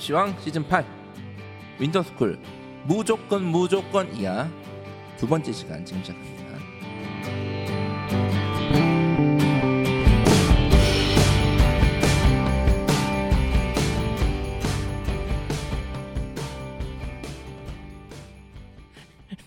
입시왕 0.00 0.40
시즌 0.40 0.66
8 0.66 0.82
winter 1.78 2.09
school 2.09 2.40
무조건 2.84 3.44
무조건 3.44 4.10
이야 4.16 4.50
두 5.18 5.28
번째 5.28 5.52
시간 5.52 5.84
지금 5.84 6.02
시작합니다. 6.02 6.40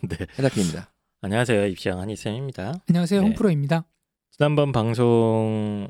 네. 0.08 0.18
해답입니다. 0.38 0.94
안녕하세요. 1.22 1.66
입시왕 1.66 2.00
한이쌤입니다. 2.00 2.74
안녕하세요. 2.88 3.22
네. 3.22 3.26
홍프로입니다. 3.26 3.86
지난번 4.30 4.72
방송에서 4.72 5.90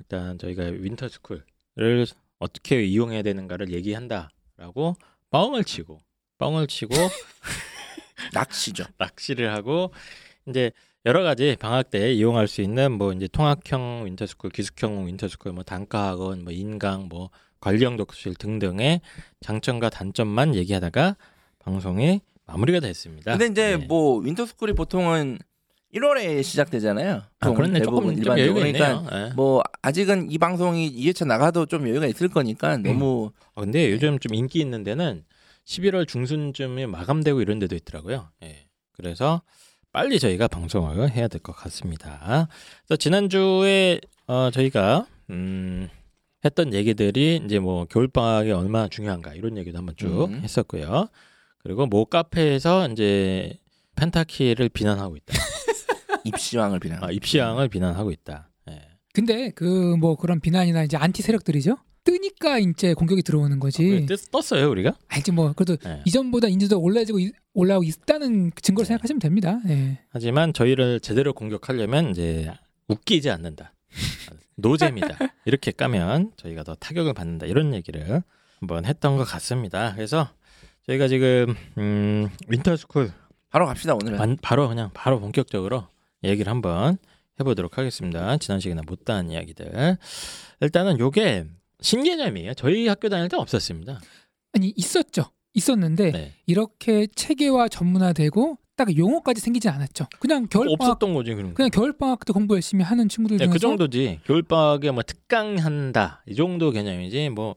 일단 0.00 0.38
저희가 0.38 0.64
winter 0.64 0.96
school을 0.96 1.44
어떻게 2.40 2.82
이용해야 2.82 3.22
되는가를 3.22 3.72
얘기한다라고 3.72 4.96
뻥을 5.30 5.62
치고 5.62 6.00
뻥을 6.38 6.66
치고 6.66 6.94
낚시죠. 8.32 8.84
낚시를 8.98 9.52
하고 9.52 9.92
이제 10.48 10.72
여러 11.06 11.22
가지 11.22 11.56
방학 11.58 11.90
때 11.90 12.12
이용할 12.12 12.48
수 12.48 12.60
있는 12.60 12.92
뭐 12.92 13.12
이제 13.12 13.28
통학형 13.28 14.04
winter 14.04 14.25
school, 14.25 14.50
기숙형 14.50 15.06
winter 15.06 15.27
school, 15.27 15.52
뭐 15.52 15.62
단과학원, 15.62 16.44
뭐 16.44 16.52
인강, 16.52 17.08
뭐 17.08 17.30
관리형 17.60 17.96
독서실 17.96 18.34
등등의 18.34 19.00
장점과 19.40 19.90
단점만 19.90 20.54
얘기하다가 20.54 21.16
방송이 21.58 22.20
마무리가 22.46 22.80
됐습니다. 22.80 23.32
근데 23.36 23.46
이제 23.46 23.76
네. 23.76 23.86
뭐 23.86 24.18
winter 24.18 24.43
school이 24.43 24.72
보통은 24.72 25.38
1월에 25.94 26.42
시작되잖아요. 26.42 27.22
아, 27.40 27.52
그렇네. 27.52 27.80
조금 27.82 28.12
일반적으로. 28.12 28.66
있네요. 28.66 29.06
예. 29.12 29.32
뭐 29.34 29.62
아직은 29.82 30.30
이 30.30 30.38
방송이 30.38 30.92
2회차 30.94 31.26
나가도 31.26 31.66
좀 31.66 31.88
여유가 31.88 32.06
있을 32.06 32.28
거니까 32.28 32.76
너무 32.76 33.32
아, 33.54 33.60
근데 33.62 33.90
요즘 33.90 34.18
좀 34.20 34.34
인기 34.34 34.60
있는 34.60 34.84
데는 34.84 35.24
11월 35.66 36.06
중순쯤에 36.06 36.86
마감되고 36.86 37.40
이런 37.40 37.58
데도 37.58 37.74
있더라고요. 37.74 38.28
예. 38.44 38.66
그래서 38.92 39.42
빨리 39.92 40.20
저희가 40.20 40.46
방송을 40.46 41.10
해야 41.10 41.26
될 41.26 41.40
것 41.40 41.52
같습니다. 41.56 42.46
그래서 42.86 42.96
지난주에 42.96 44.00
어, 44.28 44.50
저희가 44.52 45.06
음, 45.30 45.88
했던 46.44 46.72
얘기들이 46.72 47.42
이제 47.44 47.58
뭐 47.58 47.84
겨울 47.86 48.06
방학이 48.06 48.52
얼마나 48.52 48.86
중요한가 48.86 49.34
이런 49.34 49.58
얘기도 49.58 49.78
한번 49.78 49.96
쭉 49.96 50.26
음. 50.26 50.40
했었고요. 50.42 51.08
그리고 51.64 51.86
모 51.86 52.04
카페에서 52.04 52.88
이제 52.88 53.58
펜타키를 53.96 54.68
비난하고 54.68 55.16
있다. 55.16 55.34
입시왕을 56.24 56.80
비난. 56.80 57.02
아, 57.02 57.10
입시왕을 57.10 57.68
비난하고 57.68 58.10
있다. 58.10 58.50
예. 58.70 58.80
근데 59.12 59.50
그 59.50 59.96
뭐 59.96 60.16
그런 60.16 60.40
비난이나 60.40 60.84
이제 60.84 60.96
안티 60.96 61.22
세력들이죠. 61.22 61.76
뜨니까 62.04 62.58
이제 62.58 62.94
공격이 62.94 63.22
들어오는 63.22 63.58
거지. 63.60 64.06
뜻- 64.06 64.30
떴어요 64.30 64.70
우리가? 64.70 64.94
알지 65.08 65.32
뭐 65.32 65.52
그래도 65.52 65.76
예. 65.86 66.02
이전보다 66.06 66.48
인지도가 66.48 66.80
올라지고 66.80 67.18
이- 67.18 67.32
올라오고 67.52 67.84
있다는 67.84 68.52
증거를 68.62 68.84
네. 68.84 68.88
생각하시면 68.88 69.20
됩니다. 69.20 69.60
예. 69.68 69.98
하지만 70.10 70.52
저희를 70.52 71.00
제대로 71.00 71.32
공격하려면 71.34 72.10
이제 72.10 72.50
웃기지 72.88 73.30
않는다. 73.30 73.74
노잼이다. 74.56 75.08
이렇게 75.44 75.70
까면 75.72 76.32
저희가 76.36 76.64
더 76.64 76.74
타격을 76.74 77.12
받는다. 77.14 77.46
이런 77.46 77.74
얘기를 77.74 78.22
한번 78.60 78.84
했던 78.84 79.16
것 79.16 79.24
같습니다. 79.24 79.94
그래서 79.94 80.28
저희가 80.86 81.08
지금 81.08 81.54
음, 81.78 82.28
winter 82.48 82.80
school 82.80 83.12
바로 83.50 83.66
갑시다 83.66 83.94
오늘은. 83.94 84.16
반- 84.18 84.38
바로 84.40 84.68
그냥 84.68 84.90
바로 84.94 85.20
본격적으로 85.20 85.88
얘기를 86.24 86.50
한번 86.50 86.98
해보도록 87.38 87.78
하겠습니다. 87.78 88.36
지난 88.38 88.60
시간에 88.60 88.82
못다한 88.86 89.30
이야기들. 89.30 89.96
일단은 90.60 90.98
요게 90.98 91.46
신개념이에요. 91.80 92.54
저희 92.54 92.86
학교 92.86 93.08
다닐 93.08 93.28
때 93.28 93.36
없었습니다. 93.36 94.00
아니 94.52 94.72
있었죠. 94.76 95.24
있었는데 95.54 96.12
네. 96.12 96.32
이렇게 96.46 97.06
체계화 97.14 97.68
전문화되고 97.68 98.58
딱 98.76 98.96
용어까지 98.96 99.40
생기지 99.40 99.68
않았죠. 99.68 100.06
그냥 100.20 100.46
겨울방학 100.48 100.80
없었던 100.80 101.14
거지 101.14 101.34
그런 101.34 101.50
거. 101.50 101.54
그냥 101.54 101.70
겨울 101.70 101.92
방학 101.96 102.24
때 102.24 102.32
공부 102.32 102.54
열심히 102.54 102.84
하는 102.84 103.08
친구들 103.08 103.36
네, 103.36 103.44
중에서 103.44 103.52
그 103.52 103.58
정도지. 103.58 104.20
겨울 104.24 104.42
방학에 104.42 104.90
뭐 104.90 105.02
특강한다 105.02 106.22
이 106.26 106.34
정도 106.34 106.70
개념이지 106.70 107.30
뭐 107.30 107.56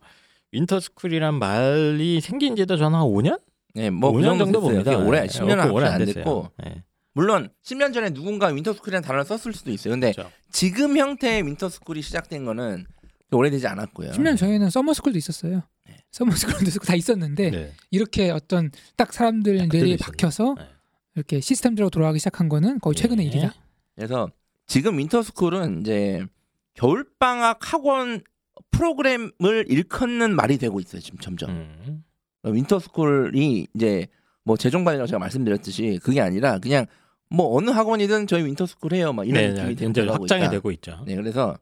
winter 0.52 0.80
school이란 0.80 1.36
말이 1.36 2.20
생긴 2.22 2.56
지도 2.56 2.78
저는 2.78 3.00
한 3.00 3.06
5년? 3.06 3.40
네, 3.76 3.90
뭐그 3.90 4.20
5년 4.20 4.38
정도 4.38 4.46
됐어요. 4.46 4.84
봅니다. 4.84 4.98
올해 4.98 5.22
네, 5.22 5.28
10년은 5.28 5.74
오래 5.74 5.88
안 5.88 6.00
됐어요. 6.00 6.14
됐고 6.16 6.50
네. 6.64 6.84
물론 7.14 7.50
10년 7.64 7.94
전에 7.94 8.10
누군가 8.12 8.48
winter 8.48 8.66
school이라는 8.66 9.06
단어를 9.06 9.26
썼을 9.26 9.54
수도 9.54 9.72
있어요. 9.72 9.94
근데 9.94 10.12
그렇죠. 10.12 10.32
지금 10.52 10.98
형태의 10.98 11.46
winter 11.46 11.72
school이 11.72 12.02
시작된 12.02 12.46
거는 12.46 12.86
오래되지 13.32 13.68
않았고요. 13.68 14.12
10년 14.12 14.38
전에는 14.38 14.70
summer 14.70 14.90
school도 14.90 15.18
있었어요. 15.18 15.64
네. 15.88 15.98
summer 16.12 16.35
school도 16.35 16.66
있었고 16.66 16.86
다 16.86 16.96
있었는데 16.96 17.52
네. 17.52 17.74
이렇게 17.92 18.30
어떤 18.32 18.72
딱 18.96 19.14
사람들 19.14 19.58
딱 19.58 19.68
뇌리에 19.72 19.98
들리시네. 19.98 19.98
박혀서 19.98 20.56
네. 20.58 20.68
이렇게 21.16 21.40
시스템적으로 21.40 21.90
돌아가기 21.90 22.20
시작한 22.20 22.50
거는 22.50 22.80
거의 22.80 22.96
최근의 22.96 23.26
네. 23.30 23.32
일이다. 23.32 23.54
그래서 23.96 24.32
지금 24.66 24.98
winter 24.98 25.31
school은 25.31 25.82
이제 25.82 26.26
겨울방학 26.76 27.60
학원 27.62 28.22
프로그램을 28.72 29.66
일컫는 29.68 30.36
말이 30.36 30.58
되고 30.58 30.80
있어요. 30.80 31.02
지금 31.02 31.20
점점. 31.20 31.52
음. 31.52 32.04
winter 32.44 33.01
school이 33.01 33.68
이제 33.76 34.08
뭐 34.44 34.58
재종반이라고 34.58 35.08
제가 35.08 35.20
말씀드렸듯이 35.20 36.00
그게 36.04 36.22
아니라 36.22 36.60
그냥 36.60 36.86
뭐 37.30 37.56
어느 37.58 37.70
학원이든 37.70 38.28
저희 38.28 38.44
winter 38.46 38.70
school 38.70 38.94
해요. 38.94 39.14
막 39.14 39.28
이런 39.28 39.42
네, 39.42 39.50
느낌이 39.50 39.76
네. 39.76 39.86
이제 39.86 40.02
되고 40.02 40.14
확장이 40.14 40.44
있다. 40.44 40.52
되고 40.52 40.72
있죠. 40.72 41.04
네, 41.06 41.16
그래서 41.16 41.58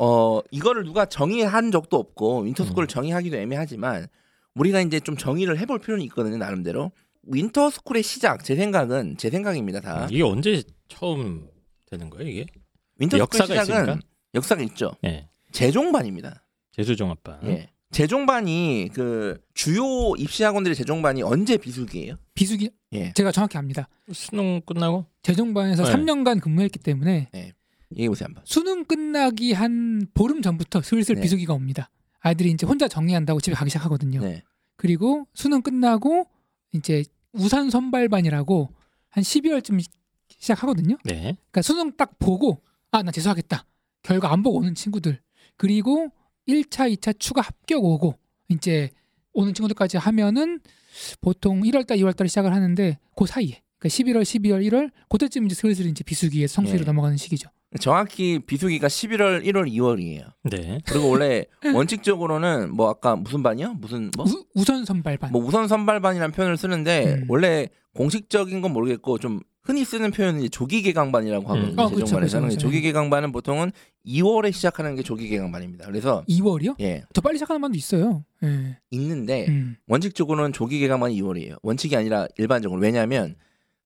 어 0.00 0.40
이거를 0.50 0.84
누가 0.84 1.04
정의한 1.06 1.70
적도 1.70 1.96
없고 1.98 2.40
음. 2.40 2.46
winter 2.46 2.63
school을 2.63 2.88
정의하기도 2.88 3.36
애매하지만 3.36 4.08
우리가 4.54 4.80
이제 4.80 5.00
좀 5.00 5.16
정의를 5.16 5.58
해볼 5.58 5.78
필요는 5.80 6.04
있거든요 6.06 6.38
나름대로 6.38 6.90
winter 7.24 7.57
school의 7.57 8.02
시작 8.02 8.42
제 8.44 8.56
생각은 8.56 9.16
제 9.16 9.30
생각입니다 9.30 9.80
다 9.80 10.08
이게 10.10 10.22
언제 10.22 10.62
처음 10.88 11.48
되는 11.86 12.10
거예요 12.10 12.28
이게? 12.28 12.46
winter 12.98 13.09
school 13.09 13.20
역사가 13.20 13.62
시작은 13.62 13.82
있습니까? 13.82 14.06
역사가 14.34 14.62
있죠 14.62 14.92
예. 15.04 15.28
재종반입니다 15.52 16.42
재수종합반. 16.72 17.40
예 17.44 17.68
재종반이 17.92 18.88
그 18.94 19.38
주요 19.54 19.84
입시 20.16 20.42
학원들의 20.42 20.74
재종반이 20.74 21.22
언제 21.22 21.56
비수기예요 21.58 22.16
비수기 22.34 22.70
예 22.92 23.12
제가 23.12 23.32
정확히 23.32 23.58
압니다. 23.58 23.88
수능 24.12 24.60
끝나고 24.62 25.06
재종반에서 25.22 25.84
네. 25.84 25.92
3년간 25.92 26.40
근무했기 26.40 26.78
때문에 26.78 27.28
얘기해 27.92 28.08
보세요 28.08 28.26
한번 28.26 28.42
수능 28.46 28.84
끝나기 28.84 29.52
한 29.52 30.06
보름 30.14 30.42
전부터 30.42 30.82
슬슬 30.82 31.14
네. 31.16 31.22
비수기가 31.22 31.54
옵니다. 31.54 31.90
아이들이 32.20 32.50
이제 32.50 32.66
혼자 32.66 32.88
정리한다고 32.88 33.40
집에 33.40 33.54
가기 33.54 33.70
시작하거든요. 33.70 34.20
네 34.20 34.42
그리고 34.76 35.26
수능 35.34 35.62
끝나고 35.62 36.26
이제 36.72 37.04
우산 37.32 37.70
선발반이라고 37.70 38.70
한 39.10 39.22
12월쯤 39.22 39.82
시작하거든요. 40.38 40.96
네. 41.04 41.14
그러니까 41.50 41.62
수능 41.62 41.96
딱 41.96 42.18
보고 42.18 42.62
아 42.90 43.02
나 43.02 43.10
재수하겠다. 43.10 43.64
결과 44.02 44.32
안 44.32 44.42
보고 44.42 44.58
오는 44.58 44.74
친구들. 44.74 45.18
그리고 45.56 46.08
1차, 46.46 46.92
2차 46.94 47.18
추가 47.18 47.40
합격 47.40 47.84
오고 47.84 48.18
이제 48.48 48.90
오는 49.32 49.54
친구들까지 49.54 49.96
하면은 49.96 50.60
보통 51.20 51.62
1월 51.62 51.86
달, 51.86 51.98
2월 51.98 52.14
달에 52.16 52.28
시작을 52.28 52.52
하는데 52.52 52.98
그 53.16 53.26
사이에 53.26 53.62
그러니까 53.78 53.88
11월, 53.88 54.22
12월, 54.22 54.66
1월 54.68 54.90
그때쯤 55.08 55.46
이제 55.46 55.54
슬슬 55.54 55.86
이제 55.86 56.04
비수기에 56.04 56.46
성수기로 56.46 56.84
네. 56.84 56.86
넘어가는 56.86 57.16
시기죠. 57.16 57.48
정확히 57.80 58.38
비수기가 58.38 58.86
11월 58.86 59.44
1월 59.46 59.72
2월이에요 59.72 60.26
네. 60.44 60.78
그리고 60.86 61.08
원래 61.08 61.46
원칙적으로는 61.74 62.74
뭐 62.74 62.90
아까 62.90 63.16
무슨 63.16 63.42
반이요 63.42 63.74
무슨 63.74 64.10
뭐 64.14 64.26
우, 64.26 64.44
우선 64.54 64.84
선발반. 64.84 65.32
뭐 65.32 65.42
우선 65.42 65.68
선발반이라는 65.68 66.32
표현을 66.32 66.58
쓰는데 66.58 67.14
음. 67.14 67.26
원래 67.28 67.68
공식적인 67.94 68.60
건 68.60 68.72
모르겠고 68.72 69.18
좀 69.18 69.40
흔히 69.62 69.84
쓰는 69.84 70.10
표현은 70.10 70.40
이제 70.40 70.48
조기 70.48 70.82
개강반이라고 70.82 71.46
하거든요. 71.48 71.72
음. 71.72 71.78
어, 71.78 71.88
그쵸, 71.88 72.18
그쵸, 72.18 72.40
그쵸. 72.40 72.58
조기 72.58 72.80
개강반은 72.80 73.30
보통은 73.30 73.70
2월에 74.04 74.52
시작하는 74.52 74.96
게 74.96 75.02
조기 75.02 75.28
개강반입니다. 75.28 75.86
그래서 75.86 76.24
2월이요? 76.28 76.80
예 76.80 77.04
더 77.14 77.20
빨리 77.20 77.36
시작하는 77.38 77.60
반도 77.60 77.76
있어요. 77.78 78.24
예. 78.42 78.78
있는데 78.90 79.46
음. 79.48 79.76
원칙적으로는 79.86 80.52
조기 80.52 80.80
개강반이 80.80 81.20
2월이에요. 81.22 81.58
원칙이 81.62 81.96
아니라 81.96 82.26
일반적으로 82.38 82.80
왜냐하면 82.80 83.36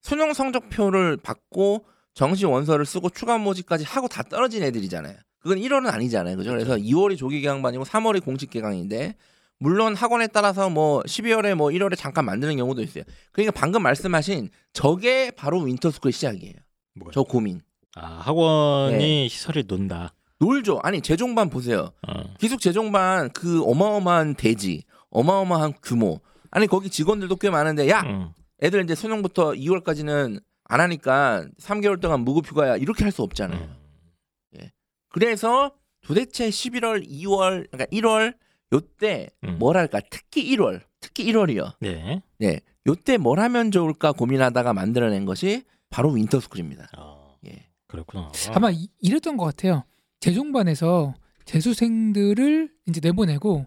수능 0.01 0.33
성적표를 0.33 1.19
받고 1.19 1.85
정시 2.15 2.47
원서를 2.47 2.87
쓰고 2.87 3.11
추가 3.11 3.37
모집까지 3.37 3.85
하고 3.85 4.09
다 4.09 4.23
떨어진 4.23 4.63
애들이잖아요. 4.63 5.17
그건 5.41 5.59
1월은 5.59 5.93
아니잖아요. 5.93 6.37
그죠? 6.39 6.51
그래서 6.51 6.77
2월이 6.77 7.19
조기 7.19 7.43
개강반이고 7.43 7.85
3월이 7.85 8.25
공식 8.25 8.49
개강인데 8.51 9.15
물론 9.59 9.95
학원에 9.95 10.27
따라서 10.27 10.69
뭐 10.69 11.03
12월에 11.03 11.55
뭐 11.55 11.69
1월에 11.69 11.97
잠깐 11.97 12.25
만드는 12.27 12.57
경우도 12.57 12.83
있어요. 12.83 13.05
그러니까 13.33 13.59
방금 13.59 13.83
말씀하신 13.83 14.51
저게 14.73 15.31
바로 15.31 15.61
winter 15.61 15.87
school 15.87 16.13
시작이에요. 16.13 16.55
뭐가? 16.95 17.13
저 17.15 17.23
고민. 17.23 17.61
아 17.95 18.21
학원이 18.25 18.99
네. 18.99 19.29
시설이 19.29 19.65
논다. 19.67 20.13
놀죠. 20.39 20.81
아니 20.83 21.01
재종반 21.01 21.49
보세요. 21.49 21.91
어. 22.07 22.35
기숙 22.39 22.61
재종반 22.61 23.31
그 23.31 23.63
어마어마한 23.65 24.35
대지, 24.35 24.83
어마어마한 25.11 25.75
규모. 25.83 26.21
아니 26.51 26.67
거기 26.67 26.91
직원들도 26.91 27.37
꽤 27.37 27.49
많은데 27.49 27.89
야 27.89 28.03
음. 28.03 28.33
애들 28.63 28.85
이제 28.85 28.95
수능부터 28.95 29.53
2월까지는 29.53 30.43
안 30.65 30.81
하니까 30.81 31.47
3개월 31.59 32.01
동안 32.01 32.21
무급휴가야 32.21 32.77
이렇게 32.77 33.05
할 33.05 33.13
수 33.13 33.23
없잖아요. 33.23 33.61
음. 33.61 34.69
그래서 35.09 35.73
도대체 36.03 36.51
11월, 36.51 37.09
2월, 37.09 37.67
그러니까 37.71 37.87
1월 37.87 38.35
요때 38.73 39.31
음. 39.45 39.59
뭐랄까 39.59 40.01
특히 40.11 40.45
1월, 40.57 40.81
특히 41.01 41.25
1월이요. 41.27 41.75
네. 41.81 42.23
네, 42.39 42.61
요때 42.87 43.17
뭘 43.17 43.41
하면 43.41 43.71
좋을까 43.71 44.13
고민하다가 44.13 44.73
만들어낸 44.73 45.25
것이 45.25 45.65
바로 45.91 46.11
윈터스쿨입니다. 46.11 46.89
아, 46.97 47.37
예. 47.47 47.67
그렇구나. 47.87 48.31
아마 48.53 48.71
이, 48.71 48.89
이랬던 49.01 49.37
것 49.37 49.45
같아요. 49.45 49.85
재종반에서 50.21 51.15
재수생들을 51.45 52.71
이제 52.89 53.01
내보내고 53.03 53.67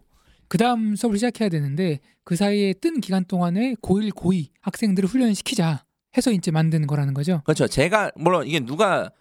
그 0.49 0.57
다음 0.57 0.95
수업을 0.95 1.17
시작해야 1.17 1.47
되는데 1.49 1.99
그 2.23 2.35
사이에 2.35 2.73
뜬 2.73 2.99
기간 2.99 3.23
동안에 3.23 3.75
고1, 3.81 4.11
고2 4.13 4.49
학생들을 4.61 5.07
훈련시키자 5.07 5.85
해서 6.17 6.31
이제 6.31 6.51
만드는 6.51 6.87
거라는 6.87 7.13
거죠. 7.13 7.41
그렇죠. 7.45 7.67
제가 7.67 8.11
물론 8.15 8.45
이게 8.47 8.59
누가 8.59 9.11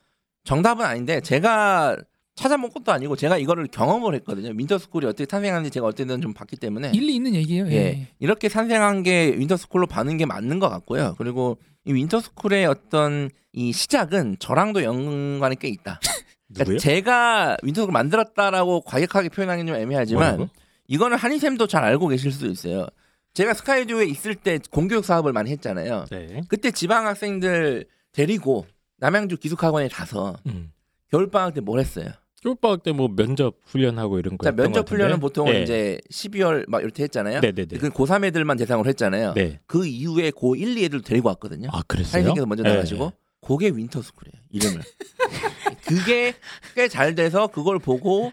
정답은 0.45 0.85
아닌데 0.85 1.21
제가 1.21 1.97
찾아본 2.39 2.71
것도 2.71 2.93
아니고 2.93 3.17
제가 3.17 3.37
이거를 3.39 3.67
경험을 3.67 4.15
했거든요. 4.17 4.51
winter 4.55 4.78
school이 4.78 5.05
어떻게 5.07 5.27
탄생하는지 5.27 5.71
제가 5.71 5.87
어쨌든 5.87 6.21
좀 6.21 6.33
봤기 6.33 6.57
때문에 6.57 6.93
일리 6.95 7.15
있는 7.17 7.35
얘기예요. 7.35 7.67
예. 7.69 7.73
예. 7.73 8.09
이렇게 8.21 8.49
탄생한 8.49 9.03
게 9.03 9.35
winter 9.37 9.58
school로 9.58 9.87
보는 9.87 10.17
게 10.17 10.27
맞는 10.27 10.59
것 10.61 10.69
같고요. 10.69 11.15
그리고 11.19 11.59
이 11.85 11.93
winter 11.93 12.24
school의 12.24 12.67
어떤 12.67 13.31
이 13.53 13.73
시작은 13.73 14.37
저랑도 14.39 14.83
연관이 14.85 15.57
꽤 15.57 15.69
있다. 15.69 15.99
그러니까 16.55 16.65
누구요? 16.65 16.79
제가 16.79 17.57
winter 17.63 17.78
school 17.78 17.93
만들었다라고 17.93 18.83
과격하게 18.83 19.29
표현하기는 19.31 19.73
좀 19.73 19.81
애매하지만 19.81 20.37
뭐라고? 20.37 20.51
이거는 20.87 21.17
한이쌤도 21.19 21.67
잘 21.67 21.85
알고 21.85 22.09
계실 22.09 22.31
수도 22.33 22.47
있어요. 22.47 22.87
제가 23.35 23.55
스카이에듀에 23.55 24.07
있을 24.07 24.35
때 24.35 24.59
공교육 24.71 25.05
사업을 25.05 25.33
많이 25.33 25.51
했잖아요. 25.51 26.07
네. 26.11 26.41
그때 26.49 26.71
지방 26.71 27.07
학생들 27.07 27.87
데리고 28.13 28.67
남양주 28.97 29.37
기숙학원에 29.37 29.89
가서 29.89 30.37
음. 30.47 30.73
겨울 31.11 31.31
방학 31.31 31.55
때 31.55 31.61
뭘 31.61 31.79
했어요? 31.81 32.07
겨울방학 32.49 32.83
때뭐 32.83 33.09
면접 33.15 33.57
훈련하고 33.67 34.19
이런 34.19 34.39
거. 34.39 34.45
자 34.45 34.53
면접 34.53 34.89
훈련은 34.91 35.21
보통 35.21 35.47
네. 35.51 35.63
이제 35.63 36.01
12월 36.11 36.65
막 36.69 36.83
이렇게 36.83 37.03
했잖아요. 37.05 37.41
네네네. 37.41 37.79
그 37.79 37.91
고3 37.91 38.25
애들만 38.25 38.57
대상으로 38.57 38.89
했잖아요. 38.89 39.35
네. 39.35 39.61
그 39.67 39.87
이후에 39.87 40.31
고1, 40.31 40.77
2 40.79 40.85
애들 40.85 41.03
데리고 41.03 41.29
왔거든요. 41.29 41.69
아 41.73 41.83
그랬어요? 41.87 42.13
한이쌤께서 42.15 42.47
먼저 42.47 42.63
네. 42.63 42.71
나가시고 42.71 43.13
그게 43.47 43.69
winter 43.69 43.96
school이에요. 43.96 44.45
이름을. 44.51 44.81
그게 45.87 46.35
꽤 46.75 46.89
잘 46.89 47.15
돼서 47.15 47.47
그걸 47.49 47.79
보고 47.79 48.33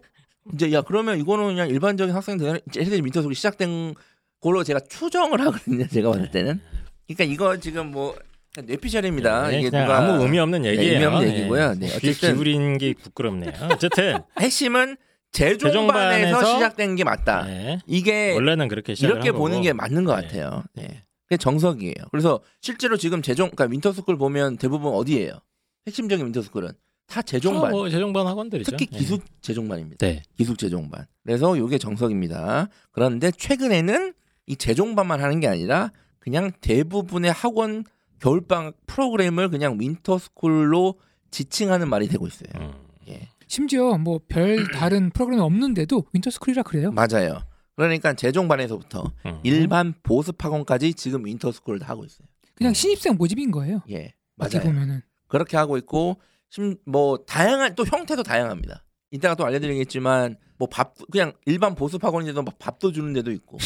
이제 0.54 0.72
야 0.72 0.82
그러면 0.82 1.20
이거는 1.20 1.46
그냥 1.48 1.70
일반적인 1.70 2.14
학생들 2.16 2.62
애들이 2.78 3.02
winter 3.02 3.18
school이 3.18 3.36
시작된 3.36 3.96
걸로 4.42 4.64
제가 4.64 4.80
추정을 4.82 5.42
하거든요. 5.42 5.88
제가 5.88 6.12
봤을 6.12 6.32
때는. 6.32 6.60
그러니까 7.08 7.24
이거 7.34 7.58
지금 7.60 7.92
뭐 7.92 8.16
뇌피셜입니다. 8.62 9.50
네, 9.50 9.60
이게 9.60 9.70
누가 9.70 9.98
아무 9.98 10.24
의미 10.24 10.40
없는 10.40 10.66
얘기예요. 10.66 10.94
의미 10.94 11.06
없는 11.06 11.30
얘기고요. 11.30 11.74
네, 11.76 11.88
귀 12.00 12.10
어쨌든- 12.10 12.34
기울인 12.34 12.78
게 12.78 12.94
부끄럽네요. 12.94 13.52
어쨌든 13.72 14.18
핵심은 14.40 14.98
재종반에서 15.32 16.44
시작된 16.46 16.96
게 16.96 17.04
맞다. 17.04 17.44
네. 17.46 17.80
이게 17.86 18.34
원래는 18.34 18.68
그렇게 18.68 18.94
이렇게 18.94 19.30
한 19.30 19.38
보는 19.38 19.58
거고. 19.58 19.64
게 19.64 19.74
맞는 19.74 20.04
것 20.06 20.16
네. 20.16 20.22
같아요. 20.22 20.64
네. 20.74 21.04
그게 21.28 21.38
정석이에요. 21.38 21.96
그래서 22.12 22.40
실제로 22.62 22.98
지금 22.98 23.22
재종, 23.22 23.50
그러니까 23.50 23.72
winter 23.72 23.95
school 23.95 24.18
보면 24.18 24.58
대부분 24.58 24.94
어디예요? 24.94 25.40
핵심적인 25.88 26.26
winter 26.28 26.45
school은 26.45 26.70
다 27.08 27.22
재종반. 27.22 27.66
아, 27.68 27.72
뭐 27.72 27.90
재종반 27.90 28.28
학원들이죠. 28.28 28.72
특히 28.72 28.88
네. 28.88 28.98
기숙 29.00 29.24
재종반입니다. 29.42 30.06
네. 30.06 30.22
기숙 30.38 30.58
재종반. 30.58 31.06
그래서 31.24 31.56
이게 31.58 31.78
정석입니다. 31.78 32.70
그런데 32.92 33.32
최근에는 33.32 34.14
이 34.48 34.56
재종반만 34.56 35.22
하는 35.22 35.40
게 35.40 35.48
아니라 35.48 35.92
그냥 36.20 36.52
대부분의 36.62 37.32
학원 37.32 37.84
겨울방학 38.20 38.76
프로그램을 38.88 39.50
그냥 39.50 39.80
winter 39.80 40.31
school로 40.31 41.00
지칭하는 41.32 41.90
말이 41.90 42.08
되고 42.08 42.26
있어요. 42.28 42.50
음. 42.60 42.74
예. 43.10 43.30
심지어 43.48 43.98
뭐 43.98 44.20
별 44.28 44.68
다른 44.74 45.10
프로그램이 45.12 45.42
없는데도 45.42 46.06
winter 46.14 46.34
school이라 46.34 46.64
그래요. 46.64 46.92
맞아요. 46.92 47.40
그러니까 47.76 48.14
재종반에서부터 48.14 49.12
음. 49.26 49.40
일반 49.44 49.94
보습 50.04 50.44
학원까지 50.44 50.94
지금 50.94 51.26
winter 51.26 51.48
school을 51.48 51.80
다 51.80 51.90
하고 51.90 52.06
있어요. 52.06 52.28
그냥 52.56 52.74
신입생 52.74 53.16
모집인 53.18 53.52
거예요. 53.52 53.82
예, 53.90 54.14
어떻게 54.40 54.60
맞아요. 54.60 54.70
보면은 54.72 55.02
그렇게 55.28 55.58
하고 55.58 55.78
있고 55.78 56.22
심, 56.50 56.78
뭐 56.86 57.18
다양한 57.28 57.76
또 57.76 57.86
형태도 57.86 58.24
다양합니다. 58.24 58.86
이따가 59.12 59.36
또 59.36 59.46
알려드리겠지만 59.46 60.38
뭐 60.58 60.68
밥 60.70 60.94
그냥 61.12 61.34
일반 61.46 61.76
보습 61.76 62.04
학원인데도 62.04 62.42
막 62.44 62.58
밥도 62.60 62.92
주는 62.92 63.12
데도 63.14 63.32
있고 63.32 63.58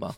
막 0.00 0.14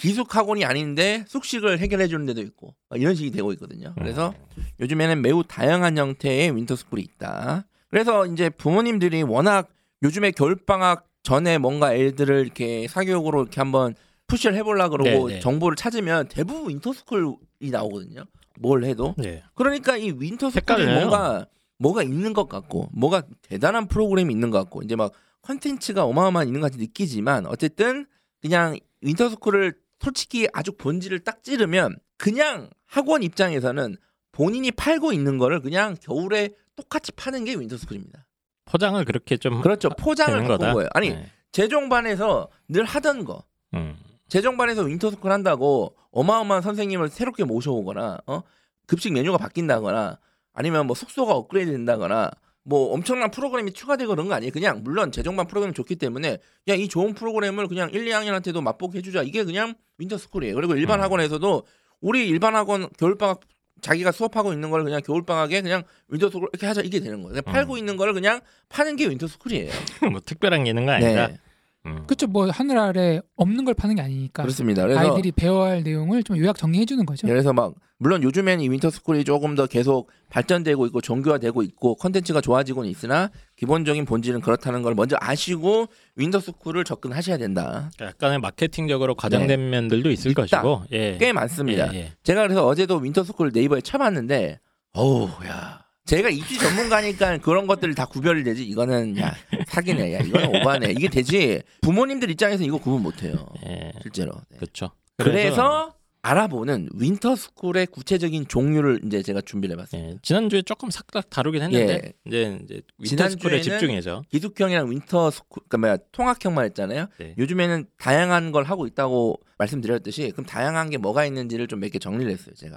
기숙 0.00 0.34
학원이 0.34 0.64
아닌데 0.64 1.24
숙식을 1.28 1.78
해결해 1.78 2.06
주는 2.08 2.26
데도 2.26 2.40
있고 2.42 2.74
막 2.88 3.00
이런 3.00 3.14
식이 3.14 3.30
되고 3.30 3.52
있거든요. 3.54 3.94
그래서 3.96 4.34
요즘에는 4.80 5.22
매우 5.22 5.42
다양한 5.46 5.96
형태의 5.96 6.54
winter 6.56 6.76
school이 6.76 7.02
있다. 7.02 7.66
그래서 7.88 8.26
이제 8.26 8.50
부모님들이 8.50 9.22
워낙 9.22 9.68
요즘에 10.02 10.30
겨울 10.32 10.56
방학 10.56 11.08
전에 11.22 11.58
뭔가 11.58 11.94
애들을 11.94 12.40
이렇게 12.44 12.86
사교육으로 12.88 13.42
이렇게 13.42 13.60
한번 13.60 13.94
push를 14.26 14.54
해보려 14.56 14.88
그러고 14.88 15.28
네, 15.28 15.34
네. 15.34 15.40
정보를 15.40 15.76
찾으면 15.76 16.28
대부분 16.28 16.68
winter 16.68 17.15
school이 17.15 17.70
나오거든요. 17.70 18.24
뭘 18.58 18.84
해도. 18.84 19.14
네. 19.18 19.42
그러니까 19.54 19.96
이 19.96 20.12
winter 20.16 20.45
school이. 20.45 20.84
뭔가 20.86 21.46
뭐가 21.80 22.02
있는 22.02 22.34
것 22.34 22.48
같고 22.48 22.88
뭐가 22.92 23.22
대단한 23.42 23.88
프로그램이 23.88 24.32
있는 24.32 24.50
것 24.50 24.58
같고 24.58 24.82
이제 24.82 24.96
막 24.96 25.12
컨텐츠가 25.42 26.04
어마어마한 26.04 26.46
있는 26.46 26.60
것 26.60 26.70
같이 26.70 26.78
느끼지만 26.78 27.46
어쨌든 27.46 28.06
그냥 28.42 28.78
winter 29.00 29.30
school을 29.30 29.74
솔직히 29.98 30.46
아주 30.52 30.72
본질을 30.72 31.20
딱 31.20 31.42
찌르면 31.42 31.96
그냥 32.18 32.68
학원 32.86 33.22
입장에서는 33.22 33.96
본인이 34.32 34.70
팔고 34.70 35.12
있는 35.12 35.38
거를 35.38 35.60
그냥 35.60 35.96
겨울에 36.00 36.50
똑같이 36.76 37.12
파는 37.12 37.44
게 37.44 37.54
winter 37.54 37.77
school입니다. 37.77 38.26
포장을 38.66 39.02
그렇게 39.04 39.38
좀 39.38 39.62
그렇죠. 39.62 39.88
포장을 39.88 40.32
되는 40.32 40.46
바꾼 40.48 40.58
거다. 40.58 40.74
거예요. 40.74 40.88
아니 40.92 41.10
네. 41.10 41.30
재종반에서 41.52 42.48
늘 42.68 42.84
하던 42.84 43.24
거 43.24 43.42
음. 43.74 43.96
재종반에서 44.28 44.82
winter 44.82 45.07
school 45.07 45.32
한다고 45.32 45.96
어마어마한 46.12 46.62
선생님을 46.62 47.08
새롭게 47.08 47.44
모셔오거나 47.44 48.18
어? 48.26 48.42
급식 48.86 49.12
메뉴가 49.12 49.38
바뀐다거나 49.38 50.18
아니면 50.60 50.86
뭐 50.86 50.94
숙소가 50.94 51.32
업그레이드 51.32 51.70
된다거나 51.72 52.30
뭐 52.64 52.92
엄청난 52.92 53.30
프로그램이 53.30 53.72
추가되고 53.72 54.10
그런 54.10 54.28
거 54.28 54.34
아니에요. 54.34 54.52
그냥 54.52 54.82
물론 54.84 55.10
재종반 55.10 55.46
프로그램이 55.46 55.72
좋기 55.72 55.96
때문에 55.96 56.36
야이 56.68 56.88
좋은 56.88 57.14
프로그램을 57.14 57.66
그냥 57.66 57.88
1, 57.90 58.04
2학년한테도 58.04 58.62
맛보게 58.62 58.98
해주자. 58.98 59.22
이게 59.22 59.42
그냥 59.44 59.74
winter 59.96 60.16
school이에요. 60.16 60.54
그리고 60.54 60.74
일반 60.74 61.00
음. 61.00 61.04
학원에서도 61.04 61.66
우리 62.02 62.28
일반 62.28 62.54
학원 62.54 62.90
겨울방학 62.98 63.40
자기가 63.80 64.12
수업하고 64.12 64.52
있는 64.52 64.68
걸 64.68 64.84
그냥 64.84 65.00
겨울방학에 65.00 65.62
그냥 65.62 65.82
winter 66.08 66.29
school 66.29 66.50
이렇게 66.52 66.66
하자 66.66 66.82
이게 66.82 67.00
되는 67.00 67.22
거예요. 67.22 67.40
그냥 67.40 67.44
팔고 67.44 67.72
음. 67.74 67.78
있는 67.78 67.96
거를 67.96 68.12
그냥 68.12 68.40
파는 68.68 68.96
게 68.96 69.08
winter 69.08 69.30
school이에요. 69.30 69.70
뭐 70.12 70.20
특별한 70.20 70.64
거 70.64 70.92
아니다. 70.92 71.28
네, 71.28 71.38
음. 71.86 72.04
그렇죠. 72.06 72.26
뭐 72.26 72.48
하늘 72.50 72.78
아래 72.78 73.20
없는 73.36 73.64
걸 73.64 73.74
파는 73.74 73.94
게 73.96 74.02
아니니까 74.02 74.42
그렇습니다. 74.42 74.82
그래서 74.82 75.00
아이들이 75.00 75.32
배워야 75.32 75.70
할 75.70 75.82
내용을 75.82 76.22
좀 76.22 76.36
요약 76.36 76.56
정리해 76.58 76.84
주는 76.84 77.06
거죠. 77.06 77.26
그래서 77.26 77.52
막 77.52 77.74
물론 77.96 78.22
요즘엔 78.22 78.60
이 78.60 78.68
winter 78.68 78.94
school이 78.94 79.24
조금 79.24 79.54
더 79.54 79.66
계속 79.66 80.10
발전되고 80.30 80.86
있고 80.86 81.00
정교화되고 81.00 81.62
있고 81.62 81.94
컨텐츠가 81.96 82.40
좋아지고는 82.40 82.88
있으나 82.90 83.30
기본적인 83.56 84.04
본질은 84.04 84.40
그렇다는 84.40 84.82
걸 84.82 84.94
먼저 84.94 85.16
아시고 85.20 85.86
winter 86.16 86.43
school을 86.43 86.84
접근하셔야 86.84 87.38
된다. 87.38 87.90
약간의 88.00 88.38
마케팅적으로 88.40 89.14
과장된 89.14 89.70
면들도 89.70 90.10
있을 90.10 90.34
네. 90.34 90.42
있다. 90.42 90.62
것이고. 90.62 90.84
예. 90.92 91.16
꽤 91.18 91.32
많습니다. 91.32 91.92
예, 91.94 91.98
예. 91.98 92.12
제가 92.22 92.42
그래서 92.42 92.66
어제도 92.66 92.96
winter 92.96 93.23
school 93.23 93.50
네이버에 93.54 93.80
쳐봤는데 93.82 94.60
어우 94.92 95.28
야 95.46 95.84
제가 96.10 96.28
입시 96.28 96.58
전문가니까 96.58 97.38
그런 97.38 97.66
것들이 97.68 97.94
다 97.94 98.04
구별이 98.04 98.42
되지 98.42 98.64
이거는 98.64 99.16
야 99.18 99.32
사기네 99.66 100.14
야 100.14 100.18
이거는 100.18 100.56
오바네 100.56 100.90
이게 100.90 101.08
되지 101.08 101.62
부모님들 101.82 102.30
입장에서 102.30 102.64
이거 102.64 102.78
구분 102.78 103.02
못해요 103.02 103.46
예. 103.66 103.92
실제로 104.02 104.32
네. 104.50 104.56
그렇죠. 104.58 104.90
그래서 105.18 105.94
알아보는 106.22 106.88
winter 106.94 107.33
school의 107.33 107.86
구체적인 107.86 108.48
종류를 108.48 109.00
이제 109.06 109.22
제가 109.22 109.40
준비를 109.40 109.74
해봤습니다. 109.76 110.10
예, 110.10 110.16
지난주에 110.20 110.62
조금 110.62 110.90
싹싹 110.90 111.30
다루긴 111.30 111.62
했는데 111.62 111.92
예. 111.94 112.12
이제 112.26 112.58
이제 112.64 112.82
winter 112.98 113.27
school에 113.27 113.60
집중해서 113.62 114.22
기숙형이랑 114.30 114.90
winter 114.90 115.23
school, 115.23 115.62
그러니까 115.68 115.78
뭐야 115.78 115.96
통학형만 116.12 116.64
했잖아요. 116.66 117.06
네. 117.20 117.34
요즘에는 117.38 117.86
다양한 117.98 118.52
걸 118.52 118.64
하고 118.64 118.86
있다고 118.86 119.38
말씀드렸듯이 119.58 120.30
그럼 120.32 120.44
다양한 120.44 120.90
게 120.90 120.98
뭐가 120.98 121.24
있는지를 121.24 121.68
좀 121.68 121.78
몇 121.80 121.92
개 121.92 121.98
정리를 121.98 122.30
했어요. 122.32 122.54
제가 122.56 122.76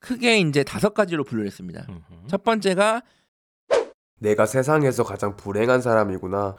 크게 0.00 0.38
이제 0.38 0.64
다섯 0.64 0.94
가지로 0.94 1.24
분류를 1.24 1.46
했습니다. 1.46 1.86
음흠. 1.88 2.28
첫 2.28 2.42
번째가 2.42 3.02
내가 4.18 4.46
세상에서 4.46 5.04
가장 5.04 5.36
불행한 5.36 5.80
사람이구나. 5.80 6.56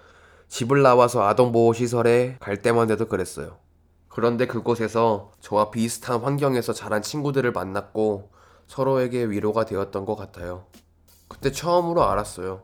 집을 0.47 0.81
나와서 0.81 1.23
아동보호시설에 1.27 2.37
갈 2.39 2.61
때만 2.61 2.89
해도 2.91 3.05
그랬어요. 3.07 3.57
그런데 4.07 4.45
그곳에서 4.45 5.31
저와 5.39 5.71
비슷한 5.71 6.21
환경에서 6.21 6.73
자란 6.73 7.01
친구들을 7.01 7.51
만났고 7.51 8.29
서로에게 8.67 9.25
위로가 9.25 9.65
되었던 9.65 10.05
것 10.05 10.15
같아요. 10.15 10.65
그때 11.27 11.51
처음으로 11.51 12.03
알았어요. 12.03 12.63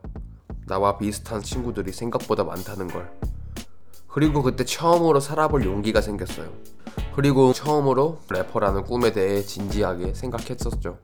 나와 0.66 0.98
비슷한 0.98 1.42
친구들이 1.42 1.92
생각보다 1.92 2.44
많다는 2.44 2.88
걸. 2.88 3.10
그리고 4.18 4.42
그때 4.42 4.64
처음으로 4.64 5.20
살아볼 5.20 5.64
용기가 5.64 6.00
생겼어요. 6.00 6.48
그리고 7.14 7.52
처음으로 7.52 8.18
래퍼라는 8.28 8.82
꿈에 8.82 9.12
대해 9.12 9.42
진지하게 9.42 10.12
생각했었죠. 10.12 10.98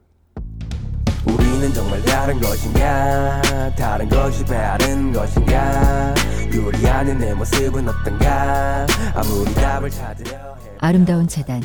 우리는 1.25 1.73
정말 1.73 2.02
다른 2.02 2.40
것인가 2.40 3.40
다른 3.76 4.09
것이 4.09 4.44
다른 4.44 5.12
것인가 5.12 6.12
유리한 6.52 7.06
하는 7.06 7.18
내 7.21 7.33
모습은 7.35 7.88
어떤가 7.88 8.85
아무리 9.14 9.54
답을 9.54 9.90
찾으려 9.90 10.56
해 10.56 10.71
아름다운 10.80 11.28
재단 11.28 11.62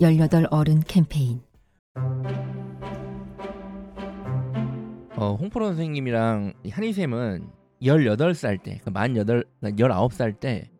18 0.00 0.46
어른 0.52 0.80
캠페인 0.86 1.40
어, 5.16 5.34
홍프로 5.34 5.66
선생님이랑 5.66 6.52
이 6.62 6.70
한희쌤은 6.70 7.50
18살 7.82 8.62
때, 8.62 8.80
그만 8.84 9.14
8, 9.14 9.44
19살 9.64 10.38
때 10.38 10.71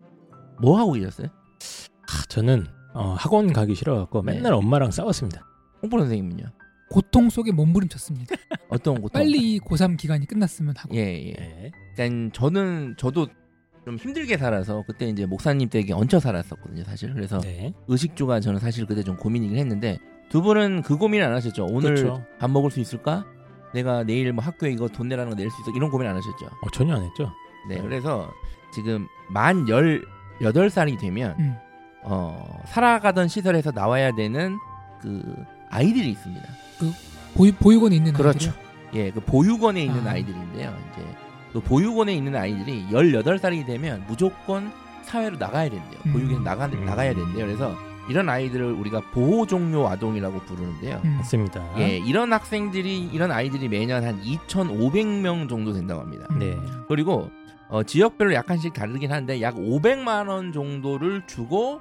뭐 0.61 0.79
하고 0.79 0.93
계셨어요? 0.93 1.29
아, 1.29 2.23
저는 2.29 2.67
어, 2.95 3.15
학원 3.19 3.53
가기 3.53 3.75
싫어갖고 3.75 4.23
네. 4.23 4.35
맨날 4.35 4.53
엄마랑 4.55 4.91
싸웠습니다. 4.91 5.47
홍프로 5.83 6.03
선생님은요? 6.03 6.45
고통 6.91 7.31
속에 7.31 7.53
몸부림쳤습니다. 7.53 8.35
어떤 8.69 8.97
고통? 9.01 9.21
빨리 9.21 9.55
이 9.55 9.61
고3 9.61 9.97
기간이 9.97 10.27
끝났으면 10.27 10.75
하고. 10.77 10.95
예, 10.95 11.01
예. 11.01 11.35
예. 11.39 11.71
그러니까 11.97 12.31
저는 12.39 12.95
저도 12.99 13.27
좀 13.85 13.97
힘들게 13.97 14.37
살아서 14.37 14.85
그때 14.87 15.09
이제 15.09 15.27
목사님 15.27 15.69
댁에 15.71 15.93
얹혀 15.93 16.21
살았었거든요, 16.21 16.85
사실. 16.85 17.13
그래서 17.15 17.39
네. 17.41 17.73
의식주가 17.89 18.41
저는 18.41 18.61
사실 18.61 18.87
그때 18.87 19.03
좀 19.03 19.17
고민이긴 19.17 19.57
했는데 19.57 19.99
두 20.29 20.43
분은 20.43 20.83
그 20.83 20.97
고민 20.99 21.23
안 21.23 21.33
하셨죠? 21.33 21.67
오늘 21.71 21.95
그렇죠. 21.95 22.23
밥 22.39 22.51
먹을 22.51 22.71
수 22.71 22.79
있을까? 22.81 23.25
내가 23.75 24.05
내일 24.05 24.33
뭐 24.33 24.45
학교에 24.45 24.71
이거 24.71 24.87
돈 24.87 25.09
내라는 25.09 25.31
거 25.31 25.37
낼 25.37 25.51
수 25.51 25.61
있어? 25.63 25.71
이런 25.75 25.91
고민 25.91 26.07
안 26.09 26.15
하셨죠? 26.17 26.47
어, 26.47 26.71
전혀 26.73 26.95
안 26.95 27.03
했죠. 27.03 27.33
네, 27.69 27.81
그래서 27.81 28.31
지금 28.73 29.07
만 29.31 29.67
18살이 30.43 30.99
되면 31.01 31.35
음. 31.39 31.57
어, 32.03 32.61
살아가던 32.67 33.29
시설에서 33.29 33.71
나와야 33.71 34.13
되는 34.15 34.59
그 35.01 35.45
아이들이 35.71 36.11
있습니다. 36.11 36.47
보유, 37.35 37.53
보육원에 37.53 37.97
있는 37.97 38.13
그렇죠. 38.13 38.51
아이들이요? 38.51 38.73
예, 38.95 39.11
그 39.11 39.21
보육원에 39.21 39.83
있는 39.83 40.07
아. 40.07 40.11
아. 40.11 40.17
이들인데요 40.17 40.77
이제 40.93 41.07
그 41.53 41.61
보육원에 41.61 42.15
있는 42.15 42.35
아이들이 42.37 42.87
18살이 42.91 43.67
되면 43.67 44.05
무조건 44.07 44.73
사회로 45.03 45.37
나가야 45.39 45.71
된대요. 45.71 46.01
음. 46.07 46.13
보육에 46.13 46.39
나가 46.39 46.67
음. 46.67 46.85
나가야 46.85 47.15
된대요. 47.15 47.47
그래서 47.47 47.77
이런 48.09 48.29
아이들을 48.29 48.73
우리가 48.73 49.01
보호 49.13 49.47
종료 49.47 49.87
아동이라고 49.89 50.41
부르는데요. 50.41 51.01
음. 51.05 51.17
맞습니다. 51.19 51.63
예, 51.79 51.99
이런 51.99 52.33
학생들이 52.33 53.11
이런 53.13 53.31
아이들이 53.31 53.69
매년 53.69 54.05
한 54.05 54.21
2,500명 54.23 55.49
정도 55.49 55.73
된다고 55.73 56.01
합니다. 56.01 56.27
음. 56.33 56.39
네. 56.39 56.59
그리고 56.89 57.31
어, 57.73 57.83
지역별로 57.83 58.35
약간씩 58.35 58.75
다르긴 58.75 59.12
한데 59.12 59.41
약 59.41 59.57
500만 59.57 60.29
원 60.29 60.52
정도를 60.52 61.26
주고 61.26 61.81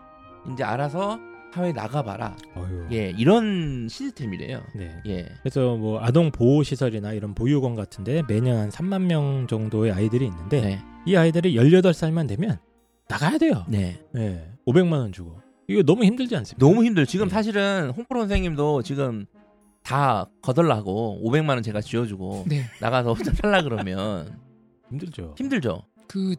이제 0.51 0.63
알아서 0.63 1.19
사회 1.53 1.73
나가봐라. 1.73 2.37
어휴. 2.55 2.87
예, 2.93 3.09
이런 3.17 3.89
시스템이래요. 3.89 4.61
네. 4.73 5.01
예, 5.05 5.27
그래서 5.41 5.75
뭐 5.75 6.01
아동 6.01 6.31
보호 6.31 6.63
시설이나 6.63 7.11
이런 7.11 7.35
보육원 7.35 7.75
같은데 7.75 8.23
매년 8.25 8.57
한 8.57 8.69
3만 8.69 9.01
명 9.01 9.47
정도의 9.47 9.91
아이들이 9.91 10.27
있는데 10.27 10.61
네, 10.61 10.81
이 11.05 11.17
아이들이 11.17 11.55
18살만 11.55 12.25
되면 12.29 12.57
나가야 13.09 13.37
돼요. 13.37 13.65
네. 13.67 13.99
네. 14.13 14.49
500만 14.65 14.93
원 14.93 15.11
주고. 15.11 15.41
이거 15.67 15.83
너무 15.83 16.05
힘들지 16.05 16.33
않습니까? 16.37 16.65
너무 16.65 16.85
힘들. 16.85 17.05
지금 17.05 17.27
네. 17.27 17.33
사실은 17.33 17.89
홍프로 17.89 18.21
선생님도 18.21 18.83
지금 18.83 19.25
다 19.83 20.29
거덜나고 20.41 21.21
500만 21.21 21.49
원 21.49 21.63
제가 21.63 21.81
지어주고 21.81 22.45
네. 22.47 22.63
나가서 22.79 23.13
혼자 23.13 23.33
살라 23.33 23.63
그러면 23.63 24.39
힘들죠. 24.91 25.35
힘들죠. 25.37 25.83
그 26.07 26.35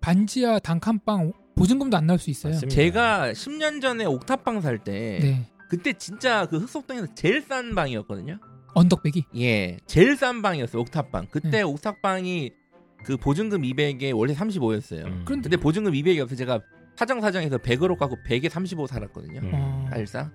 반지하 0.00 0.58
단칸방 0.58 1.32
보증금도 1.56 1.96
안 1.96 2.06
나올 2.06 2.18
수 2.18 2.30
있어요. 2.30 2.52
맞습니다. 2.54 2.74
제가 2.74 3.32
10년 3.32 3.80
전에 3.80 4.04
옥탑방 4.04 4.60
살때 4.60 5.18
네. 5.22 5.46
그때 5.68 5.92
진짜 5.92 6.46
그 6.46 6.58
흑석동에서 6.58 7.14
제일 7.14 7.42
싼 7.42 7.74
방이었거든요. 7.74 8.38
언덕배기. 8.74 9.24
예, 9.38 9.78
제일 9.86 10.16
싼 10.16 10.42
방이었어요. 10.42 10.82
옥탑방. 10.82 11.28
그때 11.30 11.50
네. 11.50 11.62
옥탑방이 11.62 12.50
그 13.04 13.16
보증금 13.16 13.62
200에 13.62 14.16
원래 14.16 14.34
35였어요. 14.34 15.04
음. 15.06 15.22
그런데 15.24 15.48
근데 15.48 15.56
보증금 15.56 15.92
200이 15.92 16.20
없어 16.20 16.34
제가 16.34 16.60
사정 16.96 17.20
사정해서 17.20 17.58
100으로 17.58 17.96
깎고 17.96 18.18
100에 18.26 18.48
35 18.48 18.86
살았거든요. 18.86 19.40
음. 19.40 19.50
어, 19.54 19.86
사실상. 19.90 20.32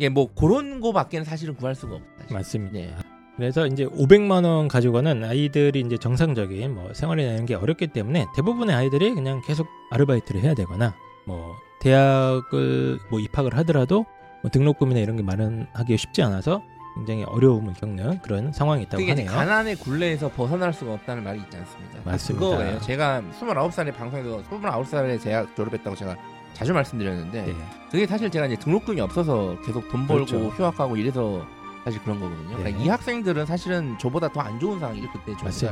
예, 0.00 0.08
뭐 0.08 0.32
그런 0.34 0.80
거밖에는 0.80 1.24
사실은 1.24 1.54
구할 1.54 1.74
수가 1.74 1.96
없다. 1.96 2.32
맞습니다. 2.32 2.72
네. 2.72 2.96
그래서 3.36 3.66
이제 3.66 3.86
500만 3.86 4.44
원 4.44 4.68
가지고는 4.68 5.24
아이들이 5.24 5.80
이제 5.80 5.96
정상적인 5.96 6.74
뭐 6.74 6.92
생활이나 6.92 7.32
이런 7.32 7.46
게 7.46 7.54
어렵기 7.54 7.88
때문에 7.88 8.26
대부분의 8.36 8.76
아이들이 8.76 9.14
그냥 9.14 9.40
계속 9.44 9.66
아르바이트를 9.90 10.42
해야 10.42 10.54
되거나 10.54 10.94
뭐 11.24 11.56
대학을 11.80 12.98
뭐 13.10 13.20
입학을 13.20 13.56
하더라도 13.58 14.06
뭐 14.42 14.50
등록금이나 14.50 15.00
이런 15.00 15.16
게 15.16 15.22
마련하기 15.22 15.96
쉽지 15.96 16.22
않아서 16.22 16.62
굉장히 16.94 17.24
어려움을 17.24 17.72
겪는 17.74 18.20
그런 18.20 18.52
상황이 18.52 18.82
있다고 18.82 19.02
하네요. 19.02 19.30
가난의 19.30 19.76
굴레에서 19.76 20.28
벗어날 20.30 20.74
수가 20.74 20.92
없다는 20.92 21.24
말이 21.24 21.38
있지 21.40 21.56
않습니까? 21.56 21.98
맞습니다. 22.04 22.46
그거예요. 22.46 22.80
제가 22.80 23.22
29살에 23.40 23.94
방송에서 23.94 24.42
29살에 24.50 25.22
대학 25.22 25.56
졸업했다고 25.56 25.96
제가 25.96 26.16
자주 26.52 26.74
말씀드렸는데 26.74 27.46
네. 27.46 27.54
그게 27.90 28.06
사실 28.06 28.30
제가 28.30 28.44
이제 28.46 28.56
등록금이 28.56 29.00
없어서 29.00 29.56
계속 29.64 29.88
돈 29.88 30.06
벌고 30.06 30.26
그렇죠. 30.26 30.48
휴학하고 30.50 30.96
이래서 30.98 31.46
사실 31.84 32.00
그런 32.02 32.20
거거든요. 32.20 32.48
네. 32.50 32.56
그러니까 32.56 32.82
이 32.84 32.88
학생들은 32.88 33.46
사실은 33.46 33.98
저보다 33.98 34.28
더 34.28 34.40
안 34.40 34.58
좋은 34.60 34.78
상황이죠 34.78 35.08
그때. 35.12 35.34
그래서 35.40 35.66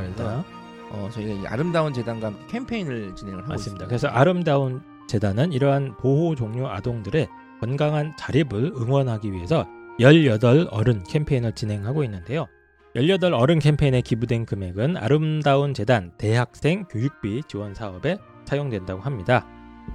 어, 0.91 1.09
저희가 1.11 1.33
이 1.33 1.47
아름다운 1.47 1.93
재단과 1.93 2.27
함께 2.27 2.45
캠페인을 2.47 3.15
진행을 3.15 3.39
하고 3.43 3.49
맞습니다. 3.53 3.85
있습니다. 3.85 3.87
그래서 3.87 4.07
아름다운 4.09 4.81
재단은 5.07 5.51
이러한 5.53 5.97
보호 5.97 6.35
종료 6.35 6.67
아동들의 6.69 7.27
건강한 7.61 8.13
자립을 8.17 8.73
응원하기 8.75 9.31
위해서 9.31 9.65
18 9.99 10.67
어른 10.71 11.03
캠페인을 11.03 11.53
진행하고 11.53 12.03
있는데요. 12.05 12.47
18 12.95 13.33
어른 13.33 13.59
캠페인에 13.59 14.01
기부된 14.01 14.45
금액은 14.45 14.97
아름다운 14.97 15.73
재단 15.73 16.11
대학생 16.17 16.83
교육비 16.85 17.43
지원 17.47 17.73
사업에 17.73 18.17
사용된다고 18.45 19.01
합니다. 19.01 19.45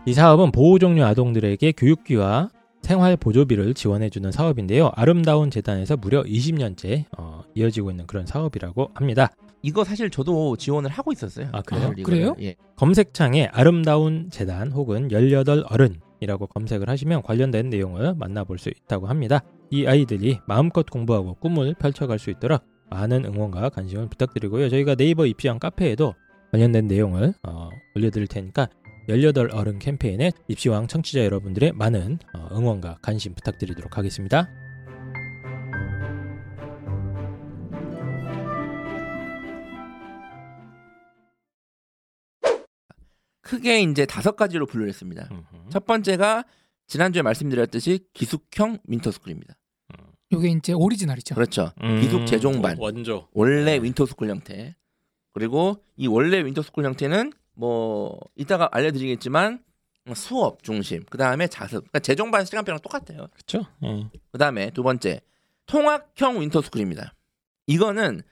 이 0.07 0.15
사업은 0.15 0.53
보호 0.53 0.79
종료 0.79 1.05
아동들에게 1.05 1.73
교육비와 1.73 2.49
생활 2.87 3.17
보조비를 3.17 3.75
지원해주는 3.75 4.31
사업인데요. 4.31 4.93
아름다운 4.95 5.51
재단에서 5.51 5.97
무려 5.97 6.23
20년째 6.23 7.05
어, 7.19 7.43
이어지고 7.57 7.91
있는 7.91 8.07
그런 8.07 8.27
사업이라고 8.27 8.93
합니다. 8.95 9.33
이거 9.61 9.83
사실 9.83 10.09
저도 10.09 10.57
지원을 10.57 10.89
하고 10.89 11.11
있었어요. 11.11 11.49
아, 11.51 11.63
그래요? 11.63 11.93
이거를. 11.97 12.05
그래요? 12.05 12.37
예. 12.41 12.55
검색창에 12.77 13.49
아름다운 13.51 14.29
재단 14.31 14.71
혹은 14.71 15.11
18 15.11 15.65
어른이라고 15.69 16.47
검색을 16.47 16.89
하시면 16.89 17.23
관련된 17.23 17.71
내용을 17.71 18.15
만나볼 18.15 18.59
수 18.59 18.69
있다고 18.69 19.09
합니다. 19.09 19.41
이 19.73 19.85
아이들이 19.89 20.39
마음껏 20.47 20.87
공부하고 20.89 21.35
꿈을 21.41 21.75
펼쳐갈 21.75 22.21
수 22.21 22.31
있도록 22.31 22.63
많은 22.91 23.25
응원과 23.25 23.71
관심을 23.71 24.09
부탁드리고요. 24.11 24.69
저희가 24.69 24.95
네이버 24.95 25.27
입시왕 25.27 25.59
카페에도 25.59 26.15
관련된 26.53 26.87
내용을 26.87 27.35
어, 27.43 27.69
올려드릴 27.97 28.29
테니까 28.29 28.69
18 29.09 29.51
어른 29.53 29.79
캠페인에 29.79 30.33
입시왕 30.49 30.89
청취자 30.89 31.25
여러분들의 31.25 31.73
많은 31.73 32.19
어, 32.35 32.49
응원과 32.53 32.99
관심 33.03 33.35
부탁드리도록 33.35 33.97
하겠습니다. 33.99 34.49
크게 43.43 43.81
이제 43.83 44.07
다섯 44.07 44.35
가지로 44.35 44.67
분류를 44.67 44.89
했습니다. 44.89 45.29
첫 45.71 45.87
번째가 45.87 46.45
지난주에 46.89 47.23
말씀드렸듯이 47.23 48.01
기숙형 48.13 48.79
윈터스쿨입니다. 48.85 49.55
요게 50.33 50.49
이제 50.49 50.73
오리지널이죠. 50.73 51.37
그렇죠. 51.37 51.71
음, 51.85 52.01
기숙 52.01 52.27
재종반. 52.27 52.77
원조. 52.79 53.29
원래 53.33 53.79
winter 53.81 54.05
school 54.05 54.29
형태. 54.29 54.75
그리고 55.33 55.85
이 55.97 56.09
원래 56.09 56.45
winter 56.45 56.65
school 56.65 56.85
형태는 56.85 57.33
뭐 57.57 58.21
이따가 58.37 58.69
알려드리겠지만 58.71 59.65
수업 60.15 60.63
중심. 60.63 61.03
그 61.11 61.19
다음에 61.19 61.49
자습. 61.49 61.79
그러니까 61.79 61.99
재종반 61.99 62.45
시간표랑 62.45 62.81
똑같아요. 62.81 63.27
그렇죠? 63.33 63.67
예. 63.83 64.09
그 64.31 64.39
다음에 64.39 64.71
두 64.71 64.83
번째 64.83 65.21
통학형 65.67 66.41
winter 66.41 66.64
school입니다. 66.64 67.15
이거는 67.67 68.23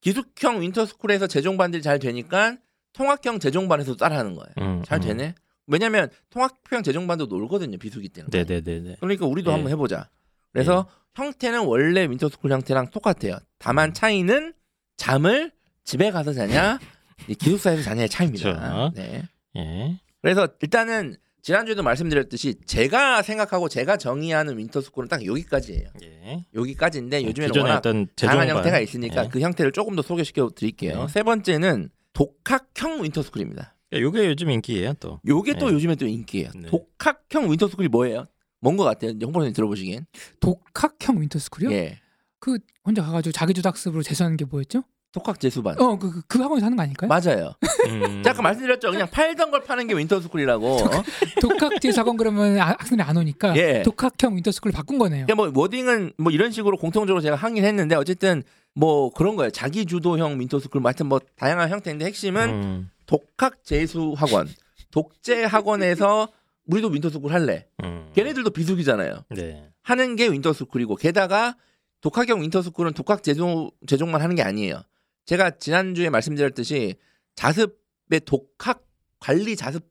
기숙형 0.00 0.60
winter 0.60 0.85
school에서 0.85 1.26
재종반들이 1.26 1.82
잘 1.82 1.98
되니까 1.98 2.56
통학형 2.92 3.40
재종반에서 3.40 3.96
따라하는 3.96 4.34
거예요. 4.34 4.52
음, 4.58 4.82
잘 4.84 4.98
음. 4.98 5.02
되네. 5.02 5.34
왜냐면 5.66 6.08
통학형 6.30 6.82
재종반도 6.82 7.26
놀거든요. 7.26 7.78
비수기 7.78 8.08
때는. 8.10 8.30
네네네네. 8.32 8.96
그러니까 9.00 9.26
우리도 9.26 9.50
네. 9.50 9.54
한번 9.54 9.72
해보자. 9.72 10.08
그래서 10.52 10.88
형태는 11.14 11.64
원래 11.66 12.06
winter 12.06 12.29
school 12.29 12.52
형태랑 12.52 12.90
똑같아요. 12.90 13.34
음. 13.34 13.46
다만 13.58 13.92
차이는 13.92 14.54
잠을 14.96 15.52
집에 15.84 16.10
가서 16.10 16.32
자냐, 16.32 16.78
이 16.82 16.84
기숙사에서 17.38 17.82
자냐의 17.82 18.08
차이입니다. 18.08 18.42
그렇죠. 18.42 18.92
네. 18.94 19.22
예. 19.56 20.00
그래서 20.22 20.48
일단은 20.60 21.16
지난주에도 21.42 21.82
말씀드렸듯이 21.82 22.56
제가 22.66 23.22
생각하고 23.22 23.68
제가 23.68 23.96
정의하는 23.96 24.58
winter 24.58 24.78
school은 24.78 25.08
딱 25.08 25.24
여기까지예요. 25.24 25.88
예. 26.02 26.44
여기까지인데 26.54 27.24
요즘에는 27.24 27.52
기존에 27.52 27.62
워낙 27.68 27.78
어떤 27.78 28.06
다양한. 28.16 28.48
형태가 28.48 28.80
있으니까 28.80 29.24
예. 29.24 29.28
그 29.28 29.40
형태를 29.40 29.72
조금 29.72 29.96
더 29.96 30.02
소개시켜 30.02 30.50
드릴게요. 30.54 31.02
네. 31.06 31.08
세 31.08 31.22
번째는 31.22 31.90
독학형 32.12 33.02
winter 33.04 33.26
school입니다. 33.26 33.74
예, 33.94 34.00
요게 34.00 34.26
요즘 34.26 34.50
인기예요 34.50 34.94
또. 35.00 35.20
요게 35.26 35.54
또 35.54 35.68
네. 35.68 35.74
요즘에 35.74 35.94
또 35.94 36.06
인기예요. 36.06 36.50
네. 36.56 36.68
독학형 36.68 37.50
winter 37.50 37.67
school이 37.67 37.88
뭐예요? 37.88 38.26
뭔 38.60 38.76
것 38.76 38.84
같아요? 38.84 39.12
이제 39.12 39.24
홍보선님 39.24 39.54
들어보시기엔. 39.54 40.04
독학형 40.40 41.20
winter 41.20 41.39
school이요? 41.39 41.72
예. 41.72 42.00
그 42.40 42.58
혼자 42.84 43.02
가가지고 43.02 43.32
자기주도학습으로 43.32 44.02
재수하는 44.02 44.36
게 44.36 44.44
뭐였죠? 44.44 44.82
독학 45.12 45.40
재수반. 45.40 45.80
어, 45.80 45.98
그, 45.98 46.10
그, 46.10 46.22
그 46.28 46.42
학원에서 46.42 46.66
하는 46.66 46.76
거 46.76 46.82
아닐까요? 46.82 47.08
맞아요. 47.08 47.54
음. 47.86 48.22
자, 48.24 48.30
아까 48.32 48.42
말씀드렸죠. 48.42 48.90
그냥 48.90 49.08
팔던 49.10 49.50
걸 49.50 49.62
파는 49.64 49.86
게 49.86 49.94
winter 49.94 50.18
school이라고. 50.18 50.66
어? 50.76 50.90
독학 51.40 51.80
재수 51.80 52.00
학원 52.00 52.16
그러면 52.16 52.58
아- 52.58 52.76
학생들이 52.78 53.02
안 53.02 53.16
오니까 53.16 53.56
예. 53.56 53.82
독학형 53.82 54.36
winter 54.36 54.50
school을 54.50 54.72
바꾼 54.72 54.98
거네요. 54.98 55.26
그러니까 55.26 55.34
뭐 55.50 55.62
wording은 55.62 56.12
뭐 56.18 56.30
이런 56.30 56.50
식으로 56.50 56.76
공통적으로 56.76 57.22
제가 57.22 57.36
하긴 57.36 57.64
했는데 57.64 57.94
어쨌든 57.96 58.42
뭐 58.74 59.10
그런 59.10 59.34
거예요. 59.36 59.50
자기 59.50 59.86
주도형 59.86 60.38
winter 60.40 60.60
school 60.60 60.80
뭐 60.80 60.88
하여튼 60.90 61.06
뭐 61.06 61.20
다양한 61.36 61.70
형태인데 61.70 62.04
핵심은 62.04 62.48
음. 62.50 62.90
독학 63.06 63.64
재수 63.64 64.14
학원, 64.16 64.46
독재 64.90 65.44
학원에서 65.44 66.28
우리도 66.68 66.88
winter 66.88 67.10
school 67.10 67.32
할래. 67.32 67.66
음. 67.82 68.10
걔네들도 68.14 68.50
비수기잖아요. 68.50 69.24
네. 69.30 69.64
하는 69.82 70.16
게 70.16 70.28
winter 70.28 70.55
school이고 70.55 70.96
게다가 70.96 71.56
독학형 72.02 72.42
winter 72.42 72.62
school은 72.62 72.92
독학 72.92 73.22
재종 73.22 73.70
재종만 73.86 74.20
하는 74.20 74.36
게 74.36 74.42
아니에요. 74.42 74.82
제가 75.28 75.50
지난주에 75.50 76.08
말씀드렸듯이 76.08 76.94
자습의 77.34 78.20
독학 78.24 78.82
관리 79.20 79.56
자습 79.56 79.84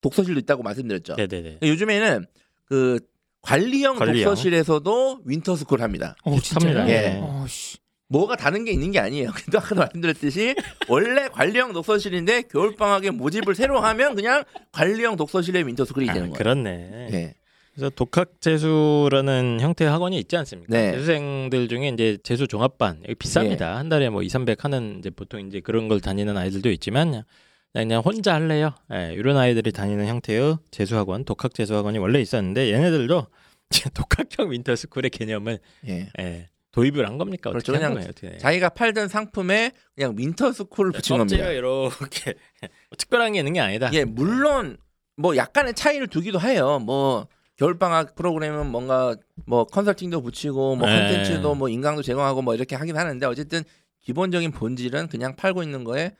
독서실도 0.00 0.40
있다고 0.40 0.64
말씀드렸죠. 0.64 1.14
네네네. 1.14 1.58
요즘에는 1.62 2.26
그 2.64 2.98
관리형, 3.42 3.96
관리형. 3.96 4.24
독서실에서도 4.24 5.20
winter 5.24 5.53
school 5.53 5.82
합니다. 5.82 6.16
어, 6.24 6.34
비슷합니다. 6.34 6.84
진짜요? 6.84 6.96
예. 6.96 7.20
어, 7.22 7.46
씨. 7.48 7.78
뭐가 8.08 8.34
다른 8.34 8.64
게 8.64 8.72
있는 8.72 8.90
게 8.90 8.98
아니에요. 8.98 9.30
근데 9.44 9.56
아까도 9.56 9.76
말씀드렸듯이 9.76 10.56
원래 10.88 11.28
관리형 11.28 11.72
독서실인데 11.74 12.42
겨울 12.50 12.74
방학에 12.74 13.12
모집을 13.12 13.54
새로 13.54 13.78
하면 13.78 14.16
그냥 14.16 14.42
관리형 14.72 15.14
독서실의 15.14 15.64
winter 15.64 15.85
school이 15.85 16.10
아, 16.10 16.12
되는 16.12 16.30
거예요. 16.30 16.38
그렇네. 16.38 17.08
네. 17.12 17.34
그래서 17.74 17.90
독학 17.90 18.40
재수라는 18.40 19.58
형태의 19.60 19.90
학원이 19.90 20.18
있지 20.18 20.36
않습니까? 20.36 20.70
네. 20.70 20.92
재수생들 20.92 21.68
중에 21.68 21.88
이제 21.88 22.18
재수 22.22 22.46
종합반 22.46 22.98
여기 23.04 23.14
비쌉니다. 23.14 23.60
한 23.60 23.88
달에 23.88 24.10
뭐 24.10 24.22
2, 24.22 24.28
300 24.28 24.64
하는 24.64 24.98
이제 24.98 25.08
보통 25.08 25.40
이제 25.46 25.60
그런 25.60 25.88
걸 25.88 26.00
다니는 26.00 26.36
아이들도 26.36 26.70
있지만 26.70 27.24
그냥, 27.72 28.02
혼자 28.02 28.34
할래요. 28.34 28.74
예, 28.92 29.14
이런 29.14 29.38
아이들이 29.38 29.72
다니는 29.72 30.06
형태의 30.06 30.58
재수 30.70 30.96
학원, 30.96 31.24
독학 31.24 31.54
재수 31.54 31.74
학원이 31.74 31.98
원래 31.98 32.20
있었는데 32.20 32.70
얘네들도 32.72 33.26
독학형 33.94 34.50
winter 34.50 34.75
school의 34.75 35.08
개념을 35.08 35.58
예. 35.88 36.10
예, 36.20 36.50
도입을 36.72 37.06
한 37.06 37.16
겁니까? 37.16 37.48
그렇죠. 37.50 37.72
어떻게 37.72 37.82
한 37.82 37.94
그냥 37.94 37.94
거예요? 37.94 38.10
어떻게? 38.10 38.36
자기가 38.36 38.68
팔던 38.70 39.08
상품에 39.08 39.72
그냥 39.94 40.14
윈터스쿨을 40.18 40.92
붙인 40.92 41.16
껍질가 41.16 41.44
겁니다. 41.44 41.52
이렇게 41.52 42.34
특별한 42.98 43.32
게 43.32 43.38
있는 43.38 43.54
게 43.54 43.60
아니다. 43.60 43.90
예, 43.94 44.04
물론 44.04 44.76
뭐 45.16 45.36
약간의 45.36 45.72
차이를 45.72 46.08
두기도 46.08 46.38
해요. 46.38 46.78
뭐 46.78 47.28
겨울방학 47.62 48.16
프로그램은 48.16 48.66
뭔가 48.66 49.14
뭐 49.46 49.62
컨설팅도 49.64 50.20
붙이고 50.20 50.74
뭐 50.74 50.88
네. 50.88 50.98
콘텐츠도 50.98 51.54
뭐 51.54 51.68
인강도 51.68 52.02
제공하고 52.02 52.42
뭐 52.42 52.56
이렇게 52.56 52.74
하긴 52.74 52.96
하는데 52.96 53.24
어쨌든 53.26 53.62
기본적인 54.00 54.50
본질은 54.50 55.06
그냥 55.06 55.36
팔고 55.36 55.62
있는 55.62 55.84
거에 55.84 56.16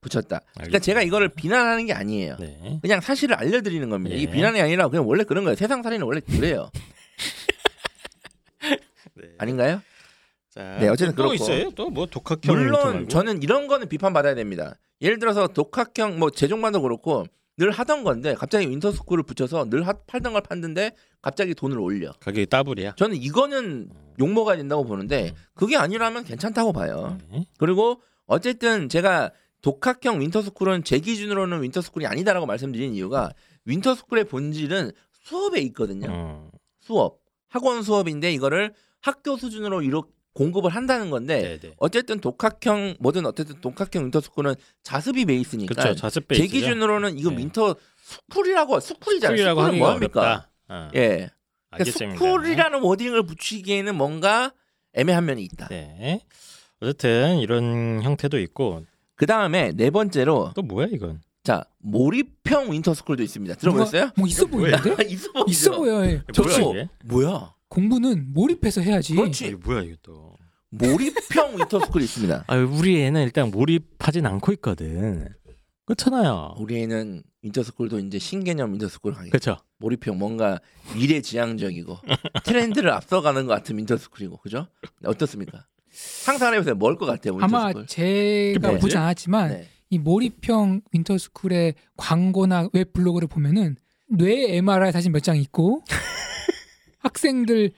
붙였다. 0.00 0.28
그러니까 0.28 0.52
알겠습니다. 0.60 0.78
제가 0.78 1.02
이거를 1.02 1.30
비난하는 1.30 1.86
게 1.86 1.92
아니에요. 1.94 2.36
네. 2.38 2.78
그냥 2.80 3.00
사실을 3.00 3.34
알려드리는 3.34 3.90
겁니다. 3.90 4.14
예. 4.14 4.20
이게 4.20 4.30
비난이 4.30 4.60
아니라 4.60 4.86
그냥 4.88 5.08
원래 5.08 5.24
그런 5.24 5.42
거예요. 5.42 5.56
세상 5.56 5.82
살이는 5.82 6.06
원래 6.06 6.20
그래요. 6.20 6.70
네. 9.14 9.24
아닌가요? 9.38 9.82
자, 10.50 10.76
네, 10.78 10.86
어쨌든 10.88 11.16
또 11.16 11.28
그렇고. 11.28 11.34
있어요? 11.34 11.70
또 11.72 11.90
뭐 11.90 12.06
독학형 12.06 12.54
물론? 12.54 13.08
저는 13.08 13.42
이런 13.42 13.66
거는 13.66 13.88
비판 13.88 14.12
받아야 14.12 14.36
됩니다. 14.36 14.76
예를 15.00 15.18
들어서 15.18 15.48
독학형 15.48 16.20
뭐 16.20 16.30
재종반도 16.30 16.82
그렇고 16.82 17.26
늘 17.56 17.70
하던 17.70 18.02
건데 18.04 18.34
갑자기 18.34 18.68
윈터스쿨을 18.68 19.22
붙여서 19.22 19.70
늘 19.70 19.86
하- 19.86 19.92
팔던 19.92 20.32
걸 20.32 20.42
팔는데 20.42 20.92
갑자기 21.22 21.54
돈을 21.54 21.78
올려. 21.78 22.12
가격이 22.20 22.46
따블이야. 22.46 22.94
저는 22.96 23.16
이거는 23.16 23.90
욕 24.18 24.28
먹어야 24.32 24.56
된다고 24.56 24.84
보는데 24.84 25.34
그게 25.54 25.76
아니라면 25.76 26.24
괜찮다고 26.24 26.72
봐요. 26.72 27.16
네. 27.30 27.44
그리고 27.58 28.00
어쨌든 28.26 28.88
제가 28.88 29.30
독학형 29.62 30.20
윈터스쿨은 30.20 30.84
제 30.84 30.98
기준으로는 30.98 31.62
윈터스쿨이 31.62 32.06
아니다라고 32.06 32.46
말씀드린 32.46 32.94
이유가 32.94 33.30
윈터스쿨의 33.64 34.24
본질은 34.24 34.90
수업에 35.12 35.60
있거든요. 35.62 36.08
음. 36.10 36.50
수업, 36.80 37.20
학원 37.48 37.82
수업인데 37.82 38.32
이거를 38.32 38.74
학교 39.00 39.36
수준으로 39.36 39.82
이렇게 39.82 40.10
공급을 40.34 40.70
한다는 40.70 41.10
건데 41.10 41.42
네, 41.42 41.58
네. 41.58 41.74
어쨌든 41.78 42.20
독학형 42.20 42.96
뭐든 43.00 43.24
어쨌든 43.24 43.60
독학형 43.60 44.04
윈터 44.04 44.20
스쿨은 44.20 44.54
자습이 44.82 45.24
베이스니까 45.24 45.74
그렇죠. 45.74 45.94
자습 45.94 46.28
제 46.28 46.36
베이스죠. 46.36 46.52
기준으로는 46.52 47.16
이거 47.18 47.30
네. 47.30 47.38
윈터 47.38 47.76
스쿨이라고 48.02 48.80
스쿨이잖아요. 48.80 49.36
스쿨이라고 49.36 49.60
스쿨은 49.60 49.68
하기가 49.68 49.84
뭐합니까? 49.84 50.20
어렵다. 50.20 50.50
어. 50.68 50.90
예. 50.96 51.30
그러니까. 51.70 52.16
스쿨이라는 52.18 52.80
wording을 52.82 53.22
붙이기에는 53.26 53.94
뭔가 53.94 54.52
애매한 54.92 55.24
면이 55.24 55.42
있다. 55.44 55.68
네. 55.68 56.20
어쨌든 56.80 57.38
이런 57.38 58.02
형태도 58.02 58.38
있고 58.40 58.84
그 59.14 59.26
다음에 59.26 59.72
네 59.74 59.90
번째로 59.90 60.52
또 60.54 60.62
뭐야 60.62 60.88
이건? 60.90 61.20
자 61.44 61.64
몰입형 61.78 62.72
윈터 62.72 62.94
스쿨도 62.94 63.22
있습니다. 63.22 63.54
들어보셨어요? 63.56 64.10
뭐 64.16 64.26
있어 64.26 64.46
보이는데? 64.46 64.96
있어 65.08 65.30
보이죠? 65.32 65.46
있어 65.48 65.76
보여. 65.76 66.04
이게? 66.04 66.88
뭐야? 67.04 67.53
공부는 67.74 68.32
몰입해서 68.32 68.80
해야지. 68.80 69.14
그렇지. 69.16 69.46
이게 69.48 69.56
뭐야 69.56 69.82
이게 69.82 69.96
또? 70.02 70.36
몰입형 70.70 71.56
윈터스쿨이 71.58 72.04
있습니다. 72.04 72.44
아 72.46 72.56
우리 72.56 73.00
애는 73.02 73.22
일단 73.24 73.50
몰입하진 73.50 74.26
않고 74.26 74.52
있거든. 74.54 75.28
그렇잖아요. 75.86 76.54
우리 76.58 76.80
애는 76.82 77.22
윈터스쿨도 77.42 77.98
이제 77.98 78.18
신개념 78.18 78.72
윈터스쿨 78.72 79.12
가겠 79.14 79.30
그렇죠. 79.30 79.56
몰입형 79.78 80.18
뭔가 80.18 80.60
미래지향적이고 80.96 81.98
트렌드를 82.44 82.90
앞서가는 82.90 83.46
것 83.46 83.52
같은 83.54 83.76
윈터스쿨이고 83.76 84.38
그죠? 84.38 84.68
어떻습니까? 85.04 85.66
상상을 85.90 86.54
해보세요. 86.54 86.74
뭘 86.76 86.96
것 86.96 87.06
같아요 87.06 87.36
아마 87.40 87.66
윈터스쿨? 87.66 87.86
제가 87.88 88.68
뭐지? 88.68 88.80
보진 88.82 88.98
않았지만 88.98 89.50
네. 89.50 89.68
이 89.90 89.98
몰입형 89.98 90.80
윈터스쿨의 90.92 91.74
광고나 91.96 92.68
웹 92.72 92.92
블로그를 92.92 93.26
보면은 93.28 93.76
뇌 94.08 94.56
MRI 94.56 94.92
사진 94.92 95.12
몇 95.12 95.20
장 95.22 95.36
있고 95.36 95.82
학생들 97.04 97.72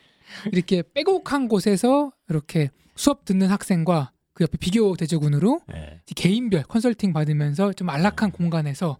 이렇게 0.53 0.83
빼곡한 0.95 1.49
곳에서 1.49 2.12
이렇게 2.29 2.71
수업 2.95 3.25
듣는 3.25 3.49
학생과 3.49 4.12
그 4.33 4.45
옆에 4.45 4.59
비교 4.59 4.97
대조군으로 4.97 5.61
네. 5.69 6.01
개인별 6.15 6.65
컨설팅 6.65 7.12
받으면서 7.12 7.73
좀 7.73 7.89
안락한 7.91 8.33
공간에서 8.33 8.99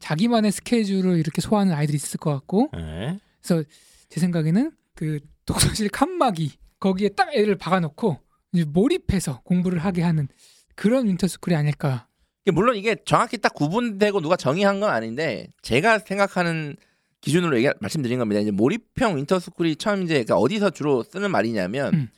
자기만의 0.00 0.52
스케줄을 0.52 1.18
이렇게 1.18 1.40
소화하는 1.40 1.74
아이들이 1.74 1.96
있을 1.96 2.18
것 2.18 2.32
같고 2.32 2.70
네. 2.72 3.18
그래서 3.42 3.64
제 4.08 4.20
생각에는 4.20 4.72
그 4.94 5.20
독서실 5.46 5.88
칸막이 5.90 6.52
거기에 6.80 7.10
딱 7.10 7.34
애를 7.34 7.56
박아놓고 7.56 8.18
이제 8.52 8.64
몰입해서 8.64 9.40
공부를 9.42 9.78
하게 9.78 10.02
하는 10.02 10.28
그런 10.76 11.06
윈터스쿨이 11.06 11.54
아닐까. 11.56 12.06
물론 12.52 12.76
이게 12.76 12.96
정확히 13.06 13.38
딱 13.38 13.54
구분되고 13.54 14.20
누가 14.20 14.36
정의한 14.36 14.80
건 14.80 14.90
아닌데 14.90 15.48
제가 15.62 15.98
생각하는 16.00 16.76
기준으로 17.24 17.56
얘기 17.56 17.68
말씀드린 17.80 18.18
겁니다. 18.18 18.40
이제 18.40 18.50
몰입형 18.50 19.16
윈터스쿨이 19.16 19.76
처음 19.76 20.02
이제 20.02 20.14
그러니까 20.14 20.36
어디서 20.36 20.70
주로 20.70 21.02
쓰는 21.02 21.30
말이냐면 21.30 21.94
음. 21.94 22.08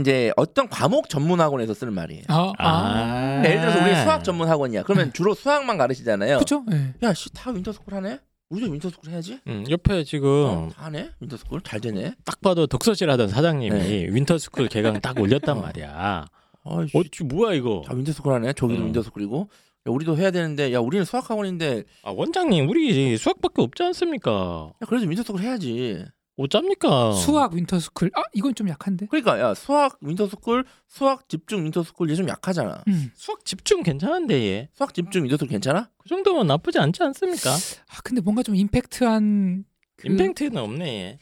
이제 0.00 0.32
어떤 0.36 0.68
과목 0.68 1.08
전문 1.08 1.40
학원에서 1.40 1.74
쓰는 1.74 1.92
말이에요. 1.92 2.24
아, 2.28 2.52
아. 2.58 2.68
아. 2.68 3.42
예를 3.44 3.60
들어서 3.60 3.84
우리 3.84 3.94
수학 3.94 4.24
전문 4.24 4.48
학원이야. 4.48 4.82
그러면 4.84 5.12
주로 5.12 5.34
수학만 5.34 5.76
가르치잖아요. 5.76 6.38
그렇죠. 6.38 6.64
예. 6.72 6.94
야, 7.02 7.12
씨, 7.14 7.30
다 7.32 7.50
윈터스쿨 7.50 7.94
하네? 7.94 8.18
우리도 8.48 8.72
윈터스쿨 8.72 9.10
해야지? 9.10 9.38
음, 9.46 9.64
옆에 9.68 10.02
지금 10.04 10.28
어, 10.28 10.68
다 10.74 10.84
하네? 10.86 11.10
윈터스쿨? 11.20 11.60
잘 11.62 11.80
되네? 11.80 12.14
딱 12.24 12.40
봐도 12.40 12.66
독서실 12.66 13.10
하던 13.10 13.28
사장님이 13.28 13.78
네. 13.78 14.06
윈터스쿨 14.10 14.68
개강 14.68 15.00
딱 15.00 15.18
올렸단 15.18 15.58
어. 15.58 15.60
말이야. 15.60 16.26
아이씨, 16.64 16.96
어찌 16.96 17.24
뭐야 17.24 17.54
이거? 17.54 17.82
다 17.86 17.94
윈터스쿨 17.94 18.32
하네? 18.32 18.54
저기도 18.54 18.80
음. 18.80 18.86
윈터스쿨이고? 18.86 19.48
야, 19.86 19.92
우리도 19.92 20.16
해야 20.16 20.30
되는데, 20.30 20.72
야, 20.72 20.78
우리는 20.80 21.04
수학 21.04 21.28
학원인데, 21.28 21.84
아 22.02 22.10
원장님 22.10 22.68
우리 22.70 23.16
수학밖에 23.18 23.60
없지 23.62 23.82
않습니까? 23.82 24.72
야, 24.82 24.86
그래도 24.86 25.06
윈터스쿨 25.06 25.40
해야지. 25.42 26.04
어쩝니까? 26.36 27.12
수학 27.12 27.54
윈터스쿨. 27.54 28.10
아 28.14 28.22
이건 28.32 28.54
좀 28.54 28.68
약한데. 28.68 29.06
그러니까, 29.10 29.38
야, 29.38 29.52
수학 29.54 29.98
윈터스쿨, 30.00 30.64
수학 30.88 31.28
집중 31.28 31.64
윈터스쿨 31.64 32.10
얘 32.10 32.14
좀 32.16 32.26
약하잖아. 32.28 32.82
음. 32.88 33.10
수학 33.14 33.44
집중 33.44 33.82
괜찮은데 33.82 34.34
얘. 34.42 34.68
수학 34.72 34.94
집중 34.94 35.22
윈터스쿨 35.24 35.48
괜찮아? 35.48 35.90
그 35.98 36.08
정도면 36.08 36.46
나쁘지 36.46 36.78
않지 36.78 37.02
않습니까? 37.02 37.50
아 37.52 38.00
근데 38.02 38.20
뭔가 38.22 38.42
좀 38.42 38.56
임팩트한 38.56 39.64
그 39.96 40.08
임팩트는 40.08 40.56
없네 40.56 40.86
얘. 40.86 41.18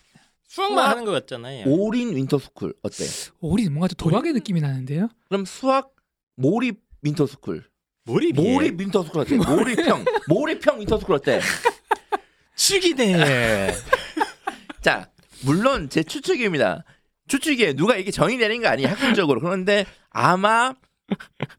수학만 0.49 0.79
수학- 0.85 0.91
하는 0.93 1.05
것 1.05 1.11
같잖아요. 1.13 1.65
올인 1.67 2.15
윈터스쿨 2.17 2.75
어때? 2.83 3.05
우리 3.41 3.69
뭔가 3.69 3.89
좀 3.89 3.97
도박의 3.99 4.33
느낌이 4.35 4.61
나는데요. 4.63 5.09
그럼 5.29 5.45
수학 5.45 5.91
몰입 6.37 6.81
윈터스쿨. 7.03 7.65
몰입이 8.05 8.41
몰입 8.41 8.81
윈터스쿨 8.81 9.23
어때? 9.23 9.37
몰입형. 9.37 10.05
몰입형 10.29 10.81
윈터스쿨 10.81 11.17
어때? 11.17 11.41
죽이네. 12.57 13.73
자, 14.83 15.09
물론 15.45 15.89
제 15.89 16.03
추측입니다. 16.03 16.85
추측이에요. 17.29 17.75
누가 17.75 17.97
이게 17.97 18.11
정의 18.11 18.37
내린 18.37 18.63
거 18.63 18.69
아니에요. 18.69 18.89
학술적으로. 18.89 19.41
그런데 19.41 19.87
아마 20.11 20.75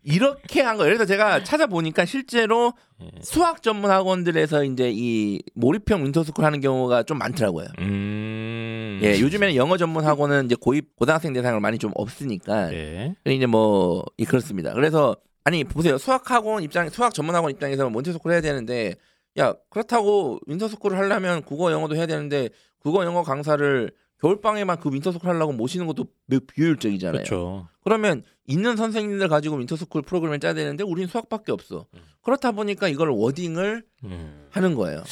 이렇게 0.04 0.62
한 0.62 0.78
거. 0.78 0.86
예를 0.86 0.98
들어서 0.98 1.08
제가 1.14 1.44
찾아보니까 1.44 2.06
실제로 2.06 2.74
예. 3.02 3.10
수학 3.22 3.62
전문 3.64 3.92
학원들에서 3.92 4.66
이제 4.66 4.92
이 4.94 5.40
몰입형 5.56 6.04
윈터스쿨 6.04 6.44
하는 6.44 6.60
경우가 6.60 7.04
좀 7.04 7.18
많더라고요. 7.18 7.68
음. 7.80 9.00
예, 9.02 9.20
요즘에는 9.20 9.56
영어 9.56 9.78
전문 9.78 10.06
학원은 10.06 10.46
이제 10.46 10.56
고입 10.60 10.96
고등학생 10.96 11.34
대상으로 11.34 11.62
많이 11.62 11.78
좀 11.78 11.92
없으니까 11.96 12.68
네. 12.68 13.16
이제 13.26 13.46
뭐 13.46 14.04
예, 14.20 14.26
그렇습니다. 14.26 14.74
그래서 14.74 15.16
아니 15.44 15.64
보세요. 15.64 15.98
수학 15.98 16.30
학원 16.32 16.64
입장 16.64 16.90
수학 16.90 17.14
전문 17.14 17.36
학원 17.36 17.52
입장에서 17.52 17.90
윈터스쿨 17.90 18.32
해야 18.32 18.42
되는데 18.42 18.96
야 19.38 19.54
그렇다고 19.70 20.40
윈터스쿨을 20.48 20.98
하려면 20.98 21.42
국어 21.42 21.72
영어도 21.72 21.96
해야 21.96 22.06
되는데 22.06 22.50
국어 22.80 23.04
영어 23.04 23.24
강사를 23.24 23.92
겨울방학에만 24.22 24.80
그 24.80 24.90
윈터스쿨 24.92 25.30
하려고 25.30 25.52
모시는 25.52 25.86
것도 25.88 26.06
매우 26.28 26.40
비효율적이잖아요. 26.40 27.24
그렇죠. 27.24 27.68
그러면 27.84 28.24
있는 28.48 28.78
선생님들 28.78 29.28
가지고 29.28 29.58
윈터스쿨 29.58 30.04
프로그램을 30.04 30.40
짜야 30.40 30.54
되는데 30.54 30.84
우리는 30.84 31.10
수학밖에 31.10 31.52
없어. 31.52 31.88
음. 31.94 32.00
그렇다 32.22 32.54
보니까 32.54 32.88
이걸 32.88 33.10
wording을 33.10 33.84
음. 34.06 34.48
하는 34.50 34.76
거예요. 34.76 35.04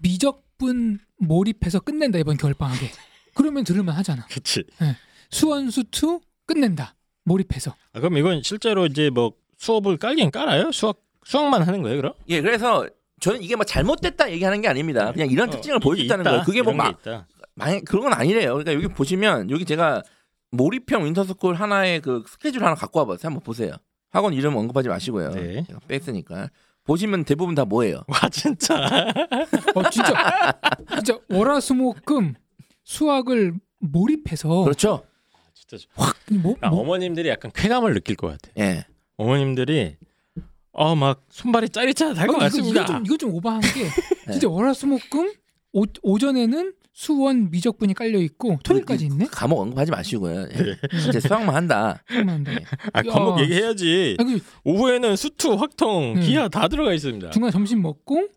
미적분 0.00 0.98
몰입해서 1.18 1.78
끝낸다 1.80 2.18
이번 2.18 2.36
겨울방학에. 2.36 2.90
그러면 3.34 3.62
들을만 3.62 3.94
하잖아. 3.94 4.26
그렇지. 4.26 4.64
수one 5.30 5.75
수two 5.75 6.20
끝낸다. 6.46 6.96
몰입해서. 7.24 7.74
아, 7.92 8.00
그럼 8.00 8.16
이건 8.16 8.42
실제로 8.42 8.86
이제 8.86 9.10
뭐 9.10 9.32
수업을 9.58 9.96
깔긴 9.96 10.30
깔아요? 10.30 10.70
수학 10.72 10.96
수학만 11.24 11.62
하는 11.62 11.82
거예요, 11.82 11.96
그럼? 11.96 12.12
예, 12.28 12.40
그래서 12.40 12.86
저는 13.20 13.42
이게 13.42 13.56
뭐 13.56 13.64
잘못됐다 13.64 14.30
얘기하는 14.30 14.60
게 14.60 14.68
아닙니다. 14.68 15.10
그냥 15.12 15.28
이런 15.30 15.48
어, 15.48 15.50
특징을 15.52 15.80
보여줬다는 15.80 16.22
있다. 16.22 16.30
거예요. 16.30 16.44
그게 16.44 16.62
뭐 16.62 16.72
이런 16.72 16.84
게막 16.86 17.00
있다. 17.00 17.26
만약 17.54 17.84
그런 17.84 18.02
건 18.04 18.12
아니래요. 18.12 18.52
그러니까 18.52 18.74
여기 18.74 18.86
보시면 18.88 19.50
여기 19.50 19.64
제가 19.64 20.02
몰입형 20.52 21.04
윈터스쿨 21.04 21.54
하나의 21.54 22.00
그 22.00 22.22
스케줄 22.28 22.62
하나 22.64 22.74
갖고 22.74 23.00
와봤어요. 23.00 23.26
한번 23.26 23.42
보세요. 23.42 23.72
학원 24.10 24.34
이름 24.34 24.56
언급하지 24.56 24.88
마시고요. 24.88 25.30
네. 25.30 25.64
제가 25.66 25.80
뺐으니까 25.88 26.50
보시면 26.84 27.24
대부분 27.24 27.54
다 27.54 27.64
뭐예요? 27.64 28.02
와 28.06 28.28
진짜. 28.30 28.74
어 29.74 29.90
진짜 29.90 30.52
진짜 30.94 31.18
월화수목금 31.30 32.34
수학을 32.84 33.54
몰입해서 33.80 34.62
그렇죠? 34.62 35.02
진짜. 35.54 35.84
뭐, 36.42 36.54
아, 36.60 36.68
뭐 36.68 36.82
어머님들이 36.82 37.28
약간 37.28 37.50
쾌감을 37.52 37.94
느낄 37.94 38.14
것 38.16 38.28
같아. 38.28 38.50
예. 38.58 38.84
어머님들이 39.16 39.96
어막 40.72 41.22
손발이 41.30 41.70
짜릿짜릿할 41.70 42.26
것 42.26 42.34
이거, 42.34 42.38
같습니다. 42.40 42.82
이거 42.82 42.86
좀 42.92 43.06
이거 43.06 43.16
좀 43.16 43.34
오바한 43.34 43.60
게 43.62 43.84
네. 44.26 44.32
진짜 44.32 44.48
월화수목금 44.48 45.32
오, 45.72 45.84
오전에는 46.02 46.72
수원 46.92 47.50
미적분이 47.50 47.92
깔려 47.94 48.18
있고 48.20 48.58
토요일까지 48.64 49.06
있네. 49.06 49.26
과목 49.30 49.60
언급하지 49.60 49.90
마시고요. 49.90 50.48
예. 50.50 50.98
진짜 50.98 51.20
수학만 51.20 51.54
한다. 51.54 52.02
아 52.92 53.00
야. 53.00 53.36
얘기해야지. 53.42 54.16
아, 54.18 54.24
그 54.24 54.40
오후에는 54.64 55.14
수투, 55.16 55.54
확통, 55.54 56.14
음. 56.16 56.20
기하 56.20 56.48
다 56.48 56.68
들어가 56.68 56.94
있습니다. 56.94 57.30
중간 57.30 57.50
점심 57.50 57.82
먹고 57.82 58.28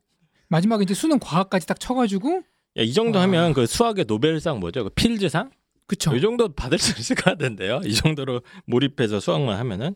마지막에 0.50 0.84
이제 0.84 0.94
수능 0.94 1.20
과학까지 1.20 1.68
딱 1.68 1.80
쳐가지고 1.80 2.44
야, 2.78 2.84
이 2.84 2.92
정도 2.94 3.18
와. 3.20 3.24
하면 3.24 3.54
그 3.54 3.66
수학의 3.66 4.06
노벨상 4.06 4.60
뭐죠? 4.60 4.84
그 4.84 4.90
필즈상? 4.90 5.52
그쵸. 5.88 6.16
이 6.16 6.22
정도 6.22 6.50
받을 6.54 6.78
수 6.78 7.00
있을 7.00 7.16
것 7.16 7.26
같은데요. 7.26 7.82
이 7.86 7.94
정도로 7.96 8.42
몰입해서 8.66 9.20
수학만 9.20 9.58
하면은 9.58 9.96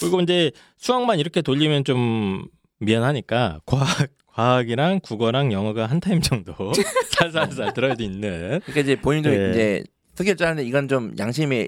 그리고 0.00 0.20
이제 0.20 0.50
수학만 0.76 1.18
이렇게 1.18 1.42
돌리면 1.42 1.84
좀 1.84 2.44
미안하니까 2.78 3.60
과학 3.66 4.08
과학이랑 4.26 5.00
국어랑 5.02 5.52
영어가 5.52 5.86
한 5.86 6.00
타임 6.00 6.20
정도 6.20 6.54
살살살 7.18 7.74
들어야 7.74 7.94
있는 7.98 8.60
그러니까 8.64 8.80
이제 8.80 8.96
본인도 8.96 9.28
네. 9.30 9.50
이제 9.50 9.84
스케줄 10.14 10.36
짜는데 10.36 10.64
이건 10.64 10.88
좀 10.88 11.14
양심에 11.18 11.66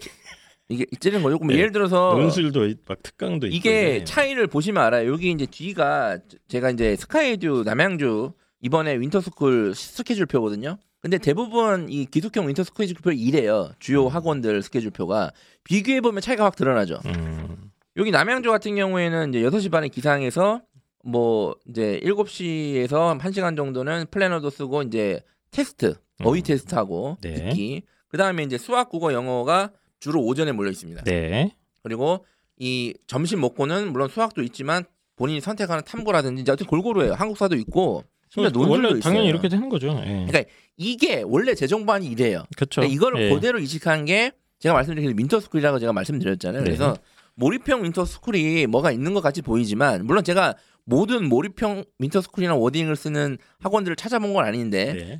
이게 0.68 0.87
찌는 1.01 1.23
거죠. 1.23 1.38
그럼 1.38 1.49
네. 1.49 1.59
예를 1.59 1.73
들어서 1.73 2.14
논술도 2.16 2.66
있- 2.68 2.79
막 2.87 3.03
특강도 3.03 3.47
있고 3.47 3.57
이게 3.57 3.97
이제. 3.97 4.05
차이를 4.05 4.47
보시면 4.47 4.83
알아요. 4.83 5.11
여기 5.12 5.31
이제 5.31 5.45
뒤가 5.45 6.18
제가 6.49 6.71
이제 6.71 6.97
스카이듀 6.97 7.62
남양주 7.66 8.33
이번에 8.62 8.95
윈터스쿨 8.99 9.75
스케줄표거든요. 9.75 10.79
근데 11.01 11.18
대부분 11.18 11.88
이 11.90 12.07
기숙형 12.07 12.47
윈터 12.47 12.62
스케줄표 12.62 13.11
이래요. 13.11 13.73
주요 13.81 14.07
학원들 14.07 14.62
스케줄표가 14.62 15.33
비교해 15.64 16.01
보면 16.01 16.21
차이가 16.23 16.45
확 16.45 16.55
드러나죠. 16.55 17.01
음. 17.07 17.71
여기 17.96 18.11
남양주 18.11 18.50
같은 18.50 18.74
경우에는 18.74 19.31
이제 19.31 19.42
6시 19.42 19.70
반에 19.70 19.88
기상해서 19.88 20.62
뭐 21.05 21.57
이제 21.68 22.00
7시에서 22.02 23.18
1시간 23.18 23.57
정도는 23.57 24.07
플래너도 24.11 24.50
쓰고 24.50 24.83
이제 24.83 25.20
테스트, 25.50 25.94
어휘 26.24 26.40
음. 26.40 26.42
테스트하고 26.42 27.18
네. 27.20 27.35
듣기. 27.35 27.83
그다음에 28.09 28.42
이제 28.44 28.57
수학, 28.57 28.88
국어, 28.88 29.12
영어가 29.12 29.72
주로 30.00 30.22
오전에 30.22 30.52
몰려 30.52 30.70
있습니다. 30.70 31.02
네. 31.05 31.55
그리고 31.83 32.24
이 32.59 32.94
점심 33.07 33.40
먹고는 33.40 33.92
물론 33.92 34.09
수학도 34.09 34.42
있지만 34.42 34.85
본인이 35.16 35.40
선택하는 35.40 35.85
탐구라든지 35.85 36.42
이제 36.42 36.52
어쨌든 36.52 36.66
골고루 36.68 37.05
해요. 37.05 37.14
한국사도 37.14 37.57
있고 37.57 38.05
심지어 38.28 38.50
논술도 38.50 38.70
원래 38.70 38.88
있어요. 38.88 39.00
당연히 39.00 39.28
이렇게 39.28 39.48
되는 39.48 39.68
거죠. 39.68 39.88
예. 40.07 40.26
그러니까 40.26 40.44
이게 40.76 41.22
원래 41.22 41.55
재종반이 41.55 42.07
이래요. 42.07 42.44
그렇죠. 42.57 42.81
그러니까 42.81 42.94
이거를 42.94 43.22
예. 43.22 43.35
그대로 43.35 43.59
이식한 43.59 44.07
게 44.07 44.33
제가 44.59 44.74
말씀드린 44.74 45.14
그 45.14 45.20
윈터스쿨이라고 45.20 45.78
제가 45.78 45.92
말씀드렸잖아요. 45.92 46.62
네. 46.62 46.64
그래서 46.64 46.96
몰입형 47.37 47.83
윈터스쿨이 47.85 48.66
뭐가 48.66 48.92
있는 48.92 49.14
것 49.14 49.21
같이 49.21 49.42
보이지만 49.42 50.07
물론 50.07 50.23
제가 50.25 50.55
모든 50.85 51.29
몰입형 51.29 51.85
윈터스쿨이나 51.99 52.55
wording을 52.57 52.96
쓰는 52.97 53.38
학원들을 53.61 53.97
찾아본 53.97 54.33
건 54.35 54.45
아닌데 54.45 54.92
네. 54.92 55.18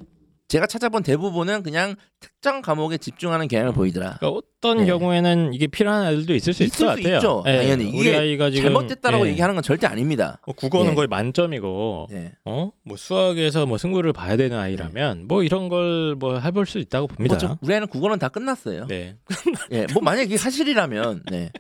제가 0.49 0.67
찾아본 0.67 1.03
대부분은 1.03 1.63
그냥 1.63 1.95
특정 2.21 2.61
과목에 2.61 2.99
집중하는 2.99 3.49
경향을 3.49 3.73
보이더라. 3.73 4.19
그러니까 4.21 4.29
어떤 4.59 4.79
네. 4.79 4.87
경우에는 4.87 5.55
이게 5.55 5.67
필요한 5.67 6.03
아이들도 6.05 6.35
있을 6.35 6.53
수 6.53 6.63
있을 6.65 6.75
있을 6.75 6.87
것수 6.89 6.97
같아요. 7.03 7.17
있죠. 7.17 7.43
예. 7.47 7.57
당연히. 7.57 7.89
이게 7.89 8.15
아이가 8.15 8.51
지금 8.51 8.65
잘못됐다라고 8.65 9.27
예. 9.27 9.31
얘기하는 9.31 9.55
건 9.55 9.63
절대 9.63 9.87
아닙니다. 9.87 10.41
어, 10.47 10.53
국어는 10.53 10.91
예. 10.91 10.95
거의 10.95 11.09
만점이고 11.09 12.09
네. 12.11 12.33
어? 12.45 12.71
뭐 12.85 12.99
수학에서 12.99 13.65
뭐 13.65 13.79
승부를 13.79 14.13
봐야 14.13 14.37
되는 14.37 14.59
아이라면 14.59 15.27
뭐 15.27 15.43
이런 15.43 15.71
걸 15.71 16.17
뭐 16.19 16.39
해볼 16.39 16.67
수 16.67 16.79
있다고 16.81 17.07
봅니다. 17.07 17.37
뭐 17.37 17.39
저- 17.39 17.59
우리 17.63 17.73
애는 17.75 17.87
국어는 17.87 18.19
다 18.19 18.29
끝났어요. 18.29 18.87
네. 18.89 19.17
예, 19.73 19.87
뭐 19.95 20.03
만약에 20.03 20.25
이게 20.25 20.37
사실이라면, 20.37 21.23
네. 21.31 21.51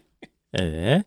예. 0.60 1.02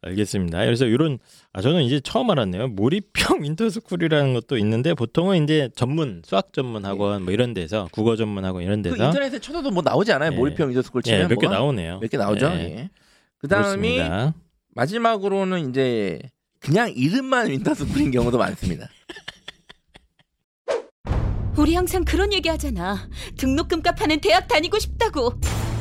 알겠습니다. 0.00 0.64
그래서 0.64 0.86
이런 0.86 1.18
아 1.52 1.60
저는 1.60 1.82
이제 1.82 1.98
처음 2.00 2.30
알았네요. 2.30 2.68
몰입형 2.68 3.10
윈터스쿨이라는 3.42 4.32
것도 4.34 4.56
있는데 4.58 4.94
보통은 4.94 5.42
이제 5.42 5.70
전문 5.74 6.22
수학 6.24 6.52
전문 6.52 6.84
학원 6.84 7.24
뭐 7.24 7.32
이런 7.32 7.52
데서 7.52 7.88
국어 7.90 8.14
전문 8.14 8.44
학원 8.44 8.62
이런 8.62 8.80
그 8.82 8.90
데서 8.90 9.06
인터넷에 9.06 9.40
쳐도 9.40 9.70
뭐 9.72 9.82
나오지 9.82 10.12
않아요? 10.12 10.30
예. 10.32 10.36
몰입형 10.36 10.68
윈터스쿨 10.68 11.02
치면 11.02 11.20
예, 11.20 11.22
몇개 11.26 11.46
뭐가? 11.46 11.58
나오네요. 11.58 11.98
몇 11.98 12.08
개 12.10 12.16
나오죠. 12.16 12.46
예. 12.46 12.60
예. 12.60 12.90
그 13.38 13.48
다음이 13.48 13.96
그렇습니다. 13.96 14.34
마지막으로는 14.74 15.70
이제 15.70 16.20
그냥 16.60 16.92
이름만 16.94 17.48
윈터스쿨인 17.50 18.12
경우도 18.12 18.38
많습니다. 18.38 18.88
우리 21.56 21.74
항상 21.74 22.04
그런 22.04 22.32
얘기 22.32 22.48
하잖아. 22.48 23.08
등록금 23.36 23.82
값하는 23.82 24.20
대학 24.20 24.46
다니고 24.46 24.78
싶다고. 24.78 25.32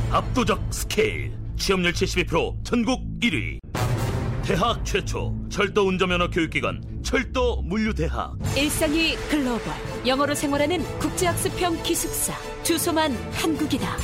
압도적 0.09 0.73
스케일 0.73 1.36
취업률 1.57 1.91
72% 1.91 2.63
전국 2.63 3.01
1위 3.19 3.59
대학 4.43 4.85
최초 4.85 5.35
철도 5.49 5.87
운전면허 5.87 6.29
교육기관 6.29 6.81
철도 7.03 7.61
물류대학 7.63 8.37
일상이 8.55 9.15
글로벌. 9.29 9.73
영어로 10.05 10.33
생활하는 10.35 10.81
국제학습형 10.99 11.83
기숙사. 11.83 12.33
주소만 12.63 13.11
한국이다. 13.33 13.97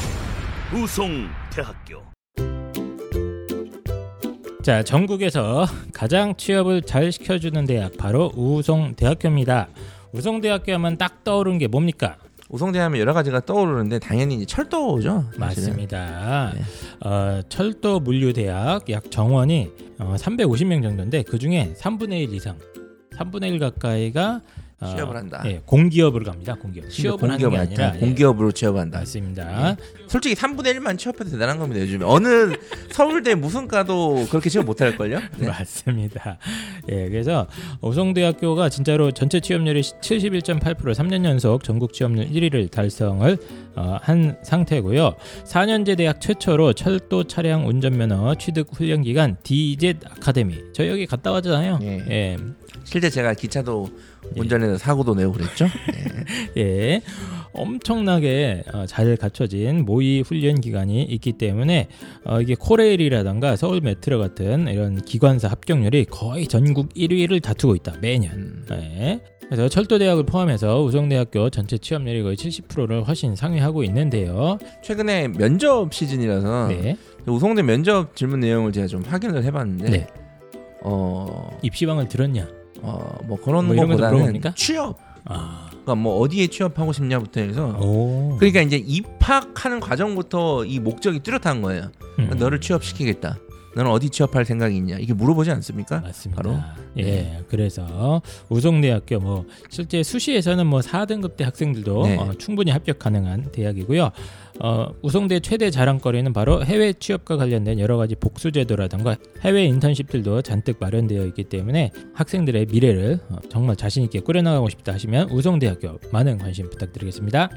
우송대학교 0.73 2.03
자, 4.63 4.81
전국에서 4.81 5.65
가장 5.93 6.35
취업을 6.35 6.83
잘 6.83 7.11
시켜주는 7.11 7.65
대학 7.65 7.97
바로 7.97 8.31
우송대학교입니다. 8.35 9.67
우송대학교 10.13 10.73
하면 10.73 10.97
딱 10.97 11.23
떠오르는 11.25 11.57
게 11.57 11.67
뭡니까? 11.67 12.15
우성대 12.53 12.77
하면 12.77 12.99
여러 12.99 13.13
가지가 13.13 13.41
떠오르는데 13.47 13.97
당연히 13.97 14.45
철도죠. 14.45 15.23
사실은. 15.35 15.39
맞습니다. 15.39 16.53
네. 16.53 16.61
어, 17.03 17.41
철도 17.49 17.99
물류대학 17.99 18.91
약 18.91 19.09
정원이 19.09 19.71
어, 19.97 20.13
350명 20.19 20.83
정도인데 20.83 21.23
그 21.23 21.39
중에 21.39 21.73
3분의 21.75 22.21
1 22.29 22.33
이상, 22.35 22.59
3분의 23.17 23.53
1 23.53 23.59
가까이가 23.59 24.35
어, 24.35 24.41
취업을 24.85 25.15
한다. 25.15 25.41
예, 25.45 25.61
공기업으로 25.65 26.25
갑니다. 26.25 26.55
공기업. 26.55 26.89
취업을 26.89 27.23
하는 27.23 27.37
게 27.37 27.43
공기업 27.45 27.61
아니라 27.61 27.87
맞죠? 27.87 27.99
공기업으로 27.99 28.47
예, 28.47 28.51
한다. 28.79 28.99
맞습니다. 28.99 29.75
솔직히 30.07 30.35
3분의 30.35 30.77
1만 30.77 30.97
취업해도 30.97 31.31
대단한 31.31 31.57
겁니다. 31.59 31.81
요즘에 31.81 32.05
어느 32.05 32.53
서울대 32.91 33.35
무슨 33.35 33.67
과도 33.67 34.25
그렇게 34.29 34.49
취업 34.49 34.65
못할 34.65 34.97
걸요? 34.97 35.19
네. 35.37 35.47
맞습니다. 35.47 36.37
예, 36.89 37.09
그래서 37.09 37.47
우성대학교가 37.81 38.69
진짜로 38.69 39.11
전체 39.11 39.39
취업률이 39.39 39.81
71.8% 39.81 40.77
3년 40.77 41.25
연속 41.25 41.63
전국 41.63 41.93
취업률 41.93 42.27
1위를 42.29 42.69
달성을 42.71 43.37
어, 43.75 43.97
한 44.01 44.37
상태고요. 44.43 45.15
4년제 45.45 45.97
대학 45.97 46.21
최초로 46.21 46.73
철도 46.73 47.23
차량 47.23 47.67
운전면허 47.67 48.35
취득 48.35 48.67
훈련 48.71 49.01
기관 49.01 49.37
DZ 49.43 49.95
아카데미. 50.05 50.55
저 50.73 50.87
여기 50.87 51.05
갔다 51.05 51.31
왔잖아요. 51.31 51.79
예. 51.81 52.03
예. 52.09 52.37
실제 52.83 53.09
제가 53.09 53.33
기차도 53.33 53.87
운전해서 54.35 54.77
사고도 54.77 55.15
내고 55.15 55.33
그랬죠. 55.33 55.65
네. 55.65 56.51
예. 56.57 57.01
엄청나게 57.53 58.63
어, 58.73 58.85
잘 58.87 59.15
갖춰진 59.15 59.85
모의 59.85 60.21
훈련 60.21 60.59
기간이 60.59 61.03
있기 61.03 61.33
때문에 61.33 61.87
어, 62.25 62.41
이게 62.41 62.55
코레일이라던가 62.55 63.55
서울 63.55 63.81
메트로 63.81 64.19
같은 64.19 64.67
이런 64.67 65.01
기관사 65.01 65.47
합격률이 65.49 66.05
거의 66.05 66.47
전국 66.47 66.89
1위를 66.93 67.41
다투고 67.41 67.75
있다 67.75 67.95
매년. 68.01 68.31
음. 68.33 68.65
예. 68.71 69.21
그래서 69.47 69.69
철도대학을 69.69 70.25
포함해서 70.25 70.81
우성대학교 70.81 71.49
전체 71.51 71.77
취업률이 71.77 72.23
거의 72.23 72.35
70%를 72.35 73.03
훨씬 73.07 73.35
상회하고 73.35 73.83
있는데요. 73.83 74.57
최근에 74.81 75.27
면접 75.27 75.93
시즌이라서 75.93 76.69
네. 76.69 76.97
우성대 77.27 77.61
면접 77.61 78.15
질문 78.15 78.39
내용을 78.39 78.71
제가 78.71 78.87
좀 78.87 79.03
확인을 79.03 79.43
해봤는데 79.43 79.89
네. 79.89 80.07
어, 80.81 81.55
입시방을 81.61 82.07
들었냐? 82.07 82.62
어, 82.83 83.17
뭐 83.23 83.39
그런 83.41 83.65
뭐 83.65 83.75
물어봅니까? 83.75 84.53
취업, 84.55 84.99
아. 85.25 85.69
그러니까 85.69 85.95
뭐 85.95 86.19
어디에 86.19 86.47
취업하고 86.47 86.93
싶냐부터 86.93 87.41
해서 87.41 87.77
오. 87.81 88.35
그러니까 88.37 88.61
이제 88.61 88.77
입학하는 88.77 89.79
과정부터 89.79 90.65
이 90.65 90.79
목적이 90.79 91.19
뚜렷한 91.19 91.61
거예요. 91.61 91.91
음. 92.19 92.29
너를 92.37 92.61
취업시키겠다. 92.61 93.37
너는 93.75 93.89
어디 93.89 94.09
취업할 94.09 94.45
생각이 94.45 94.75
있냐? 94.77 94.97
이게 94.97 95.13
물어보지 95.13 95.49
않습니까? 95.51 95.99
맞습니다. 96.01 96.41
바로? 96.41 96.57
예, 96.97 97.43
그래서 97.49 98.21
우성대학교 98.49 99.19
뭐 99.19 99.45
실제 99.69 100.03
수시에서는 100.03 100.67
뭐 100.67 100.79
4등급 100.81 101.35
대 101.37 101.43
학생들도 101.43 102.03
네. 102.03 102.17
어, 102.17 102.33
충분히 102.37 102.71
합격 102.71 102.99
가능한 102.99 103.51
대학이고요. 103.51 104.11
어, 104.59 104.87
우성대 105.01 105.39
최대 105.39 105.71
자랑거리는 105.71 106.31
바로 106.31 106.63
해외 106.63 106.93
취업과 106.93 107.37
관련된 107.37 107.79
여러 107.79 107.97
가지 107.97 108.15
복수 108.15 108.51
제도라든가 108.51 109.17
해외 109.41 109.65
인턴십들도 109.65 110.41
잔뜩 110.43 110.77
마련되어 110.79 111.25
있기 111.27 111.45
때문에 111.45 111.91
학생들의 112.13 112.67
미래를 112.67 113.19
어, 113.29 113.37
정말 113.49 113.75
자신 113.75 114.03
있게 114.03 114.19
꾸려나가고 114.19 114.69
싶다 114.69 114.93
하시면 114.93 115.29
우성대학교 115.31 115.99
많은 116.11 116.37
관심 116.37 116.69
부탁드리겠습니다. 116.69 117.49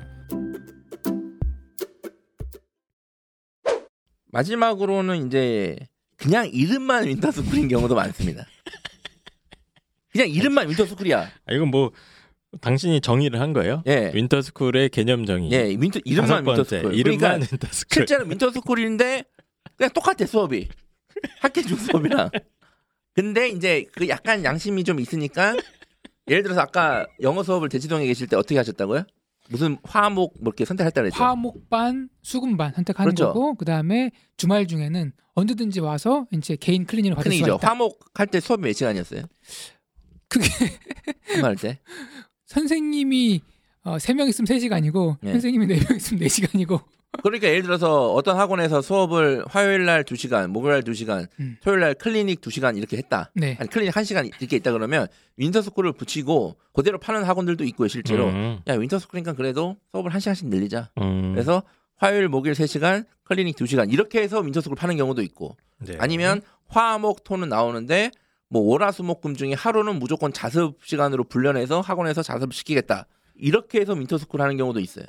마지막으로는 4.33 5.27
이제 5.27 5.77
그냥 6.17 6.49
이름만 6.53 7.07
winter 7.07 7.33
school인 7.33 7.69
경우도 7.69 7.95
많습니다. 7.95 8.47
그냥 10.13 10.29
이름만 10.29 10.69
winter 10.69 10.88
school이야. 10.88 11.21
아, 11.21 11.53
이건 11.53 11.69
뭐 11.69 11.93
당신이 12.61 13.01
정의를 13.01 13.41
한 13.41 13.53
거예요? 13.53 13.83
예. 13.87 14.11
winter 14.15 14.46
school의 14.46 14.89
개념 14.91 15.27
정의. 15.27 15.51
예, 15.53 15.65
winter 15.79 16.01
이름만 16.05 16.47
winter 16.47 16.69
school. 16.69 16.95
이름만 16.95 17.19
그러니까 17.19 17.49
winter 17.53 17.72
school. 17.72 17.95
실제로 17.95 18.25
winter 18.27 18.63
school인데 18.63 19.25
그냥 19.77 19.91
똑같아 19.93 20.25
수업이 20.27 20.69
학교 21.41 21.63
중 21.63 21.77
수업이랑. 21.77 22.31
근데 23.15 23.49
이제 23.49 23.85
그 23.93 24.09
약간 24.09 24.45
양심이 24.45 24.85
좀 24.85 25.01
있으니까 25.01 25.57
예를 26.29 26.43
들어서 26.43 26.61
아까 26.61 27.07
영어 27.21 27.43
수업을 27.43 27.69
대치동에 27.69 28.07
계실 28.07 28.27
때 28.27 28.37
어떻게 28.37 28.57
하셨다고요? 28.57 29.05
무슨 29.49 29.77
화목 29.85 30.35
뭐 30.41 30.51
이렇게 30.51 30.65
선택했다 30.65 31.01
그랬죠? 31.03 31.23
화목반, 31.23 32.09
수금반 32.23 32.73
선택하는 32.75 33.15
그렇죠. 33.15 33.33
거고 33.33 33.55
그다음에 33.55 34.11
주말 34.37 34.67
중에는 34.67 35.13
언제든지 35.35 35.81
와서 35.81 36.27
이제 36.33 36.57
개인 36.57 36.85
클리닝을 36.85 37.15
받을 37.17 37.31
클리닉이죠. 37.31 37.57
있다. 37.57 37.69
화목 37.69 38.01
할 38.15 38.27
때 38.27 38.41
수업이 38.41 38.63
몇 38.63 38.73
시간이었어요? 38.73 39.23
그게 40.29 40.49
한말 41.33 41.55
때? 41.57 41.79
선생님이 42.47 43.43
어, 43.85 43.97
3명 43.99 44.29
있으면 44.29 44.47
3시간이고 44.47 45.19
네. 45.21 45.33
선생님이 45.33 45.67
4명 45.67 45.97
있으면 45.97 46.23
4시간이고 46.23 46.81
그러니까 47.23 47.49
예를 47.49 47.63
들어서 47.63 48.13
어떤 48.13 48.37
학원에서 48.37 48.83
수업을 48.83 49.45
화요일 49.49 49.85
날 49.87 50.05
2시간, 50.05 50.49
목요일 50.49 50.75
날 50.75 50.83
2시간, 50.83 51.27
음. 51.41 51.57
토요일 51.63 51.81
날 51.81 51.95
클리닉 51.95 52.41
2시간 52.41 52.77
이렇게 52.77 52.97
했다. 52.99 53.31
네. 53.35 53.57
아니 53.59 53.71
클리닉 53.71 53.95
1시간 53.95 54.31
이렇게 54.39 54.57
있다 54.57 54.73
그러면 54.73 55.07
winter 55.37 55.63
school을 55.63 55.93
붙이고 55.93 56.57
그대로 56.75 56.99
파는 56.99 57.25
학원들도 57.25 57.65
있고요, 57.65 57.89
실제로. 57.89 58.27
음, 58.29 58.61
야, 58.69 58.75
winter 58.75 58.99
school이니까 58.99 59.33
그래도 59.33 59.77
수업을 59.93 60.11
1시간씩 60.11 60.49
늘리자. 60.49 60.91
음. 60.99 61.33
그래서 61.33 61.63
화요일, 61.97 62.29
목요일 62.29 62.55
3시간, 62.55 63.07
클리닉 63.25 63.57
2시간 63.57 63.91
이렇게 63.93 64.21
해서 64.21 64.41
winter 64.41 64.61
school 64.61 64.77
파는 64.77 64.97
경우도 64.97 65.23
있고 65.23 65.57
네. 65.79 65.97
아니면 65.99 66.43
화목 66.69 67.25
토는 67.25 67.49
나오는데 67.49 68.11
뭐 68.49 68.63
월화수목금 68.63 69.35
중에 69.35 69.53
하루는 69.55 69.99
무조건 69.99 70.33
자습 70.33 70.79
시간으로 70.85 71.25
불러내서 71.25 71.81
학원에서 71.81 72.23
자습 72.23 72.55
시키겠다. 72.55 73.07
이렇게 73.35 73.81
해서 73.81 73.93
winter 73.93 74.17
school 74.17 74.41
하는 74.41 74.57
경우도 74.57 74.81
있어요. 74.81 75.05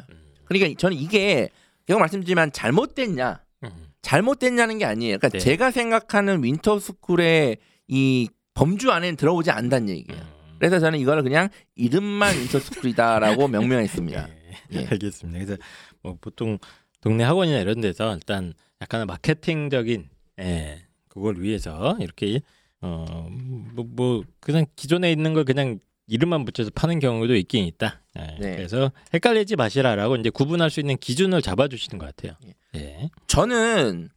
그러니까 0.46 0.78
저는 0.78 0.98
이게 0.98 1.50
제가 1.88 2.00
말씀드리지만 2.00 2.52
잘못됐냐 2.52 3.42
음. 3.64 3.70
잘못됐냐는 4.02 4.78
게 4.78 4.86
아니에요. 4.86 5.18
그러니까 5.18 5.30
네. 5.30 5.40
제가 5.40 5.72
생각하는 5.72 6.44
winter 6.44 6.93
school의 6.93 7.58
이 7.88 8.30
범주 8.54 8.92
안에는 8.92 9.16
들어오지 9.16 9.52
않는다는 9.52 9.90
얘기예요. 9.90 10.22
그래서 10.58 10.80
저는 10.80 11.00
이거를 11.00 11.24
그냥 11.24 11.50
이름만 11.76 12.36
winter 12.36 12.71
school이다라고 12.71 13.48
명명했습니다. 13.50 14.30
예, 14.30 14.80
예. 14.80 14.88
알겠습니다. 14.88 15.46
그래서 15.46 15.62
뭐 16.02 16.18
보통 16.20 16.58
동네 17.02 17.24
학원이나 17.24 17.60
이런 17.60 17.80
데서 17.80 18.16
일단 18.16 18.54
약간 18.82 19.06
마케팅적인 19.06 20.10
예, 20.40 20.86
그걸 21.08 21.40
위해서 21.40 21.98
이렇게 22.00 22.42
어뭐 22.82 23.86
뭐 23.90 24.24
그냥 24.40 24.66
기존에 24.76 25.12
있는 25.12 25.34
걸 25.34 25.44
그냥 25.46 25.80
이름만 26.08 26.46
붙여서 26.46 26.72
파는 26.74 27.00
경우도 27.00 27.36
있긴 27.36 27.66
있다. 27.66 28.02
예, 28.18 28.38
네. 28.40 28.56
그래서 28.56 28.92
헷갈리지 29.14 29.56
마시라라고 29.56 30.16
이제 30.16 30.30
구분할 30.30 30.70
수 30.70 30.80
있는 30.80 30.98
기준을 30.98 31.42
잡아주시는 31.42 32.00
것 32.00 32.16
같아요. 32.16 32.38
예. 32.76 33.10
저는 33.28 34.10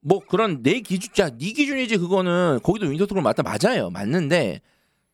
뭐 0.00 0.20
그런 0.20 0.62
내 0.62 0.80
기준, 0.80 1.12
자, 1.12 1.30
네 1.30 1.52
기준이지 1.52 1.96
그거는 1.96 2.60
거기도 2.62 2.86
winter 2.86 3.04
school 3.04 3.22
맞다 3.22 3.42
맞아요, 3.42 3.90
맞는데 3.90 4.60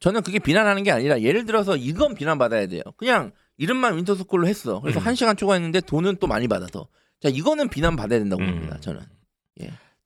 저는 0.00 0.22
그게 0.22 0.38
비난하는 0.38 0.82
게 0.82 0.90
아니라 0.90 1.20
예를 1.20 1.46
들어서 1.46 1.76
이건 1.76 2.14
비난받아야 2.14 2.66
돼요. 2.66 2.82
그냥 2.96 3.32
이름만 3.56 3.96
winter 3.96 4.14
school로 4.16 4.48
했어. 4.48 4.80
그래서 4.80 4.98
음. 4.98 5.06
한 5.06 5.14
시간 5.14 5.36
초과했는데 5.36 5.82
돈은 5.82 6.16
또 6.20 6.26
많이 6.26 6.48
받아서. 6.48 6.88
자, 7.20 7.28
이거는 7.28 7.68
비난받아야 7.68 8.18
된다고 8.18 8.42
음. 8.42 8.50
봅니다. 8.50 8.80
저는. 8.80 9.00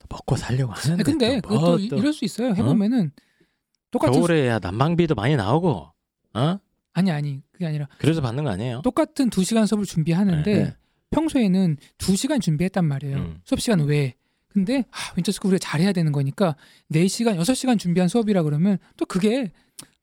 먹고 0.09 0.37
살려고 0.37 0.73
하는데. 0.73 0.93
아니, 0.95 1.03
근데 1.03 1.41
또뭐 1.41 1.59
그것도 1.61 1.79
이- 1.79 1.89
또 1.89 1.97
이럴 1.97 2.13
수 2.13 2.25
있어요. 2.25 2.55
해보면은 2.55 3.13
똑같은 3.91 4.15
수- 4.15 4.21
겨울에야 4.21 4.59
난방비도 4.59 5.15
많이 5.15 5.37
나오고, 5.37 5.89
어? 6.35 6.59
아니 6.93 7.11
아니 7.11 7.41
그게 7.53 7.67
아니라 7.67 7.89
그래서 7.99 8.21
받는 8.21 8.45
거 8.45 8.51
아니에요? 8.51 8.83
똑같은 8.83 9.29
2시간 9.31 9.67
수업을 9.67 9.85
준비하는데 9.85 10.55
네. 10.65 10.77
평소에는 11.11 11.77
2시간 11.99 12.41
준비했단 12.41 12.85
말이에요. 12.85 13.17
음. 13.17 13.41
수업 13.45 13.61
시간 13.61 13.81
외에. 13.81 14.15
근데 14.49 14.85
아, 14.93 14.97
winter 15.17 15.33
school 15.33 15.49
우리가 15.51 15.59
잘해야 15.59 15.93
되는 15.93 16.13
거니까 16.13 16.55
4시간, 16.93 17.37
6시간 17.41 17.77
준비한 17.79 18.09
수업이라 18.09 18.45
그러면 18.45 18.79
또 18.97 19.05
그게 19.07 19.51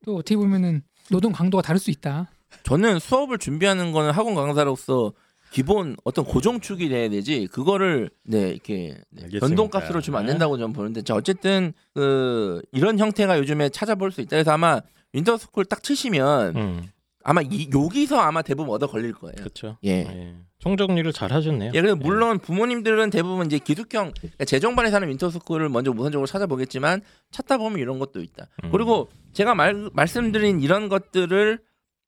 또 0.05 0.17
어떻게 0.17 0.35
보면은 0.35 0.81
노동 1.09 1.31
강도가 1.31 1.61
다를 1.61 1.79
수 1.79 1.89
있다. 1.91 2.29
저는 2.63 2.99
수업을 2.99 3.37
준비하는 3.37 3.93
거는 3.93 4.11
학원 4.11 4.35
강사로서 4.35 5.13
기본 5.51 5.97
어떤 6.05 6.23
고정축이 6.25 6.87
돼야 6.89 7.09
되지 7.09 7.47
그거를 7.51 8.09
네 8.23 8.49
이렇게 8.49 8.97
네. 9.09 9.27
변동값으로 9.39 9.99
주면 9.99 10.21
안 10.21 10.25
네. 10.25 10.31
된다고 10.31 10.57
저는 10.57 10.73
보는데 10.73 11.01
자 11.01 11.13
어쨌든 11.13 11.73
그 11.93 12.61
이런 12.71 12.97
형태가 12.97 13.37
요즘에 13.37 13.69
찾아볼 13.69 14.11
수 14.11 14.21
있다 14.21 14.29
그래서 14.31 14.51
아마 14.51 14.79
winter 15.12 15.38
school 15.38 15.65
딱 15.65 15.83
치시면 15.83 16.55
음, 16.55 16.89
아마 17.23 17.41
이, 17.41 17.69
여기서 17.73 18.17
아마 18.17 18.41
대부분 18.41 18.73
얻어 18.73 18.87
걸릴 18.87 19.13
거예요. 19.13 19.35
그렇죠. 19.35 19.77
예. 19.83 19.89
예. 19.89 20.35
총정리를 20.59 21.11
잘 21.11 21.33
하셨네요. 21.33 21.71
예, 21.73 21.81
그래서 21.81 21.95
물론 21.95 22.39
부모님들은 22.39 23.09
대부분 23.09 23.47
이제 23.47 23.59
기숙형 23.59 24.13
그러니까 24.15 24.45
재종반에서 24.45 25.05
하는 25.10 25.26
winter 25.26 25.43
school을 25.43 25.67
먼저 25.67 25.91
우선적으로 25.91 26.27
찾아보겠지만 26.27 27.01
찾다 27.31 27.57
보면 27.57 27.79
이런 27.79 27.99
것도 27.99 28.21
있다. 28.21 28.47
음. 28.63 28.71
그리고 28.71 29.09
제가 29.33 29.53
말, 29.53 29.89
말씀드린 29.91 30.61
이런 30.61 30.87
것들을 30.87 31.59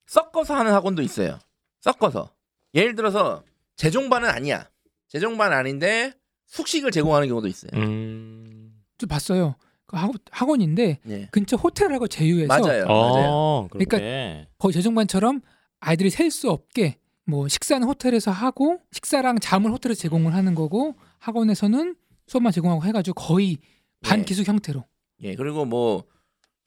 섞어서 0.05 0.55
하는 0.55 0.71
학원도 0.71 1.01
있어요. 1.01 1.39
섞어서 1.81 2.29
예를 2.73 2.95
들어서 2.95 3.43
재정반은 3.75 4.29
아니야. 4.29 4.69
재정반 5.07 5.53
아닌데 5.53 6.13
숙식을 6.47 6.91
제공하는 6.91 7.27
경우도 7.27 7.47
있어요. 7.47 7.71
음. 7.75 8.73
좀 8.97 9.07
봤어요. 9.09 9.55
그 9.85 9.97
학원, 9.97 10.17
학원인데 10.31 10.99
예. 11.09 11.27
근처 11.31 11.55
호텔하고 11.55 12.07
제휴해서 12.07 12.47
맞아요. 12.47 12.85
맞아요. 12.85 13.25
어, 13.29 13.67
그러니까 13.69 13.97
그렇게. 13.97 14.47
거의 14.57 14.73
재정반처럼 14.73 15.41
아이들이 15.79 16.09
셀 16.09 16.31
수 16.31 16.49
없게 16.49 16.97
뭐 17.25 17.47
식사는 17.47 17.85
호텔에서 17.87 18.31
하고 18.31 18.79
식사랑 18.91 19.39
잠을 19.39 19.71
호텔에서 19.71 20.01
제공을 20.01 20.33
하는 20.33 20.55
거고 20.55 20.95
학원에서는 21.19 21.95
수업만 22.27 22.51
제공하고 22.51 22.83
해가지고 22.85 23.13
거의 23.21 23.57
반 24.01 24.19
네. 24.19 24.25
기숙 24.25 24.47
형태로 24.47 24.83
예, 25.21 25.35
그리고 25.35 25.63
뭐, 25.65 26.03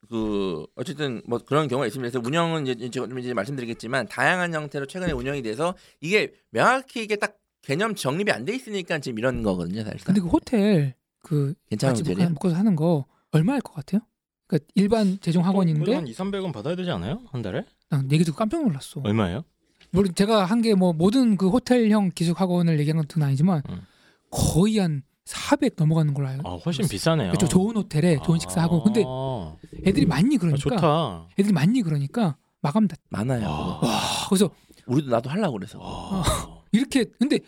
그, 0.09 0.67
어쨌든 0.77 1.23
뭐 1.27 1.39
그런 1.39 1.69
경우가 1.69 1.87
있습니다. 1.87 2.11
그래서 2.11 2.27
운영은 2.27 2.67
이제, 2.67 2.89
제가 2.91 3.09
좀 3.09 3.19
이제 3.19 3.35
말씀드리겠지만, 3.35 4.07
다양한 4.09 4.55
형태로 4.55 4.87
최근에 4.87 5.13
운영이 5.13 5.43
돼서, 5.43 5.75
이게 6.01 6.33
명확히 6.51 7.03
이게 7.03 7.17
딱 7.17 7.37
개념 7.63 7.95
정립이 7.97 8.31
안 8.31 8.45
돼 8.45 8.55
있으니까 8.55 8.99
지금 9.01 9.19
이런 9.19 9.43
거거든요, 9.43 9.83
사실상. 9.83 10.07
근데 10.15 10.21
그 10.21 10.29
호텔 10.29 10.95
그 11.23 11.55
괜찮은 11.71 11.97
호텔이에요? 11.97 12.29
먹고 12.31 12.51
사는 12.51 12.77
거 12.77 13.07
얼마일 13.33 13.61
것 13.63 13.73
같아요? 13.75 14.01
그러니까 14.47 14.67
일반 14.77 15.19
재정 15.21 15.45
학원인데 15.45 15.93
한 15.93 16.07
2, 16.07 16.13
300원 16.13 16.53
받아야 16.53 16.77
되지 16.77 16.89
않아요? 16.93 17.23
한 17.33 17.43
달에? 17.43 17.65
난 17.89 18.09
얘기 18.13 18.23
듣고 18.23 18.37
깜짝 18.37 18.63
놀랐어. 18.63 19.01
얼마예요? 19.03 19.43
물론 19.91 20.15
제가 20.15 20.45
한 20.45 20.63
게 20.63 20.75
뭐 20.75 20.93
모든 20.93 21.37
그 21.37 21.49
호텔형 21.49 22.13
기숙 22.15 22.41
학원을 22.41 22.79
얘기한 22.79 23.05
건 23.05 23.23
아니지만 23.25 23.63
음. 23.69 23.81
거의 24.31 24.79
한 24.79 25.03
400 25.27 25.75
넘어가는 25.77 26.15
걸로 26.15 26.29
알고. 26.29 26.49
아, 26.49 26.55
훨씬 26.57 26.87
비싸네요. 26.89 27.29
그렇죠. 27.33 27.49
좋은 27.49 27.77
호텔에 27.77 28.19
좋은 28.25 28.39
식사하고. 28.39 28.83
근데 28.85 29.03
아, 29.07 29.55
애들이 29.85 30.07
많니 30.07 30.37
아, 30.37 30.39
그러니까 30.39 30.59
좋다. 30.63 31.29
애들이 31.39 31.53
많니 31.53 31.83
그러니까 31.83 32.37
마감 32.63 32.87
다. 32.89 32.97
많아요. 33.11 33.41
그거. 33.41 33.53
아, 33.83 33.87
와, 33.87 34.01
그래서 34.29 34.49
우리도 34.87 35.11
나도 35.11 35.29
하려고 35.29 35.55
그래서. 35.59 35.81
아. 35.83 36.63
이렇게 36.73 37.05
근데 37.19 37.41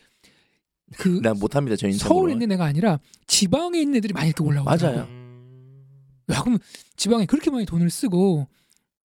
그난 0.96 1.38
못합니다, 1.38 1.76
저. 1.76 1.90
서울에 1.92 2.32
있는 2.32 2.50
애가 2.52 2.64
아니라 2.64 2.98
지방에 3.26 3.78
있는 3.80 3.96
애들이 3.98 4.12
많이 4.12 4.28
이렇게 4.28 4.42
올라오고 4.42 4.68
맞아요. 4.68 5.02
음. 5.08 5.84
야 6.30 6.42
그럼 6.42 6.58
지방에 6.96 7.26
그렇게 7.26 7.50
많이 7.50 7.64
돈을 7.64 7.90
쓰고 7.90 8.48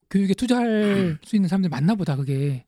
교육에 0.10 0.34
투자할 0.34 1.20
수 1.24 1.36
있는 1.36 1.48
사람들이 1.48 1.70
많나 1.70 1.94
보다 1.96 2.16
그게 2.16 2.66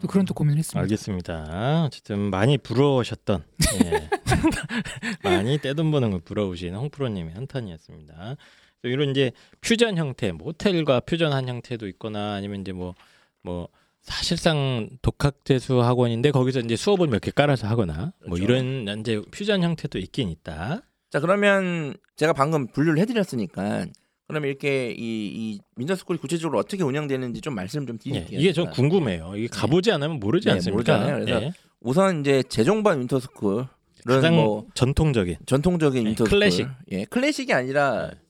또 0.00 0.06
그런 0.08 0.24
또 0.26 0.34
고민을 0.34 0.58
했습니다. 0.58 0.80
알겠습니다. 0.80 1.84
어쨌든 1.86 2.30
많이 2.30 2.56
부러우셨던 2.58 3.44
예. 3.84 4.08
많이 5.24 5.58
떼돈 5.58 5.90
버는 5.90 6.10
걸 6.12 6.20
부러우신 6.20 6.74
홍프로님의 6.74 7.34
한탄이었습니다. 7.34 8.36
또 8.82 8.88
이런 8.88 9.10
이제 9.10 9.32
퓨전 9.60 9.96
형태, 9.98 10.30
뭐 10.32 10.48
호텔과 10.48 11.00
퓨전한 11.00 11.48
형태도 11.48 11.88
있거나 11.88 12.34
아니면 12.34 12.60
이제 12.60 12.72
뭐뭐 12.72 13.68
사실상 14.02 14.88
독학재수 15.02 15.82
학원인데 15.82 16.30
거기서 16.30 16.60
이제 16.60 16.76
수업을 16.76 17.08
몇 17.08 17.20
개 17.20 17.30
깔아서 17.30 17.66
하거나 17.66 18.12
뭐 18.26 18.36
그렇죠. 18.38 18.44
이런 18.44 19.00
이제 19.00 19.20
퓨전 19.32 19.62
형태도 19.62 19.98
있긴 19.98 20.30
있다. 20.30 20.82
자 21.10 21.20
그러면 21.20 21.94
제가 22.16 22.32
방금 22.32 22.68
분류를 22.68 23.00
해드렸으니까 23.00 23.86
그러면 24.28 24.50
이렇게 24.50 24.90
이, 24.90 24.96
이 24.98 25.60
민터스쿨이 25.76 26.18
구체적으로 26.18 26.58
어떻게 26.58 26.82
운영되는지 26.82 27.40
좀 27.40 27.54
말씀 27.54 27.86
좀 27.86 27.98
예, 28.06 28.12
드릴게요. 28.12 28.40
이게 28.40 28.52
좀. 28.52 28.70
궁금해요. 28.70 29.32
이게 29.36 29.48
가보지 29.48 29.90
않으면 29.90 30.20
모르지 30.20 30.46
네, 30.46 30.52
않습니까? 30.52 30.76
모르잖아요. 30.76 31.24
그래서 31.24 31.42
예. 31.46 31.52
우선 31.80 32.20
이제 32.20 32.42
재종반 32.42 33.00
winter 33.00 33.26
school은 33.26 33.64
가장 34.06 34.36
뭐 34.36 34.66
전통적인 34.74 35.38
전통적인 35.46 36.04
네, 36.04 36.10
winter 36.10 36.24
school 36.24 36.38
클래식. 36.38 36.68
예 36.92 37.04
클래식이 37.06 37.54
아니라 37.54 38.08
네. 38.08 38.20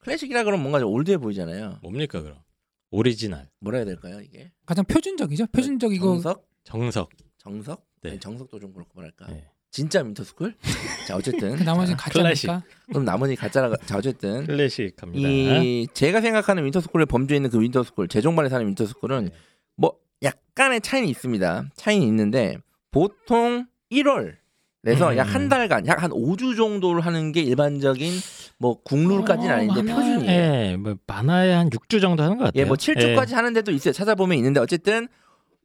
클래식이라 0.00 0.44
그러면 0.44 0.62
뭔가 0.62 0.78
좀 0.78 0.90
old해 0.92 1.16
보이잖아요. 1.16 1.78
뭡니까 1.82 2.20
그럼? 2.20 2.36
오리지널, 2.90 3.48
뭐라 3.60 3.78
해야 3.78 3.84
될까요 3.86 4.20
이게? 4.20 4.52
가장 4.66 4.84
표준적이죠. 4.84 5.46
표준적이고 5.52 6.04
정석? 6.04 6.48
정석. 6.64 7.10
정석? 7.38 7.86
네. 8.02 8.10
아니, 8.10 8.20
정석도 8.20 8.58
좀 8.60 8.72
그렇고 8.74 8.90
뭐랄까. 8.94 9.26
네. 9.28 9.48
진짜 9.70 10.02
winter 10.02 10.26
school? 10.26 10.54
자 11.06 11.16
어쨌든 11.16 11.54
그 11.56 11.64
클래식. 12.12 12.48
가짜니까. 12.48 12.62
그럼 12.88 13.04
나머지 13.04 13.36
가짜라. 13.36 13.72
자 13.86 13.96
어쨌든 13.98 14.44
클래식합니다. 14.46 15.28
이 15.28 15.86
제가 15.94 16.20
생각하는 16.20 16.64
winter 16.64 16.82
school의 16.82 17.06
범주에 17.06 17.36
있는 17.36 17.50
그 17.50 17.60
winter 17.60 17.84
school 17.84 18.08
재종반에서 18.08 18.66
하는 18.66 18.83
winter 18.83 18.99
school은 18.99 19.24
네. 19.26 19.30
뭐 19.76 19.94
약간의 20.22 20.80
차이는 20.80 21.08
있습니다. 21.08 21.70
차이는 21.76 22.06
있는데 22.08 22.56
보통 22.90 23.66
1월에서 23.92 25.12
음. 25.12 25.16
약한 25.16 25.48
달간 25.48 25.86
약 25.86 26.02
한 26.02 26.10
5주 26.10 26.56
정도를 26.56 27.04
하는 27.06 27.30
게 27.32 27.40
일반적인 27.42 28.12
뭐 28.58 28.82
국룰까지는 28.82 29.54
아닌데 29.54 29.82
많아요. 29.82 29.96
표준이에요. 29.96 30.30
예, 30.30 30.76
뭐 30.76 30.96
많아야 31.06 31.58
한 31.60 31.70
6주 31.70 32.00
정도 32.00 32.22
하는 32.22 32.38
것 32.38 32.44
같아요. 32.44 32.60
예, 32.60 32.64
뭐 32.66 32.76
7주까지 32.76 33.32
하는 33.34 33.52
데도 33.52 33.70
있어요. 33.72 33.92
찾아보면 33.92 34.36
있는데 34.38 34.60
어쨌든 34.60 35.08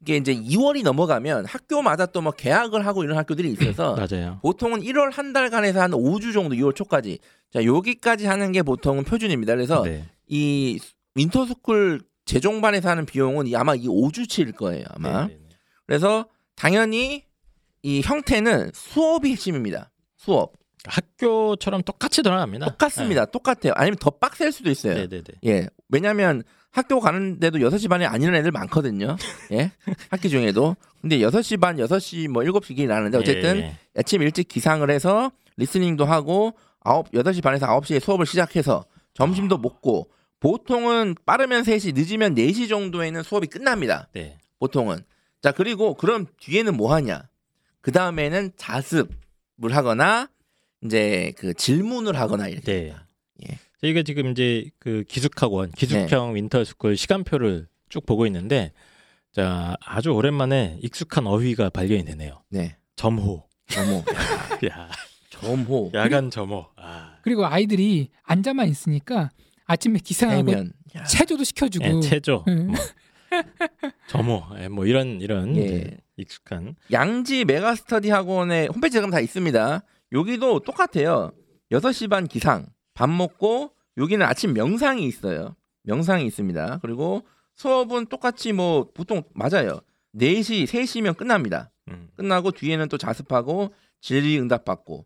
이게 0.05 0.17
이제 0.17 0.35
2월이 0.35 0.83
넘어가면 0.83 1.45
학교마다 1.45 2.05
또 2.05 2.21
뭐 2.21 2.31
개학을 2.31 2.85
하고 2.85 3.03
이런 3.03 3.17
학교들이 3.17 3.51
있어서 3.51 3.95
맞아요. 4.09 4.39
보통은 4.43 4.81
1월 4.81 5.11
한 5.11 5.33
달간에서 5.33 5.81
한 5.81 5.91
5주 5.91 6.33
정도 6.33 6.55
2월 6.55 6.75
초까지 6.75 7.17
자 7.51 7.63
여기까지 7.65 8.25
하는 8.27 8.51
게 8.51 8.61
보통은 8.61 9.03
표준입니다. 9.03 9.55
그래서 9.55 9.81
네. 9.83 10.05
이 10.27 10.79
winter 11.15 11.58
school 11.58 12.01
재종반에서 12.25 12.89
하는 12.89 13.05
비용은 13.05 13.47
이- 13.47 13.55
아마 13.55 13.73
이 13.75 13.87
5주치일 13.87 14.55
거예요. 14.55 14.85
아마. 14.89 15.27
네, 15.27 15.33
네, 15.33 15.39
네. 15.49 15.55
그래서 15.87 16.25
당연히 16.55 17.23
이 17.83 18.01
형태는 18.03 18.71
수업이 18.73 19.31
핵심입니다. 19.31 19.91
수업 20.17 20.53
학교처럼 20.85 21.81
똑같이 21.83 22.21
돌아갑니다. 22.23 22.65
똑같습니다. 22.67 23.25
똑같아요. 23.25 23.73
아니면 23.75 23.97
더 23.99 24.09
빡셀 24.11 24.51
수도 24.51 24.69
있어요. 24.69 24.95
네, 24.95 25.07
네, 25.07 25.21
네. 25.21 25.33
예. 25.51 25.67
왜냐면 25.89 26.43
학교 26.75 26.99
가는데도 26.99 27.59
6시 27.59 27.87
반에 27.87 28.05
안 28.05 28.21
일어나는 28.21 28.41
애들 28.41 28.51
많거든요. 28.51 29.15
예. 29.53 29.71
학기 30.11 30.27
중에도. 30.27 30.75
근데 31.01 31.19
6시 31.19 31.57
반, 31.57 31.77
6시 31.77 32.27
뭐 32.27 32.43
7시 32.43 32.75
기 32.75 32.85
나는데 32.85 33.17
어쨌든 33.17 33.59
예, 33.59 33.77
아침 33.95 34.21
일찍 34.21 34.49
기상을 34.49 34.87
해서 34.91 35.31
listening도 35.55 36.03
하고 36.03 36.51
9 36.81 37.03
8시 37.13 37.41
반에서 37.41 37.65
9시에 37.67 38.01
수업을 38.01 38.25
시작해서 38.25 38.83
점심도 39.13 39.57
먹고 39.57 40.09
보통은 40.41 41.15
빠르면 41.25 41.63
3시, 41.63 41.95
늦으면 41.95 42.35
4시 42.35 42.67
정도에는 42.67 43.23
수업이 43.23 43.47
끝납니다. 43.47 44.09
네. 44.11 44.37
보통은. 44.59 44.97
자, 45.41 45.53
그리고 45.53 45.93
그럼 45.93 46.25
뒤에는 46.41 46.75
뭐 46.75 46.93
하냐? 46.93 47.29
그 47.79 47.93
다음에는 47.93 48.51
자습을 48.57 49.07
하거나 49.69 50.27
이제 50.83 51.31
그 51.37 51.53
질문을 51.53 52.19
하거나 52.19 52.49
이렇게 52.49 52.65
네. 52.73 52.95
예. 53.85 53.87
저희가 53.87 54.03
지금 54.03 54.31
이제 54.31 54.69
그 54.79 55.03
기숙학원, 55.07 55.71
기숙형 55.71 56.35
winter 56.35 56.66
school 56.66 56.97
시간표를 56.97 57.67
쭉 57.89 58.05
보고 58.05 58.25
있는데 58.25 58.71
자, 59.31 59.75
아주 59.85 60.11
오랜만에 60.11 60.79
익숙한 60.81 61.27
어휘가 61.27 61.69
발견이 61.69 62.05
되네요. 62.05 62.41
네. 62.49 62.77
점호. 62.95 63.47
점호. 63.67 64.03
야, 64.71 64.89
점호. 65.29 65.91
야간 65.93 66.29
점호. 66.29 66.67
아. 66.77 67.17
그리고 67.21 67.45
아이들이 67.45 68.09
앉아만 68.23 68.67
있으니까 68.69 69.31
아침에 69.65 69.99
기상하고. 70.03 70.51
야. 70.95 71.03
체조도 71.03 71.43
시켜주고 71.43 71.85
예, 71.85 71.99
체조. 72.01 72.45
응. 72.47 72.67
뭐, 72.67 72.75
점호. 74.07 74.43
예, 74.59 74.67
뭐 74.69 74.85
이런 74.85 75.19
이런 75.19 75.57
예. 75.57 75.97
익숙한 76.15 76.75
양지 76.93 77.43
메가스터디 77.43 78.09
학원의 78.09 78.67
홈페이지에 78.67 79.01
가면 79.01 79.11
다 79.11 79.19
있습니다. 79.19 79.83
여기도 80.13 80.59
똑같아요. 80.61 81.33
6시 81.71 82.09
반 82.09 82.27
기상, 82.27 82.67
밥 82.93 83.09
먹고 83.09 83.74
여기는 83.97 84.25
아침 84.25 84.53
명상이 84.53 85.05
있어요. 85.05 85.55
명상이 85.83 86.25
있습니다. 86.25 86.79
그리고 86.81 87.23
수업은 87.55 88.07
똑같이 88.07 88.51
뭐 88.53 88.89
보통 88.93 89.23
맞아요. 89.33 89.79
4시, 90.15 90.65
3시면 90.67 91.15
끝납니다. 91.17 91.71
음. 91.89 92.09
끝나고 92.15 92.51
뒤에는 92.51 92.87
또 92.89 92.97
자습하고 92.97 93.73
질의 94.01 94.39
응답 94.39 94.65
받고 94.65 95.05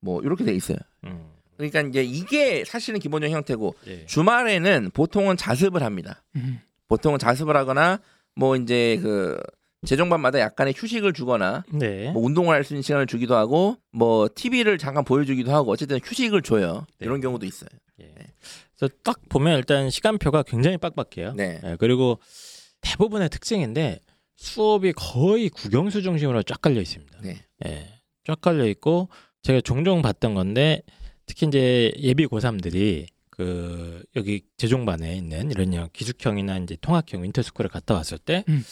뭐 0.00 0.22
이렇게 0.22 0.44
돼 0.44 0.54
있어요. 0.54 0.78
음. 1.04 1.30
그러니까 1.56 1.80
이제 1.82 2.02
이게 2.02 2.64
사실은 2.64 3.00
기본적인 3.00 3.36
형태고 3.36 3.74
예. 3.86 4.06
주말에는 4.06 4.90
보통은 4.94 5.36
자습을 5.36 5.82
합니다. 5.82 6.22
음. 6.36 6.60
보통은 6.88 7.18
자습을 7.18 7.54
하거나 7.56 8.00
뭐 8.34 8.56
이제 8.56 8.98
그 9.02 9.38
재정반마다 9.86 10.40
약간의 10.40 10.74
휴식을 10.76 11.12
주거나 11.12 11.64
네. 11.72 12.10
뭐 12.12 12.22
운동을 12.24 12.54
할 12.54 12.64
수 12.64 12.74
있는 12.74 12.82
시간을 12.82 13.06
주기도 13.06 13.34
하고 13.34 13.76
뭐 13.92 14.28
TV를 14.34 14.78
잠깐 14.78 15.04
보여주기도 15.04 15.52
하고 15.52 15.70
어쨌든 15.72 15.98
휴식을 16.02 16.42
줘요. 16.42 16.86
네. 16.98 17.06
이런 17.06 17.20
경우도 17.20 17.44
있어요. 17.46 17.68
예. 18.00 18.14
그래서 18.76 18.94
딱 19.02 19.20
보면 19.28 19.56
일단 19.58 19.90
시간표가 19.90 20.42
굉장히 20.44 20.76
빡빡해요. 20.78 21.34
네. 21.34 21.60
예, 21.64 21.76
그리고 21.78 22.18
대부분의 22.80 23.28
특징인데 23.28 24.00
수업이 24.36 24.92
거의 24.92 25.48
국영수 25.50 26.02
중심으로 26.02 26.42
쫙 26.44 26.60
깔려 26.60 26.80
있습니다. 26.80 27.18
네. 27.22 27.44
예, 27.66 27.88
쫙 28.24 28.40
깔려 28.40 28.66
있고 28.68 29.08
제가 29.42 29.60
종종 29.60 30.02
봤던 30.02 30.34
건데 30.34 30.82
특히 31.26 31.46
이제 31.46 31.92
예비 31.98 32.26
고3들이 32.26 33.06
그 33.30 34.02
여기 34.16 34.42
재종반에 34.56 35.14
있는 35.16 35.50
이런 35.50 35.72
형 35.72 35.88
기숙형이나 35.92 36.58
이제 36.58 36.76
통학형 36.80 37.22
윈터스쿨에 37.22 37.68
갔다 37.68 37.94
왔을 37.94 38.18
때 38.18 38.44
음. 38.48 38.64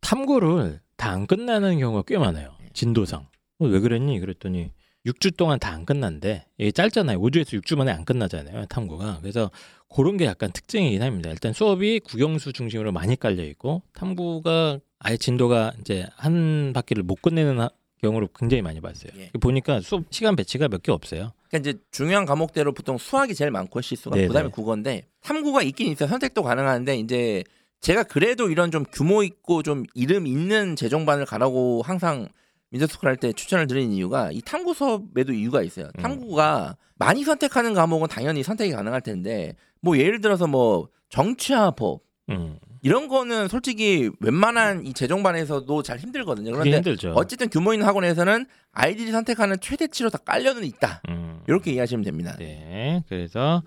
탐구를 0.00 0.80
다 0.96 1.10
안 1.10 1.26
끝나는 1.26 1.78
경우가 1.78 2.02
꽤 2.06 2.18
많아요. 2.18 2.54
네. 2.60 2.68
진도상. 2.72 3.28
어, 3.60 3.66
왜 3.66 3.78
그랬니? 3.80 4.18
그랬더니 4.20 4.70
6주 5.06 5.36
동안 5.36 5.58
다 5.58 5.68
안 5.72 5.84
끝난데 5.86 6.44
이게 6.58 6.70
짧잖아요. 6.72 7.20
5주에서 7.20 7.60
6주 7.62 7.76
만에 7.76 7.92
안 7.92 8.04
끝나잖아요. 8.04 8.66
탐구가. 8.66 9.18
그래서 9.22 9.50
그런 9.94 10.16
게 10.16 10.24
약간 10.26 10.50
특징이긴 10.52 11.02
합니다. 11.02 11.30
일단 11.30 11.52
수업이 11.52 12.00
국영수 12.00 12.52
중심으로 12.52 12.92
많이 12.92 13.16
깔려 13.16 13.44
있고 13.44 13.82
탐구가 13.94 14.80
아예 14.98 15.16
진도가 15.16 15.72
이제 15.80 16.06
한 16.16 16.72
바퀴를 16.74 17.02
못 17.04 17.22
끝내는 17.22 17.60
하- 17.60 17.70
경우를 18.02 18.28
굉장히 18.38 18.62
많이 18.62 18.80
봤어요. 18.80 19.10
예. 19.16 19.30
보니까 19.40 19.80
수업 19.80 20.04
시간 20.10 20.36
배치가 20.36 20.68
몇 20.68 20.82
개 20.82 20.92
없어요. 20.92 21.32
그러니까 21.48 21.70
이제 21.70 21.78
중요한 21.90 22.26
과목대로 22.26 22.72
보통 22.72 22.96
수학이 22.98 23.34
제일 23.34 23.50
많고 23.50 23.80
실수가 23.80 24.14
네네. 24.14 24.28
그다음에 24.28 24.50
국어인데 24.50 25.06
탐구가 25.22 25.62
있긴 25.62 25.90
있어요. 25.92 26.08
선택도 26.08 26.42
가능한데 26.42 26.96
이제 26.98 27.42
제가 27.80 28.04
그래도 28.04 28.50
이런 28.50 28.70
좀 28.70 28.84
규모 28.92 29.22
있고 29.24 29.62
좀 29.64 29.84
이름 29.94 30.26
있는 30.28 30.76
재종반을 30.76 31.24
가라고 31.26 31.82
항상 31.82 32.28
winter 32.70 32.89
school 32.89 33.08
할때 33.08 33.32
추천을 33.32 33.66
드리는 33.66 33.92
이유가 33.92 34.30
이 34.32 34.40
탐구 34.42 34.74
수업에도 34.74 35.32
이유가 35.32 35.62
있어요. 35.62 35.86
음. 35.98 36.02
탐구가 36.02 36.76
많이 36.96 37.24
선택하는 37.24 37.74
과목은 37.74 38.08
당연히 38.08 38.42
선택이 38.42 38.72
가능할 38.72 39.00
텐데 39.00 39.54
뭐 39.80 39.96
예를 39.98 40.20
들어서 40.20 40.46
뭐 40.46 40.88
정치화법 41.08 42.02
음. 42.30 42.58
이런 42.82 43.08
거는 43.08 43.48
솔직히 43.48 44.10
웬만한 44.20 44.86
이 44.86 44.92
재종반에서도 44.92 45.82
잘 45.82 45.98
힘들거든요. 45.98 46.52
그런데. 46.52 46.70
어쨌든 47.14 47.48
규모 47.48 47.72
있는 47.72 47.86
학원에서는 47.86 48.46
아이들이 48.72 49.10
선택하는 49.10 49.56
최대치로 49.60 50.10
다 50.10 50.18
깔려는 50.18 50.64
있다. 50.64 51.02
음. 51.08 51.40
이렇게 51.48 51.72
이해하시면 51.72 52.04
됩니다. 52.04 52.36
네. 52.38 53.02
그래서 53.08 53.62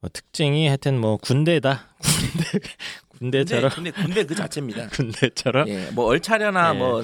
뭐 0.00 0.08
특징이 0.12 0.66
하여튼 0.66 0.98
뭐 0.98 1.16
군대다. 1.18 1.88
군대 2.00 3.44
군대처럼 3.44 3.70
근데 3.74 3.90
군대 3.90 4.24
그 4.24 4.34
자체입니다. 4.34 4.88
군대처럼 4.96 5.68
예, 5.68 5.90
뭐 5.92 6.06
얼차려나 6.06 6.74
예. 6.74 6.78
뭐 6.78 7.02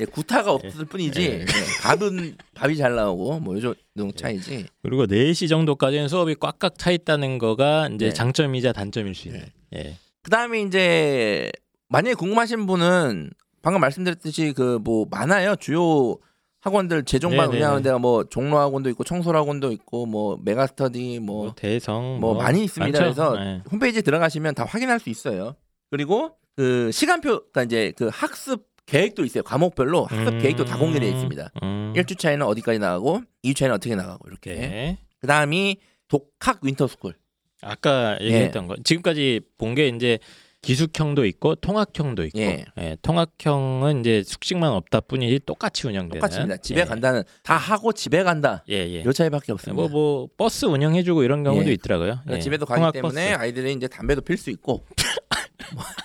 예, 0.00 0.04
구타가 0.06 0.52
없을 0.52 0.84
뿐이지 0.86 1.22
예. 1.22 1.40
예, 1.40 1.44
밥은 1.82 2.36
밥이 2.54 2.76
잘 2.76 2.94
나오고 2.94 3.40
뭐 3.40 3.54
요즘 3.56 3.74
차이지. 4.14 4.66
그리고 4.82 5.06
4시 5.06 5.48
정도까지는 5.48 6.08
수업이 6.08 6.36
꽉꽉 6.36 6.78
차 6.78 6.90
있다는 6.90 7.38
거가 7.38 7.88
이제 7.94 8.06
네. 8.06 8.12
장점이자 8.12 8.72
단점일 8.72 9.14
수 9.14 9.28
있는. 9.28 9.44
예. 9.76 9.96
그다음에 10.22 10.62
이제 10.62 11.50
만약에 11.88 12.14
궁금하신 12.14 12.66
분은 12.66 13.30
방금 13.62 13.80
말씀드렸듯이 13.80 14.52
그 14.52 14.78
뭐 14.82 15.06
많아요. 15.10 15.54
주요 15.56 16.16
학원들 16.62 17.04
재종반. 17.04 17.48
운영하는 17.50 17.82
데가 17.82 17.98
뭐 17.98 18.24
종로학원도 18.24 18.90
있고 18.90 19.02
청솔학원도 19.04 19.72
있고 19.72 20.04
뭐 20.06 20.38
메가스터디 20.42 21.18
뭐, 21.20 21.44
뭐 21.44 21.54
대성 21.54 22.20
뭐 22.20 22.34
많이 22.34 22.64
있습니다. 22.64 22.98
많죠? 22.98 23.14
그래서 23.14 23.36
네. 23.38 23.62
홈페이지에 23.70 24.02
들어가시면 24.02 24.54
다 24.54 24.64
확인할 24.64 25.00
수 25.00 25.08
있어요. 25.10 25.56
그리고 25.90 26.32
그 26.56 26.90
시간표, 26.92 27.28
그러니까 27.52 27.62
이제 27.62 27.92
그 27.96 28.10
학습 28.12 28.69
계획도 28.90 29.24
있어요. 29.24 29.42
과목별로 29.44 30.06
학습 30.06 30.34
음. 30.34 30.38
계획도 30.40 30.64
다 30.64 30.76
공개되어 30.76 31.08
있습니다. 31.08 31.50
음. 31.62 31.92
1주차에는 31.96 32.46
어디까지 32.46 32.78
나가고 32.80 33.22
2주차에는 33.44 33.72
어떻게 33.74 33.94
나가고 33.94 34.28
이렇게. 34.28 34.54
네. 34.54 34.98
그다음이 35.20 35.76
독학 36.08 36.58
winter 36.62 36.86
school. 36.86 37.14
아까 37.62 38.16
예. 38.20 38.24
얘기했던 38.24 38.66
거 38.66 38.76
지금까지 38.82 39.40
본 39.58 39.74
게 39.74 39.88
이제 39.88 40.18
기숙형도 40.62 41.24
있고 41.26 41.54
통학형도 41.54 42.24
있고 42.26 42.38
예. 42.40 42.64
예, 42.78 42.96
통학형은 43.00 44.00
이제 44.00 44.22
숙식만 44.26 44.70
없다 44.72 45.00
뿐이지 45.00 45.40
똑같이 45.46 45.86
운영되는 45.86 46.20
똑같습니다. 46.20 46.56
집에 46.58 46.80
예. 46.80 46.84
간다는 46.84 47.22
다 47.42 47.56
하고 47.56 47.92
집에 47.94 48.22
간다. 48.24 48.62
예, 48.68 48.74
예. 48.74 49.04
요 49.04 49.10
차이밖에 49.12 49.52
없습니다. 49.52 49.80
뭐, 49.80 49.88
뭐 49.88 50.28
버스 50.36 50.66
운영해주고 50.66 51.22
이런 51.22 51.44
경우도 51.44 51.68
예. 51.70 51.72
있더라고요. 51.74 52.08
그러니까 52.24 52.36
예. 52.36 52.40
집에도 52.40 52.66
가기 52.66 52.92
때문에 52.92 53.30
버스. 53.30 53.40
아이들이 53.42 53.72
이제 53.72 53.88
담배도 53.88 54.20
필 54.22 54.36
수 54.36 54.50
있고. 54.50 54.84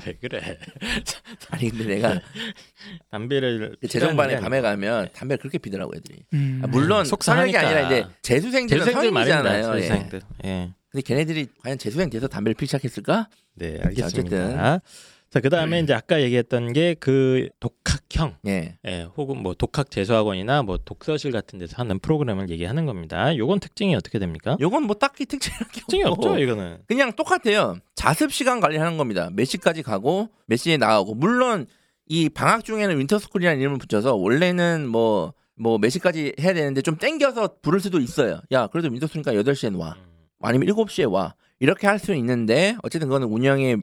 왜 0.06 0.14
그래? 0.14 0.58
아니 1.50 1.70
근데 1.70 1.84
내가 1.84 2.20
담배를 3.10 3.76
그 3.80 3.88
재종반에 3.88 4.40
밤에. 4.40 4.60
가면 4.60 5.08
담배 5.12 5.34
를 5.34 5.38
그렇게 5.40 5.58
피더라고 5.58 5.92
애들이. 5.96 6.24
음. 6.32 6.60
아, 6.64 6.66
물론 6.66 7.04
속상하니까. 7.04 7.60
성역이 7.60 7.76
아니라 7.76 7.98
이제 8.00 8.08
재수생들은. 8.22 8.92
성인이잖아요. 8.92 9.76
예. 9.76 9.80
재수생들. 9.80 10.20
예. 10.44 10.70
근데 10.90 11.02
걔네들이 11.02 11.48
과연 11.62 11.78
재수생 11.78 12.10
돼서 12.10 12.26
담배를 12.26 12.54
피기 12.54 12.66
시작했을까? 12.66 13.28
네, 13.54 13.74
어쨌든. 13.84 13.86
알겠습니다. 13.88 14.80
자, 15.30 15.38
그다음에 15.40 15.78
이제 15.80 15.94
아까 15.94 16.20
얘기했던 16.22 16.72
게 16.72 16.96
그 16.98 17.48
독학형 17.60 18.36
예. 18.46 18.78
예, 18.84 19.02
혹은 19.16 19.42
뭐 19.42 19.54
독학 19.54 19.90
재수학원이나 19.90 20.62
뭐 20.64 20.76
독서실 20.78 21.30
같은 21.30 21.58
데서 21.60 21.76
하는 21.76 22.00
프로그램을 22.00 22.50
얘기하는 22.50 22.84
겁니다. 22.84 23.36
요건 23.36 23.60
특징이 23.60 23.94
어떻게 23.94 24.18
됩니까? 24.18 24.56
요건 24.60 24.82
뭐 24.84 24.96
딱히 24.96 25.26
특징이 25.26 25.54
특징이 25.72 26.02
없죠, 26.04 26.36
이거는. 26.38 26.78
그냥 26.88 27.12
똑같아요. 27.12 27.78
자습 27.94 28.32
시간 28.32 28.58
관리하는 28.60 28.96
겁니다. 28.96 29.30
몇 29.32 29.44
시까지 29.44 29.82
가고 29.84 30.30
몇 30.46 30.56
시에 30.56 30.76
나가고 30.76 31.14
물론 31.14 31.66
이 32.06 32.28
방학 32.28 32.64
중에는 32.64 32.98
winter 32.98 33.18
school이라는 33.18 33.60
이름을 33.60 33.78
붙여서 33.78 34.16
원래는 34.16 34.88
뭐 34.88 35.32
뭐 35.62 35.78
몇 35.78 35.90
시까지 35.90 36.34
해야 36.40 36.54
되는데 36.54 36.80
좀 36.80 36.96
땡겨서 36.96 37.56
부를 37.60 37.80
수도 37.80 38.00
있어요. 38.00 38.40
야, 38.50 38.66
그래도 38.68 38.88
winter 38.88 39.03
school이니까 39.03 39.34
8시에 39.34 39.78
와. 39.78 39.94
아니면 40.40 40.66
7시에 40.68 41.12
와. 41.12 41.34
이렇게 41.60 41.86
할 41.86 41.98
수 41.98 42.14
있는데 42.14 42.76
어쨌든 42.82 43.08
그거는 43.08 43.28
운영의 43.28 43.82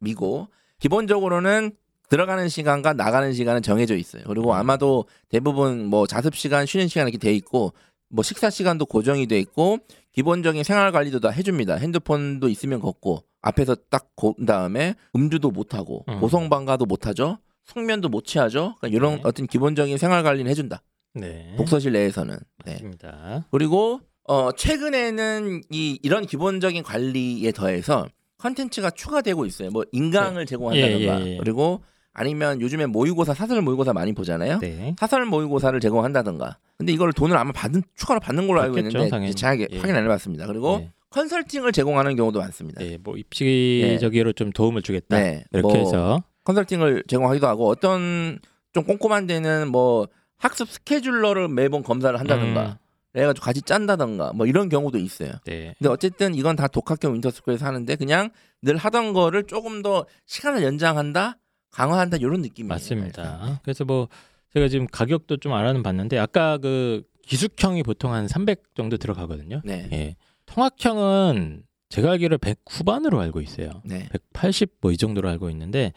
미고 0.00 0.48
기본적으로는 0.84 1.72
들어가는 2.10 2.50
시간과 2.50 2.92
나가는 2.92 3.32
시간은 3.32 3.62
정해져 3.62 3.96
있어요. 3.96 4.22
그리고 4.26 4.54
아마도 4.54 5.06
대부분 5.30 5.86
뭐 5.86 6.06
자습 6.06 6.36
시간, 6.36 6.66
쉬는 6.66 6.88
시간 6.88 7.08
이렇게 7.08 7.16
돼 7.16 7.32
있고 7.32 7.72
뭐 8.10 8.22
식사 8.22 8.50
시간도 8.50 8.84
고정이 8.84 9.26
돼 9.26 9.38
있고 9.38 9.78
기본적인 10.12 10.62
생활 10.62 10.92
관리도 10.92 11.20
다 11.20 11.30
해줍니다. 11.30 11.76
핸드폰도 11.76 12.50
있으면 12.50 12.80
걷고 12.80 13.24
앞에서 13.40 13.76
딱본 13.88 14.44
다음에 14.46 14.94
음주도 15.16 15.50
못 15.50 15.72
하고 15.72 16.04
음. 16.10 16.20
고성방가도 16.20 16.84
못 16.84 17.06
하죠. 17.06 17.38
숙면도 17.64 18.10
못 18.10 18.26
취하죠. 18.26 18.74
그러니까 18.78 18.88
이런 18.94 19.14
네. 19.16 19.20
어떤 19.24 19.46
기본적인 19.46 19.96
생활 19.96 20.22
관리는 20.22 20.50
해준다. 20.50 20.82
네. 21.14 21.54
독서실 21.56 21.92
내에서는. 21.92 22.36
네. 22.66 22.72
맞습니다. 22.72 23.46
그리고 23.50 24.00
어 24.24 24.52
최근에는 24.52 25.62
이 25.70 25.98
이런 26.02 26.26
기본적인 26.26 26.82
관리에 26.82 27.52
더해서 27.52 28.06
컨텐츠가 28.44 28.90
추가되고 28.90 29.46
있어요. 29.46 29.70
뭐 29.70 29.84
인강을 29.92 30.44
제공한다든가 30.44 31.20
예, 31.20 31.26
예, 31.26 31.32
예. 31.32 31.36
그리고 31.38 31.82
아니면 32.12 32.60
요즘에 32.60 32.84
모의고사 32.86 33.32
사설 33.32 33.62
모의고사 33.62 33.94
많이 33.94 34.12
보잖아요. 34.12 34.58
네. 34.60 34.94
사설 34.98 35.24
모의고사를 35.24 35.78
제공한다든가. 35.80 36.58
근데 36.76 36.92
이걸 36.92 37.12
돈을 37.14 37.36
아마 37.36 37.52
받은 37.52 37.82
추가로 37.96 38.20
받는 38.20 38.46
걸로 38.46 38.60
알고 38.60 38.78
있는데 38.78 39.08
당연히. 39.08 39.34
잘 39.34 39.58
예. 39.60 39.78
확인 39.78 39.96
안 39.96 40.04
해봤습니다. 40.04 40.46
그리고 40.46 40.78
네. 40.78 40.92
컨설팅을 41.08 41.72
제공하는 41.72 42.16
경우도 42.16 42.38
많습니다. 42.40 42.80
네, 42.80 42.98
뭐 43.02 43.16
입시적으로 43.16 44.32
좀 44.32 44.50
도움을 44.50 44.82
주겠다. 44.82 45.16
네, 45.16 45.44
이렇게 45.52 45.72
뭐 45.72 45.76
해서 45.76 46.22
컨설팅을 46.44 47.04
제공하기도 47.08 47.46
하고 47.46 47.68
어떤 47.68 48.38
좀 48.74 48.84
꼼꼼한 48.84 49.26
데는 49.26 49.68
뭐 49.68 50.08
학습 50.36 50.68
스케줄러를 50.68 51.48
매번 51.48 51.82
검사를 51.82 52.18
한다든가 52.18 52.62
음, 52.62 52.83
그래가지고 53.14 53.44
같이 53.44 53.62
짠다든가 53.62 54.32
뭐 54.34 54.44
이런 54.46 54.68
경우도 54.68 54.98
있어요. 54.98 55.30
네. 55.44 55.74
근데 55.78 55.88
어쨌든 55.88 56.34
이건 56.34 56.56
다 56.56 56.66
독학형 56.68 57.14
윈터스쿨에서 57.14 57.64
하는데 57.64 57.96
그냥 57.96 58.30
늘 58.60 58.76
하던 58.76 59.12
거를 59.12 59.44
조금 59.44 59.82
더 59.82 60.04
시간을 60.26 60.62
연장한다, 60.64 61.38
강화한다 61.70 62.16
이런 62.18 62.42
느낌이에요. 62.42 62.68
맞습니다. 62.68 63.60
그래서 63.62 63.84
뭐 63.84 64.08
제가 64.52 64.68
지금 64.68 64.86
가격도 64.88 65.36
좀 65.38 65.52
알아는 65.52 65.82
봤는데 65.82 66.18
아까 66.18 66.58
그 66.58 67.02
기숙형이 67.22 67.84
보통 67.84 68.12
한 68.12 68.26
300 68.28 68.74
정도 68.74 68.96
들어가거든요. 68.96 69.62
네, 69.64 69.88
예. 69.92 70.16
통학형은 70.46 71.62
제가 71.90 72.10
알기로 72.12 72.38
100 72.38 72.58
후반으로 72.68 73.20
알고 73.20 73.40
있어요. 73.40 73.70
네. 73.84 74.08
180 74.32 74.78
뭐 74.80 74.92
이 74.92 74.96
정도로 74.96 75.28
알고 75.28 75.50
있는데 75.50 75.92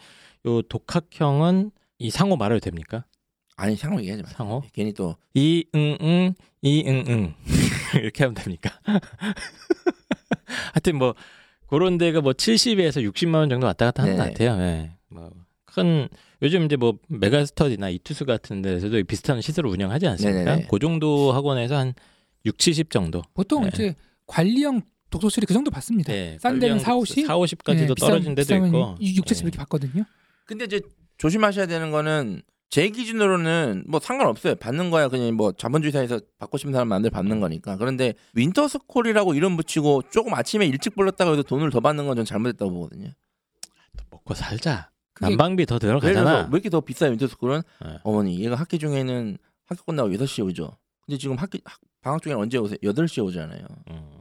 요 0.45 0.61
독학형은 0.61 1.72
이 1.97 2.11
상호 2.11 2.38
말해도 2.38 2.59
됩니까? 2.59 3.05
아니 3.58 3.76
상호 3.76 3.99
얘기하지 3.99 4.22
마. 4.24 4.30
상호? 4.30 4.64
괜히 4.72 4.93
또 4.93 5.16
이응응 5.34 6.36
이응응 6.62 7.34
이렇게 8.01 8.24
하면 8.24 8.36
됩니까? 8.36 8.70
하여튼 10.74 10.97
뭐 10.97 11.16
그런 11.68 11.97
데가 11.97 12.22
뭐 12.22 12.34
70에서 12.34 13.03
60만 13.12 13.36
원 13.36 13.49
정도 13.49 13.66
왔다 13.66 13.86
갔다 13.86 14.03
하는 14.03 14.16
네. 14.16 14.24
것 14.24 14.30
같아요. 14.30 14.62
예. 14.62 14.91
뭐큰 15.10 16.08
요즘 16.43 16.66
이제 16.66 16.76
뭐 16.76 16.99
메가스터디나 17.08 17.89
이투스 17.89 18.26
같은 18.26 18.62
데서도 18.62 19.03
비슷한 19.05 19.41
시설을 19.41 19.70
운영하지 19.72 20.08
않습니까? 20.08 20.43
네네네. 20.43 20.68
그 20.70 20.80
정도 20.80 21.34
학원에서 21.34 21.76
한 21.78 21.93
6, 22.45 22.60
70 22.60 22.91
정도. 22.91 23.24
보통 23.34 23.64
네. 23.64 23.72
이제 23.74 23.95
관리형 24.28 24.82
독서실이 25.10 25.47
그 25.47 25.53
정도 25.53 25.72
받습니다. 25.72 26.14
네, 26.14 26.38
싼 26.39 26.60
데는 26.60 26.78
관리형 26.78 26.80
4, 26.80 26.95
50? 26.95 27.26
4, 27.26 27.38
50까지도 27.38 27.88
네, 27.88 27.93
떨어진 27.95 28.36
데도 28.36 28.55
있고. 28.68 28.97
6, 29.01 29.26
70 29.26 29.43
예. 29.43 29.47
이렇게 29.47 29.58
받거든요. 29.58 30.03
근데 30.45 30.66
이제 30.66 30.80
조심하셔야 31.18 31.66
되는 31.66 31.89
거는 31.89 32.43
제 32.70 32.89
기준으로는 32.89 33.86
뭐 33.88 33.99
상관없어요. 33.99 34.55
받는 34.55 34.89
거야 34.91 35.07
그냥 35.07 35.34
뭐 35.36 35.51
자본주의사회에서 35.53 36.20
받고 36.38 36.57
싶은 36.57 36.74
사람 36.74 36.89
마음대로 36.89 37.11
받는 37.13 37.39
거니까. 37.39 37.78
그런데 37.78 38.13
winter 38.34 38.69
school이라고 38.69 39.34
이름 39.36 39.55
붙이고 39.55 40.03
조금 40.11 40.34
아침에 40.34 40.65
일찍 40.65 40.95
불렀다고 40.95 41.32
해서 41.32 41.43
돈을 41.43 41.70
더 41.70 41.80
받는 41.80 42.05
건 42.07 42.15
전 42.18 42.26
잘못했다고 42.26 42.72
보거든요. 42.72 43.09
먹고 44.11 44.34
살자. 44.34 44.91
난방비 45.20 45.65
더 45.65 45.80
들어가잖아. 45.80 46.41
왜 46.51 46.57
이렇게 46.57 46.70
더 46.70 46.82
비싸요 46.82 47.11
winter 47.11 47.30
school은? 47.30 47.61
네. 47.86 47.99
어머니 48.03 48.43
얘가 48.43 48.55
학기 48.55 48.78
중에는 48.80 49.38
학교 49.65 49.84
끝나고 49.86 50.09
8시에 50.09 50.45
오죠. 50.45 50.78
근데 51.05 51.18
지금 51.18 51.36
학기 51.38 51.61
학- 51.65 51.80
방학 52.01 52.22
중에 52.22 52.34
언제 52.34 52.57
오세요? 52.57 52.78
8시에 52.84 53.24
오잖아요. 53.26 53.61
음. 53.91 54.11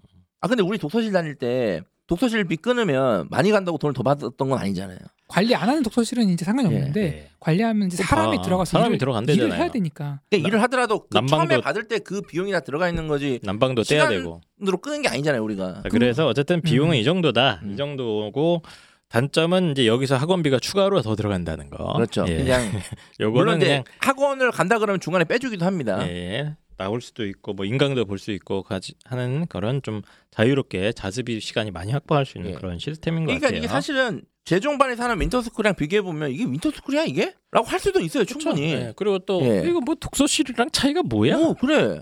아 0.41 0.49
근데 0.49 0.63
우리 0.63 0.79
독서실 0.79 1.13
다닐 1.13 1.35
때 1.35 1.83
독서실 2.07 2.45
비 2.45 2.57
끊으면 2.57 3.27
많이 3.31 3.51
간다고 3.51 3.77
돈을 3.79 3.93
더 3.93 4.03
받았던 4.03 4.49
건 4.49 4.59
아니잖아요. 4.59 4.99
관리 5.29 5.55
안 5.57 5.69
하는 5.69 5.83
독서실은 5.83 6.29
이제 6.29 6.45
상관이 6.45 6.71
예, 6.71 6.77
없는데 6.77 7.01
네. 7.01 7.31
관리하면 7.41 7.89
이제 7.89 8.03
사람이 8.03 8.39
아, 8.39 8.43
들어가서 8.43 8.71
사람이 8.73 8.91
일을, 8.91 8.99
들어간대잖아요. 8.99 9.47
일을 9.49 9.59
해야 9.59 9.71
되니까. 9.71 10.21
그러니까 10.31 10.49
일을 10.49 10.63
하더라도 10.63 11.07
그 11.09 11.19
난방도- 11.19 11.29
처음에 11.29 11.61
받을 11.61 11.89
때 11.89 11.99
그 11.99 12.21
비용이 12.23 12.53
다 12.53 12.61
들어가 12.61 12.89
있는 12.89 13.09
거지 13.09 13.41
난방도 13.43 13.83
떼야 13.83 14.09
되고. 14.09 14.41
으로 14.63 14.79
끄는 14.79 15.03
게 15.03 15.09
아니잖아요 15.09 15.43
우리가. 15.43 15.83
자, 15.83 15.89
그래서 15.91 16.27
어쨌든 16.29 16.61
비용은 16.63 16.93
음. 16.93 17.01
이 17.01 17.05
정도다. 17.05 17.61
음. 17.65 17.73
이 17.73 17.77
정도고 17.77 18.63
단점은 19.09 19.73
이제 19.73 19.87
여기서 19.87 20.17
학원비가 20.17 20.59
추가로 20.59 21.03
더 21.03 21.15
들어간다는 21.17 21.71
거. 21.71 21.93
그렇죠. 21.95 22.25
예. 22.29 22.37
그냥 22.39 22.61
요거는 23.21 23.33
물론 23.45 23.57
이제 23.59 23.67
그냥 23.67 23.85
학원을 24.01 24.51
간다 24.51 24.79
그러면 24.79 25.01
중간에 25.01 25.25
빼주기도 25.25 25.65
합니다. 25.65 26.07
예, 26.09 26.57
나올 26.77 27.01
수도 27.01 27.25
있고 27.27 27.53
뭐 27.55 27.65
인강도 27.65 28.05
볼 28.05 28.19
수 28.19 28.31
있고 28.33 28.63
가지, 28.63 28.95
하는 29.05 29.47
그런 29.49 29.81
좀 29.83 30.03
자유롭게 30.33 30.93
자습이 30.93 31.41
시간이 31.41 31.71
많이 31.71 31.93
확보할 31.93 32.27
수 32.27 32.39
있는 32.39 32.53
예. 32.53 32.55
그런 32.55 32.79
시스템인 32.79 33.21
것 33.25 33.27
그러니까 33.27 33.47
같아요. 33.49 33.59
이게 33.59 33.69
사실은 33.69 34.23
재종반에서 34.47 35.21
하는 35.21 35.35
winter 35.35 35.49
school이랑 35.49 35.75
비교해 35.75 36.01
보면 36.01 36.31
이게 36.31 36.45
winter 36.45 36.69
school이야 36.69 37.05
이게? 37.05 37.35
라고 37.51 37.67
할 37.67 37.79
수도 37.81 38.01
있어요 38.01 38.25
그렇죠? 38.25 38.39
충분히. 38.39 38.73
예, 38.73 38.93
그리고 38.97 39.19
또 39.19 39.43
예. 39.43 39.65
이거 39.69 39.81
뭐 39.81 39.95
독서실이랑 39.97 40.71
차이가 40.71 41.03
뭐야? 41.03 41.37
오 41.37 41.55
그래. 41.55 42.01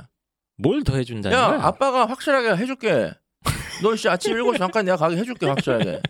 뭘 0.56 0.84
더 0.84 0.94
해준다는 0.96 1.36
야 1.36 1.48
거야? 1.48 1.62
아빠가 1.64 2.06
확실하게 2.06 2.54
해줄게. 2.62 3.12
너 3.82 3.96
씨 3.96 4.08
아침 4.08 4.34
7시 4.34 4.58
잠깐 4.58 4.84
내가 4.84 4.96
가게 4.96 5.16
해줄게 5.16 5.46
확실하게. 5.46 6.00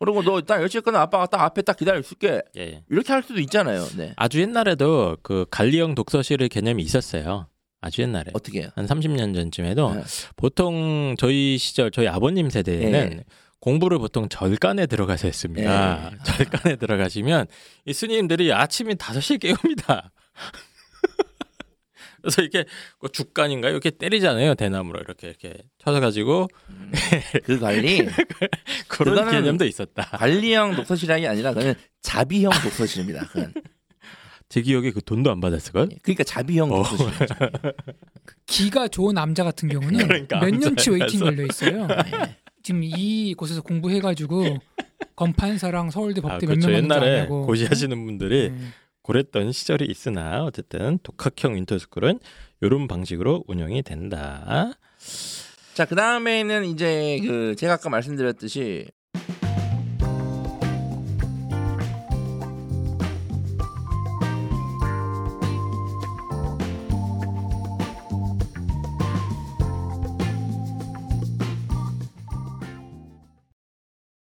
그리고 0.00 0.22
너 0.22 0.38
딱 0.38 0.60
10시에 0.62 0.82
끝나 0.82 1.02
아빠가 1.02 1.26
딱 1.26 1.42
앞에 1.42 1.62
딱 1.62 1.76
기다려 1.76 2.00
있을게. 2.00 2.42
예. 2.56 2.82
이렇게 2.90 3.12
할 3.12 3.22
수도 3.22 3.38
있잖아요. 3.40 3.84
네. 3.96 4.12
아주 4.16 4.40
옛날에도 4.40 5.16
그 5.22 5.46
관리형 5.50 5.94
독서실의 5.94 6.48
개념이 6.48 6.82
있었어요. 6.82 7.46
아주 7.80 8.02
옛날에. 8.02 8.30
어떻게 8.34 8.62
해요? 8.62 8.70
한 8.74 8.86
30년 8.86 9.34
전쯤에도 9.34 9.94
네. 9.94 10.02
보통 10.36 11.14
저희 11.18 11.56
시절 11.58 11.90
저희 11.90 12.08
아버님 12.08 12.48
세대에는 12.50 13.18
예. 13.18 13.24
공부를 13.64 13.98
보통 13.98 14.28
절간에 14.28 14.84
들어가서 14.84 15.26
했습니다. 15.26 16.10
예. 16.12 16.18
절간에 16.22 16.76
들어가시면 16.76 17.46
이 17.86 17.94
스님들이 17.94 18.52
아침에 18.52 18.92
5시에 18.92 19.40
깨웁니다. 19.40 20.12
그래서 22.20 22.42
이렇게 22.42 22.66
그 22.98 23.10
죽간인가 23.10 23.70
이렇게 23.70 23.90
때리잖아요 23.90 24.54
대나무로 24.54 25.00
이렇게 25.00 25.28
이렇게 25.28 25.54
쳐서 25.78 26.46
그 27.44 27.58
관리 27.58 28.06
그런 28.88 29.30
개념도 29.30 29.64
있었다. 29.64 30.10
관리형 30.10 30.76
독서실이 30.76 31.26
아니라 31.26 31.54
그는 31.54 31.74
자비형 32.02 32.52
독서실입니다. 32.62 33.28
그건. 33.28 33.54
제 34.50 34.60
기억에 34.60 34.90
그 34.90 35.02
돈도 35.02 35.30
안 35.30 35.40
받았을 35.40 35.72
걸. 35.72 35.88
그러니까 36.02 36.22
자비형 36.22 36.70
어. 36.70 36.82
교수시죠. 36.82 37.34
기가 38.46 38.88
좋은 38.88 39.14
남자 39.14 39.42
같은 39.42 39.70
경우는 39.70 40.06
그러니까 40.06 40.38
몇 40.40 40.50
년치 40.50 40.90
웨이팅. 40.90 41.20
걸려 41.20 41.44
있어요. 41.46 41.88
지금 42.64 42.80
이 42.82 43.34
곳에서 43.34 43.60
공부해가지고 43.62 44.42
검판사랑 45.14 45.90
서울대 45.90 46.20
아, 46.24 46.28
법대 46.28 46.46
몇 46.46 46.54
그렇죠. 46.54 46.68
명 46.70 46.88
가는 46.88 46.88
줄 46.88 46.94
옛날에 46.96 47.20
아냐고. 47.20 47.46
고시하시는 47.46 48.04
분들이 48.06 48.50
네. 48.50 48.58
그랬던 49.02 49.52
시절이 49.52 49.84
있으나 49.84 50.44
어쨌든 50.44 50.98
독학형 51.02 51.54
윈터스쿨은 51.54 52.18
이런 52.62 52.88
방식으로 52.88 53.44
운영이 53.46 53.82
된다. 53.82 54.72
자, 55.74 55.84
그 55.84 55.94
다음에는 55.94 56.64
이제 56.64 57.20
그 57.22 57.54
제가 57.56 57.74
아까 57.74 57.90
말씀드렸듯이 57.90 58.86